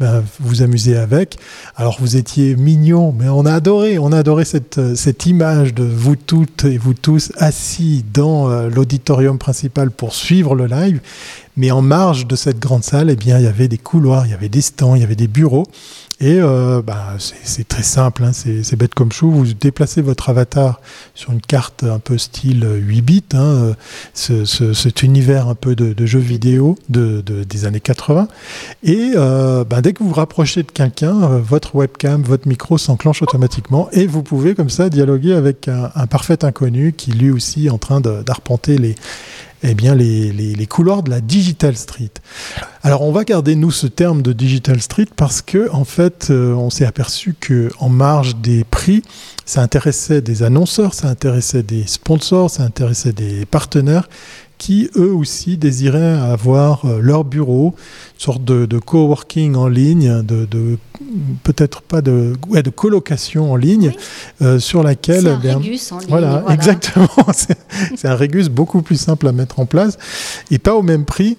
ben, 0.00 0.24
vous 0.40 0.62
amuser 0.62 0.96
avec. 0.96 1.38
Alors 1.76 1.98
vous 2.00 2.16
étiez 2.16 2.56
mignons, 2.56 3.14
mais 3.16 3.28
on 3.28 3.46
a 3.46 3.52
adoré, 3.52 3.98
on 3.98 4.10
a 4.10 4.18
adoré 4.18 4.44
cette, 4.44 4.96
cette 4.96 5.26
image 5.26 5.74
de 5.74 5.84
vous 5.84 6.16
toutes 6.16 6.64
et 6.64 6.78
vous 6.78 6.94
tous 6.94 7.30
assis 7.36 8.04
dans 8.12 8.48
l'auditorium 8.68 9.38
principal 9.38 9.90
pour 9.90 10.14
suivre 10.14 10.56
le 10.56 10.66
live. 10.66 11.00
Mais 11.56 11.70
en 11.70 11.82
marge 11.82 12.26
de 12.26 12.36
cette 12.36 12.58
grande 12.58 12.84
salle, 12.84 13.10
eh 13.10 13.16
bien, 13.16 13.38
il 13.38 13.44
y 13.44 13.48
avait 13.48 13.68
des 13.68 13.78
couloirs, 13.78 14.26
il 14.26 14.30
y 14.30 14.34
avait 14.34 14.48
des 14.48 14.62
stands, 14.62 14.94
il 14.94 15.02
y 15.02 15.04
avait 15.04 15.16
des 15.16 15.28
bureaux. 15.28 15.66
Et 16.22 16.38
euh, 16.38 16.82
bah, 16.82 17.14
c'est 17.18 17.66
très 17.66 17.82
simple, 17.82 18.24
hein, 18.24 18.32
c'est 18.34 18.76
bête 18.76 18.94
comme 18.94 19.10
chou. 19.10 19.30
Vous 19.30 19.54
déplacez 19.54 20.02
votre 20.02 20.28
avatar 20.28 20.82
sur 21.14 21.32
une 21.32 21.40
carte 21.40 21.82
un 21.82 21.98
peu 21.98 22.18
style 22.18 22.66
8 22.70 23.00
bits, 23.00 23.24
hein, 23.32 23.74
ce, 24.12 24.44
cet 24.44 25.02
univers 25.02 25.48
un 25.48 25.54
peu 25.54 25.74
de, 25.74 26.06
jeux 26.06 26.18
vidéo 26.18 26.76
de, 26.90 27.22
des 27.22 27.64
années 27.64 27.80
80. 27.80 28.28
Et 28.82 29.12
euh, 29.16 29.64
bah, 29.64 29.80
dès 29.80 29.94
que 29.94 30.02
vous 30.02 30.10
vous 30.10 30.14
rapprochez 30.14 30.62
de 30.62 30.70
quelqu'un, 30.70 31.22
euh, 31.22 31.38
votre 31.38 31.74
webcam, 31.74 32.22
votre 32.22 32.46
micro 32.46 32.76
s'enclenche 32.76 33.22
automatiquement 33.22 33.88
et 33.92 34.06
vous 34.06 34.22
pouvez 34.22 34.54
comme 34.54 34.70
ça 34.70 34.90
dialoguer 34.90 35.32
avec 35.32 35.68
un 35.68 36.06
parfait 36.06 36.44
inconnu 36.44 36.92
qui 36.92 37.12
lui 37.12 37.30
aussi 37.30 37.68
est 37.68 37.70
en 37.70 37.78
train 37.78 38.00
d'arpenter 38.00 38.76
les 38.76 38.94
eh 39.62 39.74
bien, 39.74 39.94
les, 39.94 40.32
les, 40.32 40.66
couloirs 40.66 41.02
de 41.02 41.10
la 41.10 41.20
Digital 41.20 41.76
Street. 41.76 42.10
Alors, 42.82 43.02
on 43.02 43.12
va 43.12 43.24
garder, 43.24 43.56
nous, 43.56 43.70
ce 43.70 43.86
terme 43.86 44.22
de 44.22 44.32
Digital 44.32 44.80
Street 44.80 45.08
parce 45.16 45.42
que, 45.42 45.70
en 45.72 45.84
fait, 45.84 46.28
euh, 46.30 46.54
on 46.54 46.70
s'est 46.70 46.86
aperçu 46.86 47.34
que 47.38 47.70
en 47.78 47.88
marge 47.88 48.36
des 48.36 48.64
prix, 48.64 49.02
ça 49.44 49.60
intéressait 49.60 50.22
des 50.22 50.42
annonceurs, 50.42 50.94
ça 50.94 51.08
intéressait 51.08 51.62
des 51.62 51.86
sponsors, 51.86 52.50
ça 52.50 52.62
intéressait 52.62 53.12
des 53.12 53.44
partenaires 53.44 54.08
qui 54.60 54.90
eux 54.94 55.12
aussi 55.12 55.56
désiraient 55.56 56.18
avoir 56.20 56.84
euh, 56.84 57.00
leur 57.00 57.24
bureau, 57.24 57.74
une 58.14 58.20
sorte 58.20 58.44
de, 58.44 58.66
de 58.66 58.78
coworking 58.78 59.56
en 59.56 59.68
ligne, 59.68 60.22
de, 60.22 60.44
de 60.44 60.78
peut-être 61.44 61.80
pas 61.80 62.02
de, 62.02 62.34
ouais, 62.50 62.62
de 62.62 62.68
colocation 62.68 63.50
en 63.50 63.56
ligne, 63.56 63.90
euh, 64.42 64.58
sur 64.58 64.82
laquelle. 64.82 65.22
C'est 65.22 65.28
un 65.30 65.40
eh 65.42 65.54
Régus 65.54 65.92
en 65.92 65.98
ligne. 65.98 66.08
Voilà, 66.10 66.44
exactement. 66.50 67.08
c'est 67.96 68.06
un 68.06 68.14
Régus 68.14 68.50
beaucoup 68.50 68.82
plus 68.82 69.00
simple 69.00 69.26
à 69.28 69.32
mettre 69.32 69.60
en 69.60 69.66
place 69.66 69.96
et 70.50 70.58
pas 70.58 70.74
au 70.74 70.82
même 70.82 71.06
prix. 71.06 71.38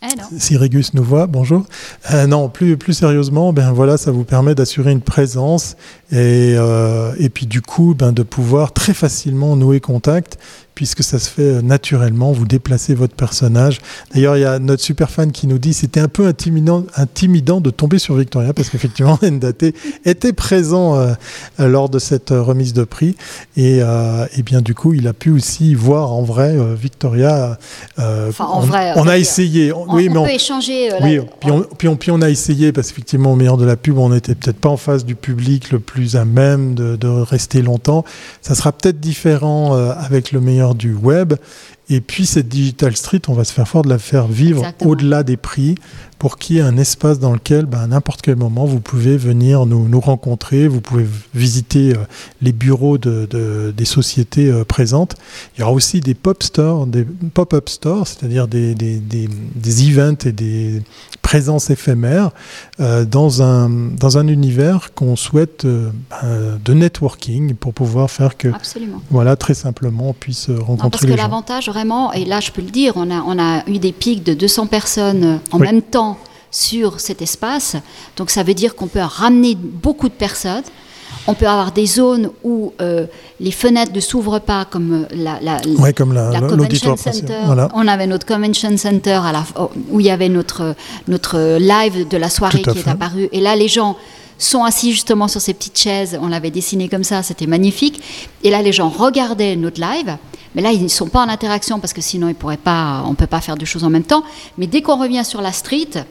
Eh 0.00 0.38
si 0.38 0.56
Régus 0.56 0.94
nous 0.94 1.02
voit, 1.02 1.26
bonjour. 1.26 1.64
Euh, 2.12 2.28
non, 2.28 2.48
plus, 2.48 2.76
plus 2.76 2.92
sérieusement, 2.92 3.52
ben 3.52 3.72
voilà, 3.72 3.96
ça 3.96 4.12
vous 4.12 4.22
permet 4.22 4.54
d'assurer 4.54 4.92
une 4.92 5.00
présence 5.00 5.76
et, 6.12 6.54
euh, 6.56 7.12
et 7.18 7.28
puis 7.28 7.46
du 7.46 7.62
coup, 7.62 7.96
ben, 7.98 8.12
de 8.12 8.22
pouvoir 8.22 8.72
très 8.72 8.94
facilement 8.94 9.56
nouer 9.56 9.80
contact 9.80 10.38
puisque 10.78 11.02
ça 11.02 11.18
se 11.18 11.28
fait 11.28 11.42
euh, 11.42 11.60
naturellement, 11.60 12.30
vous 12.30 12.46
déplacez 12.46 12.94
votre 12.94 13.16
personnage. 13.16 13.80
D'ailleurs, 14.14 14.36
il 14.36 14.42
y 14.42 14.44
a 14.44 14.60
notre 14.60 14.80
super 14.80 15.10
fan 15.10 15.32
qui 15.32 15.48
nous 15.48 15.58
dit 15.58 15.74
c'était 15.74 15.98
un 15.98 16.06
peu 16.06 16.28
intimidant, 16.28 16.84
intimidant 16.94 17.60
de 17.60 17.70
tomber 17.70 17.98
sur 17.98 18.14
Victoria, 18.14 18.52
parce 18.52 18.68
qu'effectivement, 18.68 19.18
Ndate 19.22 19.74
était 20.04 20.32
présent 20.32 20.94
euh, 20.94 21.14
lors 21.58 21.88
de 21.88 21.98
cette 21.98 22.30
euh, 22.30 22.40
remise 22.42 22.74
de 22.74 22.84
prix, 22.84 23.16
et, 23.56 23.78
et, 23.78 24.42
bien 24.44 24.60
du 24.60 24.72
coup, 24.72 24.94
il 24.94 25.08
a 25.08 25.12
pu 25.12 25.30
aussi 25.30 25.74
voir 25.74 26.12
en 26.12 26.22
vrai 26.22 26.56
Victoria. 26.76 27.58
enfin, 27.96 28.44
en 28.44 28.58
on, 28.58 28.60
vrai, 28.60 28.92
on, 28.94 29.08
a 29.08 29.18
essayé. 29.18 29.72
On, 29.72 29.92
oui, 29.92 30.08
mais 30.08 30.18
on 30.18 30.26
peut 30.26 30.30
échanger. 30.30 30.90
oui, 31.02 31.18
puis 31.40 31.50
on, 31.50 31.62
puis, 31.76 31.88
on, 31.88 31.96
puis 31.96 32.10
on 32.12 32.22
a 32.22 32.30
essayé, 32.30 32.70
parce 32.70 32.90
qu'effectivement, 32.90 33.32
au 33.32 33.36
meilleur 33.36 33.56
de 33.56 33.64
la 33.64 33.74
pub, 33.74 33.98
on 33.98 34.10
n'était 34.10 34.36
peut-être 34.36 34.58
pas 34.58 34.68
en 34.68 34.76
face 34.76 35.04
du 35.04 35.16
public 35.16 35.72
le 35.72 35.80
plus 35.80 36.14
à 36.14 36.24
même 36.24 36.76
de, 36.76 36.94
de 36.94 37.08
rester 37.08 37.62
longtemps. 37.62 38.04
Ça 38.42 38.54
sera 38.54 38.70
peut-être 38.70 39.00
différent 39.00 39.72
avec 39.74 40.30
le 40.30 40.40
meilleur 40.40 40.67
du 40.74 40.96
web. 40.96 41.34
Et 41.90 42.00
puis 42.00 42.26
cette 42.26 42.48
Digital 42.48 42.96
Street, 42.96 43.22
on 43.28 43.32
va 43.32 43.44
se 43.44 43.52
faire 43.52 43.66
fort 43.66 43.82
de 43.82 43.88
la 43.88 43.98
faire 43.98 44.26
vivre 44.26 44.62
au-delà 44.84 45.22
des 45.22 45.36
prix 45.36 45.76
pour 46.18 46.36
qu'il 46.36 46.56
y 46.56 46.58
ait 46.58 46.62
un 46.62 46.76
espace 46.76 47.18
dans 47.20 47.32
lequel, 47.32 47.66
ben, 47.66 47.78
à 47.78 47.86
n'importe 47.86 48.22
quel 48.22 48.36
moment, 48.36 48.64
vous 48.64 48.80
pouvez 48.80 49.16
venir 49.16 49.66
nous, 49.66 49.88
nous 49.88 50.00
rencontrer, 50.00 50.66
vous 50.66 50.80
pouvez 50.80 51.06
visiter 51.34 51.92
euh, 51.92 51.98
les 52.42 52.52
bureaux 52.52 52.98
de, 52.98 53.72
des 53.74 53.84
sociétés 53.84 54.50
euh, 54.50 54.64
présentes. 54.64 55.14
Il 55.56 55.60
y 55.60 55.62
aura 55.62 55.72
aussi 55.72 56.00
des 56.00 56.14
pop 56.14 56.42
stores, 56.42 56.86
des 56.86 57.04
pop-up 57.04 57.68
stores, 57.68 58.08
c'est-à-dire 58.08 58.48
des, 58.48 58.74
des, 58.74 58.98
des, 58.98 59.28
des, 59.54 59.88
events 59.88 60.26
et 60.26 60.32
des 60.32 60.82
présences 61.22 61.70
éphémères 61.70 62.30
euh, 62.80 63.04
dans, 63.04 63.42
un, 63.42 63.68
dans 63.68 64.18
un 64.18 64.26
univers 64.26 64.92
qu'on 64.94 65.14
souhaite 65.14 65.64
ben, 65.64 66.58
de 66.64 66.74
networking 66.74 67.54
pour 67.54 67.74
pouvoir 67.74 68.10
faire 68.10 68.36
que, 68.36 68.48
Absolument. 68.48 69.00
voilà, 69.10 69.36
très 69.36 69.54
simplement, 69.54 70.10
on 70.10 70.14
puisse 70.14 70.50
rencontrer 70.50 70.84
non, 70.84 70.90
parce 70.90 71.06
que 71.06 71.14
l'avantage 71.16 71.68
vraiment, 71.78 72.12
et 72.12 72.24
là 72.24 72.40
je 72.40 72.50
peux 72.50 72.62
le 72.62 72.70
dire, 72.70 72.94
on 72.96 73.10
a, 73.10 73.22
on 73.22 73.38
a 73.38 73.62
eu 73.68 73.78
des 73.78 73.92
pics 73.92 74.24
de 74.24 74.34
200 74.34 74.66
personnes 74.66 75.40
en 75.52 75.58
même 75.58 75.82
temps 75.82 76.18
sur 76.50 76.98
cet 76.98 77.22
espace. 77.22 77.76
Donc 78.16 78.30
ça 78.30 78.42
veut 78.42 78.54
dire 78.54 78.74
qu'on 78.74 78.88
peut 78.88 79.00
ramener 79.00 79.54
beaucoup 79.54 80.08
de 80.08 80.14
personnes. 80.14 80.64
On 81.26 81.34
peut 81.34 81.46
avoir 81.46 81.72
des 81.72 81.86
zones 81.86 82.30
où 82.42 82.72
euh, 82.80 83.06
les 83.38 83.50
fenêtres 83.50 83.92
ne 83.94 84.00
s'ouvrent 84.00 84.40
pas, 84.40 84.64
comme 84.64 85.04
euh, 85.04 85.14
la, 85.14 85.38
la, 85.40 85.92
comme 85.92 86.12
la, 86.14 86.40
convention 86.40 86.96
center. 86.96 87.40
On 87.74 87.86
avait 87.86 88.06
notre 88.06 88.26
convention 88.26 88.76
center 88.76 89.20
à 89.24 89.32
la, 89.32 89.44
où 89.90 90.00
il 90.00 90.06
y 90.06 90.10
avait 90.10 90.28
notre, 90.30 90.74
notre 91.06 91.58
live 91.58 92.08
de 92.08 92.16
la 92.16 92.30
soirée 92.30 92.62
qui 92.62 92.78
est 92.78 92.88
apparu. 92.88 93.28
Et 93.32 93.40
là, 93.40 93.56
les 93.56 93.68
gens 93.68 93.96
sont 94.38 94.64
assis 94.64 94.92
justement 94.92 95.28
sur 95.28 95.40
ces 95.40 95.52
petites 95.52 95.78
chaises. 95.78 96.18
On 96.20 96.28
l'avait 96.28 96.50
dessiné 96.50 96.88
comme 96.88 97.04
ça, 97.04 97.22
c'était 97.22 97.46
magnifique. 97.46 98.00
Et 98.42 98.50
là, 98.50 98.62
les 98.62 98.72
gens 98.72 98.88
regardaient 98.88 99.56
notre 99.56 99.80
live. 99.80 100.16
Mais 100.54 100.62
là, 100.62 100.72
ils 100.72 100.82
ne 100.82 100.88
sont 100.88 101.08
pas 101.08 101.24
en 101.24 101.28
interaction 101.28 101.78
parce 101.80 101.92
que 101.92 102.00
sinon, 102.00 102.28
ils 102.28 102.34
pourraient 102.34 102.56
pas, 102.56 103.02
on 103.06 103.10
ne 103.10 103.16
peut 103.16 103.26
pas 103.26 103.40
faire 103.40 103.56
deux 103.56 103.66
choses 103.66 103.84
en 103.84 103.90
même 103.90 104.04
temps. 104.04 104.24
Mais 104.56 104.66
dès 104.66 104.80
qu'on 104.80 104.96
revient 104.96 105.24
sur 105.24 105.42
la 105.42 105.52
street, 105.52 106.04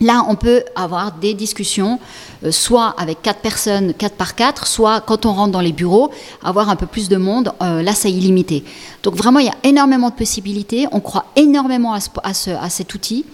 Là, 0.00 0.24
on 0.28 0.36
peut 0.36 0.62
avoir 0.76 1.12
des 1.12 1.34
discussions, 1.34 1.98
euh, 2.44 2.52
soit 2.52 2.94
avec 2.98 3.20
quatre 3.20 3.40
personnes, 3.40 3.94
quatre 3.94 4.14
par 4.14 4.36
quatre, 4.36 4.66
soit 4.68 5.00
quand 5.00 5.26
on 5.26 5.32
rentre 5.32 5.52
dans 5.52 5.60
les 5.60 5.72
bureaux, 5.72 6.10
avoir 6.42 6.68
un 6.68 6.76
peu 6.76 6.86
plus 6.86 7.08
de 7.08 7.16
monde. 7.16 7.52
Euh, 7.62 7.82
là, 7.82 7.92
c'est 7.94 8.10
illimité. 8.10 8.62
Donc 9.02 9.16
vraiment, 9.16 9.40
il 9.40 9.46
y 9.46 9.50
a 9.50 9.56
énormément 9.64 10.10
de 10.10 10.14
possibilités. 10.14 10.86
On 10.92 11.00
croit 11.00 11.26
énormément 11.34 11.94
à, 11.94 11.98
à, 12.22 12.70
cet 12.70 12.94
outil. 12.94 13.24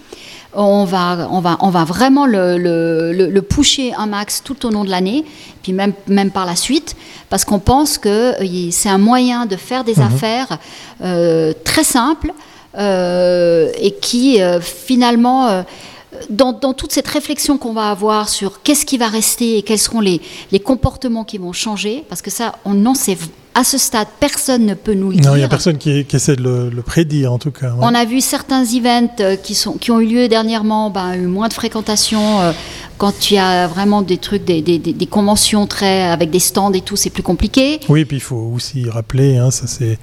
On 0.55 0.85
va, 0.85 1.27
on 1.31 1.39
va, 1.39 1.57
on 1.59 1.69
va 1.69 1.83
vraiment 1.83 2.25
le, 2.25 2.57
le, 2.57 3.11
le, 3.11 3.41
pusher 3.41 3.93
un 3.93 4.05
max 4.05 4.41
tout 4.43 4.65
au 4.65 4.69
long 4.69 4.83
de 4.83 4.89
l'année, 4.89 5.25
puis 5.61 5.73
même, 5.73 5.93
même 6.07 6.31
par 6.31 6.45
la 6.45 6.55
suite, 6.55 6.95
parce 7.29 7.43
qu'on 7.45 7.59
pense 7.59 7.97
que 7.97 8.41
euh, 8.41 8.71
c'est 8.71 8.89
un 8.89 8.97
moyen 8.97 9.45
de 9.45 9.55
faire 9.55 9.83
des 9.83 9.95
mhm. 9.95 10.03
affaires 10.03 10.57
très 11.63 11.83
simples 11.83 12.33
et 12.77 13.95
qui 14.01 14.39
finalement 14.61 15.63
dans, 16.29 16.73
toute 16.73 16.91
cette 16.91 17.07
réflexion 17.07 17.57
qu'on 17.57 17.73
va 17.73 17.89
avoir 17.89 18.29
sur 18.29 18.61
qu'est-ce 18.61 18.85
qui 18.85 18.97
va 18.97 19.07
rester 19.07 19.57
et 19.57 19.61
quels 19.61 19.79
seront 19.79 20.01
les, 20.01 20.21
les 20.51 20.59
comportements 20.59 21.23
qui 21.23 21.37
vont 21.37 21.53
changer, 21.53 22.03
parce 22.09 22.21
que 22.21 22.31
ça, 22.31 22.55
on 22.65 22.73
n'en 22.73 22.93
sait 22.93 23.17
à 23.55 23.63
ce 23.63 23.77
stade, 23.77 24.09
personne 24.19 24.65
ne 24.65 24.73
peut 24.73 24.93
nous 24.93 25.09
le 25.09 25.15
dire. 25.15 25.31
Non, 25.31 25.35
il 25.35 25.39
n'y 25.39 25.45
a 25.45 25.47
personne 25.47 25.77
qui, 25.77 26.05
essaie 26.11 26.35
de 26.35 26.69
le, 26.73 26.81
prédire, 26.81 27.31
en 27.31 27.39
tout 27.39 27.51
cas. 27.51 27.73
On 27.79 27.95
a 27.95 28.03
vu 28.03 28.19
certains 28.19 28.65
events 28.65 29.15
euh, 29.21 29.37
qui, 29.37 29.55
sont, 29.55 29.73
qui 29.73 29.91
ont 29.91 30.01
eu 30.01 30.05
lieu 30.05 30.27
dernièrement, 30.27 30.89
ben, 30.89 31.15
eu 31.15 31.27
moins 31.27 31.47
de 31.47 31.53
fréquentation. 31.53 32.53
Euh, 32.95 32.97
quand 32.97 33.13
tu 33.19 33.37
as 33.37 33.67
vraiment 33.67 34.01
des 34.01 34.17
trucs, 34.17 34.45
des, 34.45 34.61
des, 34.61 34.79
des, 34.79 35.05
conventions 35.05 35.67
très 35.67 36.03
avec 36.03 36.29
des 36.29 36.39
stands 36.39 36.73
et 36.73 36.81
tout, 36.81 36.95
c'est 36.95 37.09
plus 37.09 37.23
compliqué. 37.23 37.79
Oui, 37.89 38.01
et 38.01 38.05
puis 38.05 38.17
il 38.17 38.21
faut 38.21 38.51
aussi 38.53 38.89
rappeler, 38.89 39.37
hein, 39.37 39.51
ça 39.51 39.65
c'est 39.67 39.97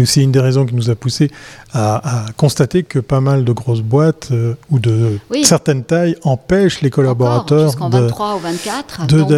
aussi 0.00 0.22
une 0.22 0.32
des 0.32 0.40
raisons 0.40 0.64
qui 0.64 0.74
nous 0.74 0.90
a 0.90 0.94
poussé 0.94 1.30
à, 1.74 2.26
constater 2.36 2.82
que 2.82 2.98
pas 2.98 3.20
mal 3.20 3.44
de 3.44 3.52
grosses 3.52 3.82
boîtes 3.82 4.28
euh, 4.32 4.54
ou 4.70 4.78
de 4.78 5.18
certaines 5.44 5.84
tailles 5.84 6.16
empêchent 6.22 6.80
les 6.80 6.90
collaborateurs 6.90 7.74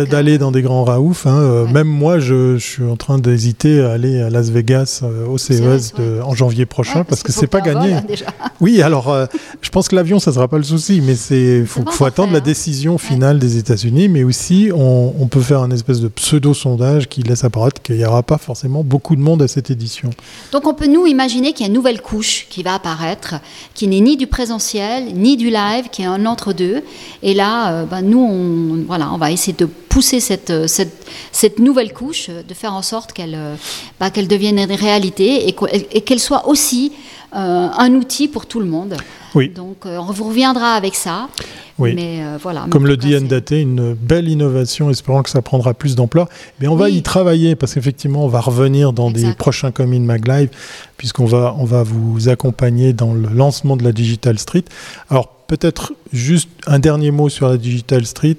d'aller 0.08 0.38
dans 0.38 0.52
des 0.52 0.62
grands 0.62 0.84
raoufs. 0.84 1.26
Hein. 1.26 1.66
Même 1.72 1.88
moi, 1.88 2.18
je, 2.18 2.56
je 2.56 2.64
suis 2.64 2.84
en 2.84 2.96
train 2.96 3.18
d'hésiter 3.18 3.82
à 3.82 3.92
aller 3.92 4.20
à 4.20 4.30
Las 4.30 4.50
Vegas 4.50 5.00
euh, 5.02 5.26
au 5.26 5.38
CES 5.38 5.94
en 6.22 6.34
janvier 6.34 6.66
prochain 6.66 7.04
parce, 7.04 7.22
que 7.22 7.32
c'est 7.32 7.46
pas 7.46 7.60
gagné. 7.60 7.94
Hein, 7.94 8.04
oui, 8.60 8.82
alors 8.82 9.10
euh, 9.10 9.26
je 9.62 9.70
pense 9.70 9.88
que 9.88 9.96
l'avion 9.96 10.18
ça 10.18 10.32
sera 10.32 10.48
pas 10.48 10.58
le 10.58 10.64
souci, 10.64 11.00
mais 11.00 11.14
c'est 11.14 11.64
faut, 11.64 11.82
faut 11.90 12.04
attendre 12.04 12.32
la 12.32 12.38
hein. 12.38 12.42
Décision 12.90 12.98
finale 12.98 13.38
des 13.38 13.57
États-Unis, 13.59 14.09
mais 14.09 14.24
aussi 14.24 14.70
on, 14.74 15.14
on, 15.18 15.26
peut 15.26 15.40
faire 15.40 15.61
un 15.61 15.70
espèce 15.70 16.00
de 16.00 16.09
pseudo 16.09 16.55
sondage 16.55 17.09
qui 17.09 17.22
laisse 17.22 17.44
apparaître 17.44 17.83
qu'il 17.83 17.96
n'y 17.96 18.05
aura 18.05 18.22
pas 18.22 18.38
forcément 18.38 18.83
beaucoup 18.83 19.16
de 19.16 19.20
monde 19.20 19.42
à 19.42 19.48
cette 19.48 19.70
édition. 19.70 20.11
Donc 20.53 20.66
on 20.66 20.74
peut 20.74 20.87
nous 20.87 21.07
imaginer 21.07 21.53
qu'il 21.53 21.62
y 21.62 21.64
a 21.64 21.68
une 21.68 21.74
nouvelle 21.74 22.00
couche 22.00 22.46
qui 22.50 22.62
va 22.62 22.74
apparaître, 22.74 23.35
qui 23.74 23.87
n'est 23.88 24.00
ni 24.00 24.16
du 24.16 24.26
présentiel 24.26 25.14
ni 25.14 25.37
du 25.37 25.50
live, 25.50 25.88
qui 25.90 26.03
est 26.03 26.07
un 26.07 26.26
entre 26.26 26.53
deux. 26.53 26.83
Et 27.22 27.35
là, 27.35 27.72
euh, 27.72 27.85
ben, 27.85 28.03
nous 28.03 28.20
on 28.20 28.85
voilà, 28.87 29.12
on 29.12 29.18
va 29.18 29.31
essayer 29.31 29.57
de 29.57 29.66
pousser 29.66 30.20
cette, 30.20 30.68
cette, 30.68 31.07
cette 31.33 31.59
nouvelle 31.59 31.92
couche, 31.92 32.31
de 32.31 32.55
faire 32.55 32.74
en 32.74 32.83
sorte 32.83 33.12
qu'elle 33.12 33.35
euh, 33.37 33.55
bah, 33.98 34.11
qu'elle 34.11 34.29
devienne 34.29 34.59
une 34.59 34.72
réalité 34.72 35.48
et 35.48 36.00
qu'elle 36.00 36.20
soit 36.20 36.48
aussi 36.48 36.92
euh, 37.35 37.68
un 37.79 37.94
outil 37.94 38.26
pour 38.26 38.46
tout 38.46 38.59
le 38.59 38.66
monde. 38.66 38.96
Oui. 39.34 39.50
Donc 39.50 39.86
euh, 39.86 39.98
on 39.98 40.12
vous 40.12 40.24
reviendra 40.24 40.74
avec 40.74 40.94
ça. 40.94 41.28
Oui. 41.78 41.94
Mais 41.94 42.22
euh, 42.22 42.36
voilà. 42.40 42.66
Comme 42.70 42.86
le 42.86 42.96
dit 42.96 43.14
NDAT, 43.14 43.56
une 43.56 43.94
belle 43.94 44.28
innovation, 44.28 44.90
espérant 44.90 45.22
que 45.22 45.30
ça 45.30 45.40
prendra 45.40 45.72
plus 45.72 45.96
d'ampleur. 45.96 46.28
Mais 46.60 46.68
on 46.68 46.76
va 46.76 46.90
y 46.90 47.02
travailler 47.02 47.56
parce 47.56 47.74
qu'effectivement, 47.74 48.24
on 48.24 48.28
va 48.28 48.40
revenir 48.40 48.92
dans 48.92 49.10
des 49.10 49.32
prochains 49.32 49.70
Comin 49.70 50.00
Mag 50.00 50.28
Live, 50.28 50.50
puisqu'on 50.98 51.24
va, 51.24 51.54
on 51.58 51.64
va 51.64 51.82
vous 51.82 52.28
accompagner 52.28 52.92
dans 52.92 53.14
le 53.14 53.28
lancement 53.28 53.76
de 53.76 53.84
la 53.84 53.92
Digital 53.92 54.38
Street. 54.38 54.64
Alors, 55.08 55.28
peut-être 55.46 55.94
juste 56.12 56.50
un 56.66 56.78
dernier 56.78 57.10
mot 57.10 57.28
sur 57.28 57.48
la 57.48 57.56
Digital 57.56 58.04
Street. 58.04 58.36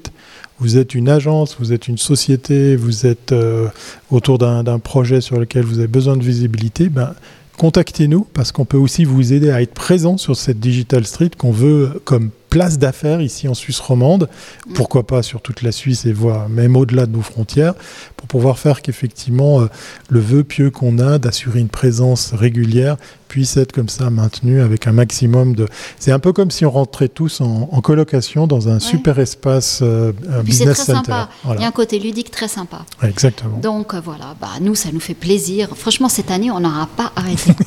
Vous 0.59 0.77
êtes 0.77 0.93
une 0.93 1.09
agence, 1.09 1.57
vous 1.59 1.73
êtes 1.73 1.87
une 1.87 1.97
société, 1.97 2.75
vous 2.75 3.07
êtes 3.07 3.31
euh, 3.31 3.67
autour 4.11 4.37
d'un 4.37 4.63
d'un 4.63 4.77
projet 4.77 5.19
sur 5.19 5.39
lequel 5.39 5.65
vous 5.65 5.79
avez 5.79 5.87
besoin 5.87 6.15
de 6.15 6.23
visibilité. 6.23 6.87
Ben, 6.87 7.15
contactez-nous 7.57 8.25
parce 8.33 8.51
qu'on 8.51 8.65
peut 8.65 8.77
aussi 8.77 9.05
vous 9.05 9.33
aider 9.33 9.51
à 9.51 9.61
être 9.61 9.73
présent 9.73 10.17
sur 10.17 10.35
cette 10.35 10.59
Digital 10.59 11.05
Street 11.05 11.31
qu'on 11.37 11.51
veut 11.51 12.01
comme 12.05 12.31
place 12.51 12.77
d'affaires 12.77 13.21
ici 13.21 13.47
en 13.47 13.53
Suisse 13.55 13.79
romande, 13.79 14.29
pourquoi 14.75 15.07
pas 15.07 15.23
sur 15.23 15.41
toute 15.41 15.61
la 15.63 15.71
Suisse 15.71 16.05
et 16.05 16.11
voire 16.11 16.49
même 16.49 16.75
au-delà 16.75 17.05
de 17.05 17.13
nos 17.13 17.21
frontières, 17.21 17.73
pour 18.17 18.27
pouvoir 18.27 18.59
faire 18.59 18.81
qu'effectivement 18.83 19.61
euh, 19.61 19.67
le 20.09 20.19
vœu 20.19 20.43
pieux 20.43 20.69
qu'on 20.69 20.99
a 20.99 21.17
d'assurer 21.17 21.61
une 21.61 21.69
présence 21.69 22.33
régulière 22.33 22.97
puisse 23.29 23.55
être 23.55 23.71
comme 23.71 23.87
ça 23.87 24.09
maintenu 24.09 24.59
avec 24.59 24.87
un 24.87 24.91
maximum 24.91 25.55
de... 25.55 25.65
C'est 25.97 26.11
un 26.11 26.19
peu 26.19 26.33
comme 26.33 26.51
si 26.51 26.65
on 26.65 26.71
rentrait 26.71 27.07
tous 27.07 27.39
en, 27.39 27.69
en 27.71 27.79
colocation 27.79 28.45
dans 28.45 28.67
un 28.67 28.79
super 28.81 29.19
espace 29.19 29.79
euh, 29.81 30.11
un 30.29 30.39
c'est 30.39 30.43
business 30.43 30.79
très 30.83 30.93
center. 30.93 31.11
sympa. 31.13 31.29
Il 31.55 31.61
y 31.61 31.63
a 31.63 31.67
un 31.67 31.71
côté 31.71 31.97
ludique 31.97 32.29
très 32.29 32.49
sympa. 32.49 32.85
Ouais, 33.01 33.09
Exactement. 33.09 33.57
Donc 33.59 33.93
euh, 33.93 34.01
voilà, 34.03 34.35
bah, 34.41 34.49
nous, 34.59 34.75
ça 34.75 34.89
nous 34.91 34.99
fait 34.99 35.13
plaisir. 35.13 35.69
Franchement, 35.77 36.09
cette 36.09 36.29
année, 36.29 36.51
on 36.51 36.59
n'aura 36.59 36.87
pas 36.97 37.13
arrêté. 37.15 37.53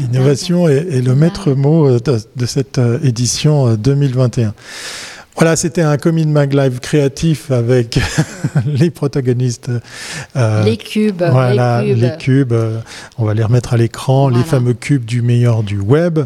Oh, 0.00 0.02
L'innovation 0.02 0.68
est, 0.68 0.76
est 0.76 1.02
le 1.02 1.14
maître 1.14 1.52
mot 1.52 1.86
euh, 1.88 1.98
de, 1.98 2.18
de 2.36 2.46
cette 2.46 2.78
euh, 2.78 2.98
édition 3.02 3.57
euh, 3.66 3.76
2021. 3.76 4.54
Voilà, 5.38 5.54
c'était 5.54 5.82
un 5.82 5.96
Comin 5.98 6.26
Mag 6.26 6.52
Live 6.52 6.80
créatif 6.80 7.52
avec 7.52 8.00
les 8.66 8.90
protagonistes. 8.90 9.70
euh, 10.34 10.64
les 10.64 10.76
cubes, 10.76 11.22
voilà, 11.30 11.80
les 11.82 11.94
cubes. 11.94 12.18
cubes, 12.18 12.52
euh, 12.52 12.80
on 13.18 13.24
va 13.24 13.34
les 13.34 13.44
remettre 13.44 13.72
à 13.72 13.76
l'écran, 13.76 14.28
les 14.30 14.42
fameux 14.42 14.74
cubes 14.74 15.04
du 15.04 15.22
meilleur 15.22 15.62
du 15.62 15.78
web. 15.78 16.18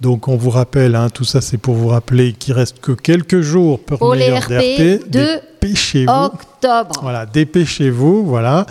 Donc 0.00 0.28
on 0.28 0.36
vous 0.36 0.50
rappelle, 0.50 0.94
hein, 0.94 1.08
tout 1.12 1.24
ça 1.24 1.40
c'est 1.40 1.56
pour 1.58 1.74
vous 1.74 1.88
rappeler 1.88 2.34
qu'il 2.34 2.54
reste 2.54 2.78
que 2.80 2.92
quelques 2.92 3.40
jours 3.40 3.80
pour 3.80 3.98
Pour 3.98 4.14
le 4.14 4.20
meilleur 4.20 4.44
RP 4.44 5.10
de 5.10 5.40
Dépêchez-vous. 5.60 6.30
Voilà, 7.02 7.26
dépêchez-vous. 7.26 8.24
Voilà. 8.24 8.66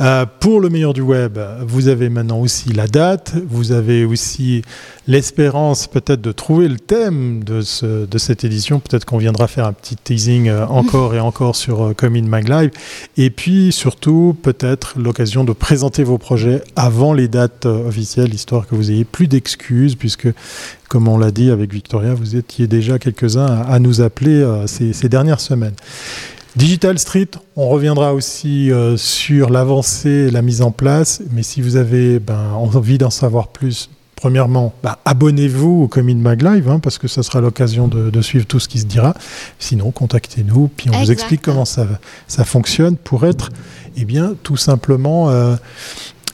Euh, 0.00 0.26
pour 0.40 0.60
le 0.60 0.68
meilleur 0.68 0.94
du 0.94 1.00
web, 1.00 1.38
vous 1.62 1.86
avez 1.88 2.08
maintenant 2.08 2.40
aussi 2.40 2.72
la 2.72 2.88
date. 2.88 3.34
Vous 3.48 3.70
avez 3.70 4.04
aussi 4.04 4.62
l'espérance 5.06 5.86
peut-être 5.86 6.20
de 6.20 6.32
trouver 6.32 6.66
le 6.66 6.78
thème 6.78 7.44
de, 7.44 7.60
ce, 7.60 8.04
de 8.04 8.18
cette 8.18 8.42
édition. 8.42 8.80
Peut-être 8.80 9.04
qu'on 9.04 9.18
viendra 9.18 9.46
faire 9.46 9.66
un 9.66 9.72
petit 9.72 9.94
teasing 9.94 10.48
euh, 10.48 10.66
encore 10.66 11.14
et 11.14 11.20
encore 11.20 11.54
sur 11.54 11.84
euh, 11.84 11.94
Comin 11.94 12.26
Mag 12.26 12.48
Live. 12.48 12.70
Et 13.16 13.30
puis 13.30 13.70
surtout, 13.70 14.36
peut-être 14.42 14.98
l'occasion 14.98 15.44
de 15.44 15.52
présenter 15.52 16.02
vos 16.02 16.18
projets 16.18 16.62
avant 16.74 17.12
les 17.12 17.28
dates 17.28 17.66
officielles, 17.66 18.34
histoire 18.34 18.66
que 18.66 18.74
vous 18.74 18.90
ayez 18.90 19.04
plus 19.04 19.28
d'excuses, 19.28 19.94
puisque, 19.94 20.28
comme 20.88 21.06
on 21.06 21.16
l'a 21.16 21.30
dit 21.30 21.50
avec 21.50 21.72
Victoria, 21.72 22.14
vous 22.14 22.34
étiez 22.34 22.66
déjà 22.66 22.98
quelques-uns 22.98 23.46
à, 23.46 23.78
nous 23.78 24.00
appeler 24.00 24.44
ces 24.66 25.08
dernières 25.08 25.40
semaines. 25.40 25.74
Digital 26.56 26.98
Street, 26.98 27.28
on 27.54 27.68
reviendra 27.68 28.14
aussi 28.14 28.72
euh, 28.72 28.96
sur 28.96 29.50
l'avancée 29.50 30.08
et 30.08 30.30
la 30.30 30.40
mise 30.40 30.62
en 30.62 30.70
place. 30.70 31.20
Mais 31.32 31.42
si 31.42 31.60
vous 31.60 31.76
avez 31.76 32.18
ben, 32.18 32.52
envie 32.54 32.96
d'en 32.96 33.10
savoir 33.10 33.48
plus, 33.48 33.90
premièrement, 34.16 34.72
ben, 34.82 34.96
abonnez-vous 35.04 35.82
au 35.82 35.88
Comin 35.88 36.14
Mag 36.14 36.40
Live, 36.40 36.70
hein, 36.70 36.78
parce 36.78 36.96
que 36.96 37.08
ça 37.08 37.22
sera 37.22 37.42
l'occasion 37.42 37.88
de, 37.88 38.08
de 38.08 38.22
suivre 38.22 38.46
tout 38.46 38.58
ce 38.58 38.68
qui 38.68 38.78
se 38.78 38.86
dira. 38.86 39.12
Sinon, 39.58 39.90
contactez-nous, 39.90 40.68
puis 40.74 40.88
on 40.90 40.98
vous 40.98 41.12
explique 41.12 41.42
comment 41.42 41.66
ça, 41.66 41.86
ça 42.26 42.44
fonctionne 42.44 42.96
pour 42.96 43.26
être, 43.26 43.50
eh 43.98 44.06
bien, 44.06 44.34
tout 44.42 44.56
simplement, 44.56 45.28
euh, 45.28 45.56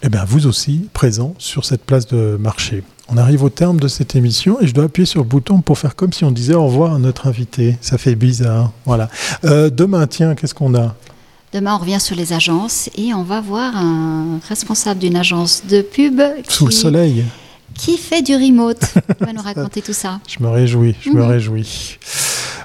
eh 0.03 0.09
bien, 0.09 0.25
vous 0.25 0.47
aussi 0.47 0.89
présent 0.93 1.35
sur 1.39 1.65
cette 1.65 1.85
place 1.85 2.07
de 2.09 2.37
marché. 2.41 2.83
On 3.09 3.17
arrive 3.17 3.43
au 3.45 3.51
terme 3.51 3.79
de 3.79 3.89
cette 3.89 4.17
émission 4.17 4.61
et 4.61 4.67
je 4.67 4.75
dois 4.75 4.85
appuyer 4.85 5.07
sur 5.07 5.21
le 5.21 5.27
bouton 5.29 5.61
pour 5.61 5.79
faire 5.79 5.95
comme 5.95 6.13
si 6.13 6.25
on 6.25 6.31
disait 6.31 6.55
au 6.55 6.65
revoir 6.67 6.95
à 6.95 6.99
notre 6.99 7.27
invité. 7.27 7.77
Ça 7.81 7.99
fait 7.99 8.15
bizarre. 8.15 8.73
Voilà. 8.87 9.09
Euh, 9.45 9.71
demain, 9.71 10.07
tiens, 10.07 10.35
qu'est-ce 10.35 10.55
qu'on 10.55 10.75
a? 10.75 10.95
Demain, 11.53 11.75
on 11.75 11.79
revient 11.79 12.01
sur 12.01 12.17
les 12.17 12.33
agences 12.33 12.89
et 12.97 13.13
on 13.13 13.23
va 13.23 13.41
voir 13.41 13.77
un 13.77 14.41
responsable 14.49 15.01
d'une 15.01 15.17
agence 15.17 15.63
de 15.69 15.83
pub 15.83 16.21
Sous 16.49 16.65
le 16.67 16.71
qui, 16.71 16.77
soleil. 16.77 17.25
qui 17.75 17.99
fait 17.99 18.23
du 18.23 18.35
remote. 18.35 18.81
Il 19.21 19.27
va 19.27 19.33
nous 19.35 19.43
raconter 19.43 19.83
tout 19.83 19.93
ça. 19.93 20.19
Je 20.27 20.43
me 20.43 20.49
réjouis, 20.49 20.95
je 21.03 21.11
me 21.11 21.23
Mhm. 21.23 21.29
réjouis. 21.31 21.99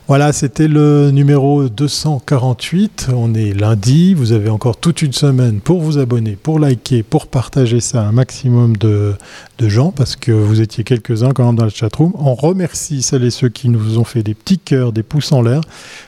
Voilà, 0.08 0.32
c'était 0.32 0.70
le 0.70 1.12
numéro 1.12 1.68
248. 1.68 3.10
On 3.14 3.34
est 3.34 3.52
lundi. 3.54 4.14
Vous 4.14 4.32
avez 4.32 4.50
encore 4.50 4.78
toute 4.78 5.02
une 5.02 5.12
semaine 5.12 5.60
pour 5.60 5.82
vous 5.82 5.98
abonner, 5.98 6.38
pour 6.42 6.60
liker, 6.60 7.04
pour 7.04 7.28
partager 7.28 7.82
ça 7.82 8.04
à 8.04 8.06
un 8.06 8.14
maximum 8.14 8.78
de, 8.78 9.16
de 9.58 9.68
gens, 9.68 9.92
parce 9.92 10.16
que 10.16 10.32
vous 10.32 10.62
étiez 10.62 10.86
quelques-uns 10.86 11.32
quand 11.32 11.46
même 11.46 11.58
dans 11.58 11.66
le 11.66 11.72
chatroom. 11.72 12.14
On 12.18 12.36
remercie 12.36 13.02
celles 13.02 13.26
et 13.26 13.32
ceux 13.32 13.50
qui 13.50 13.68
nous 13.68 14.00
ont 14.00 14.06
fait 14.06 14.24
des 14.24 14.34
petits 14.34 14.60
cœurs, 14.60 14.94
des 14.94 15.04
pouces 15.04 15.34
en 15.34 15.42
l'air. 15.42 15.60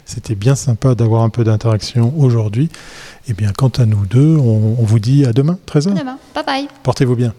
C'était 0.06 0.36
bien 0.36 0.56
sympa 0.56 0.96
d'avoir 0.96 1.24
un 1.24 1.30
peu 1.30 1.44
d'interaction 1.44 2.14
aujourd'hui. 2.18 2.70
Et 3.28 3.34
bien, 3.34 3.52
quant 3.52 3.68
à 3.68 3.86
nous 3.86 4.06
deux, 4.06 4.38
on, 4.38 4.78
on 4.80 4.84
vous 4.86 5.00
dit 5.00 5.26
à 5.26 5.34
demain, 5.34 5.58
13h. 5.68 6.00
Demain. 6.00 6.18
Bye 6.34 6.46
bye. 6.46 6.68
Portez-vous 6.84 7.18
bien. 7.18 7.34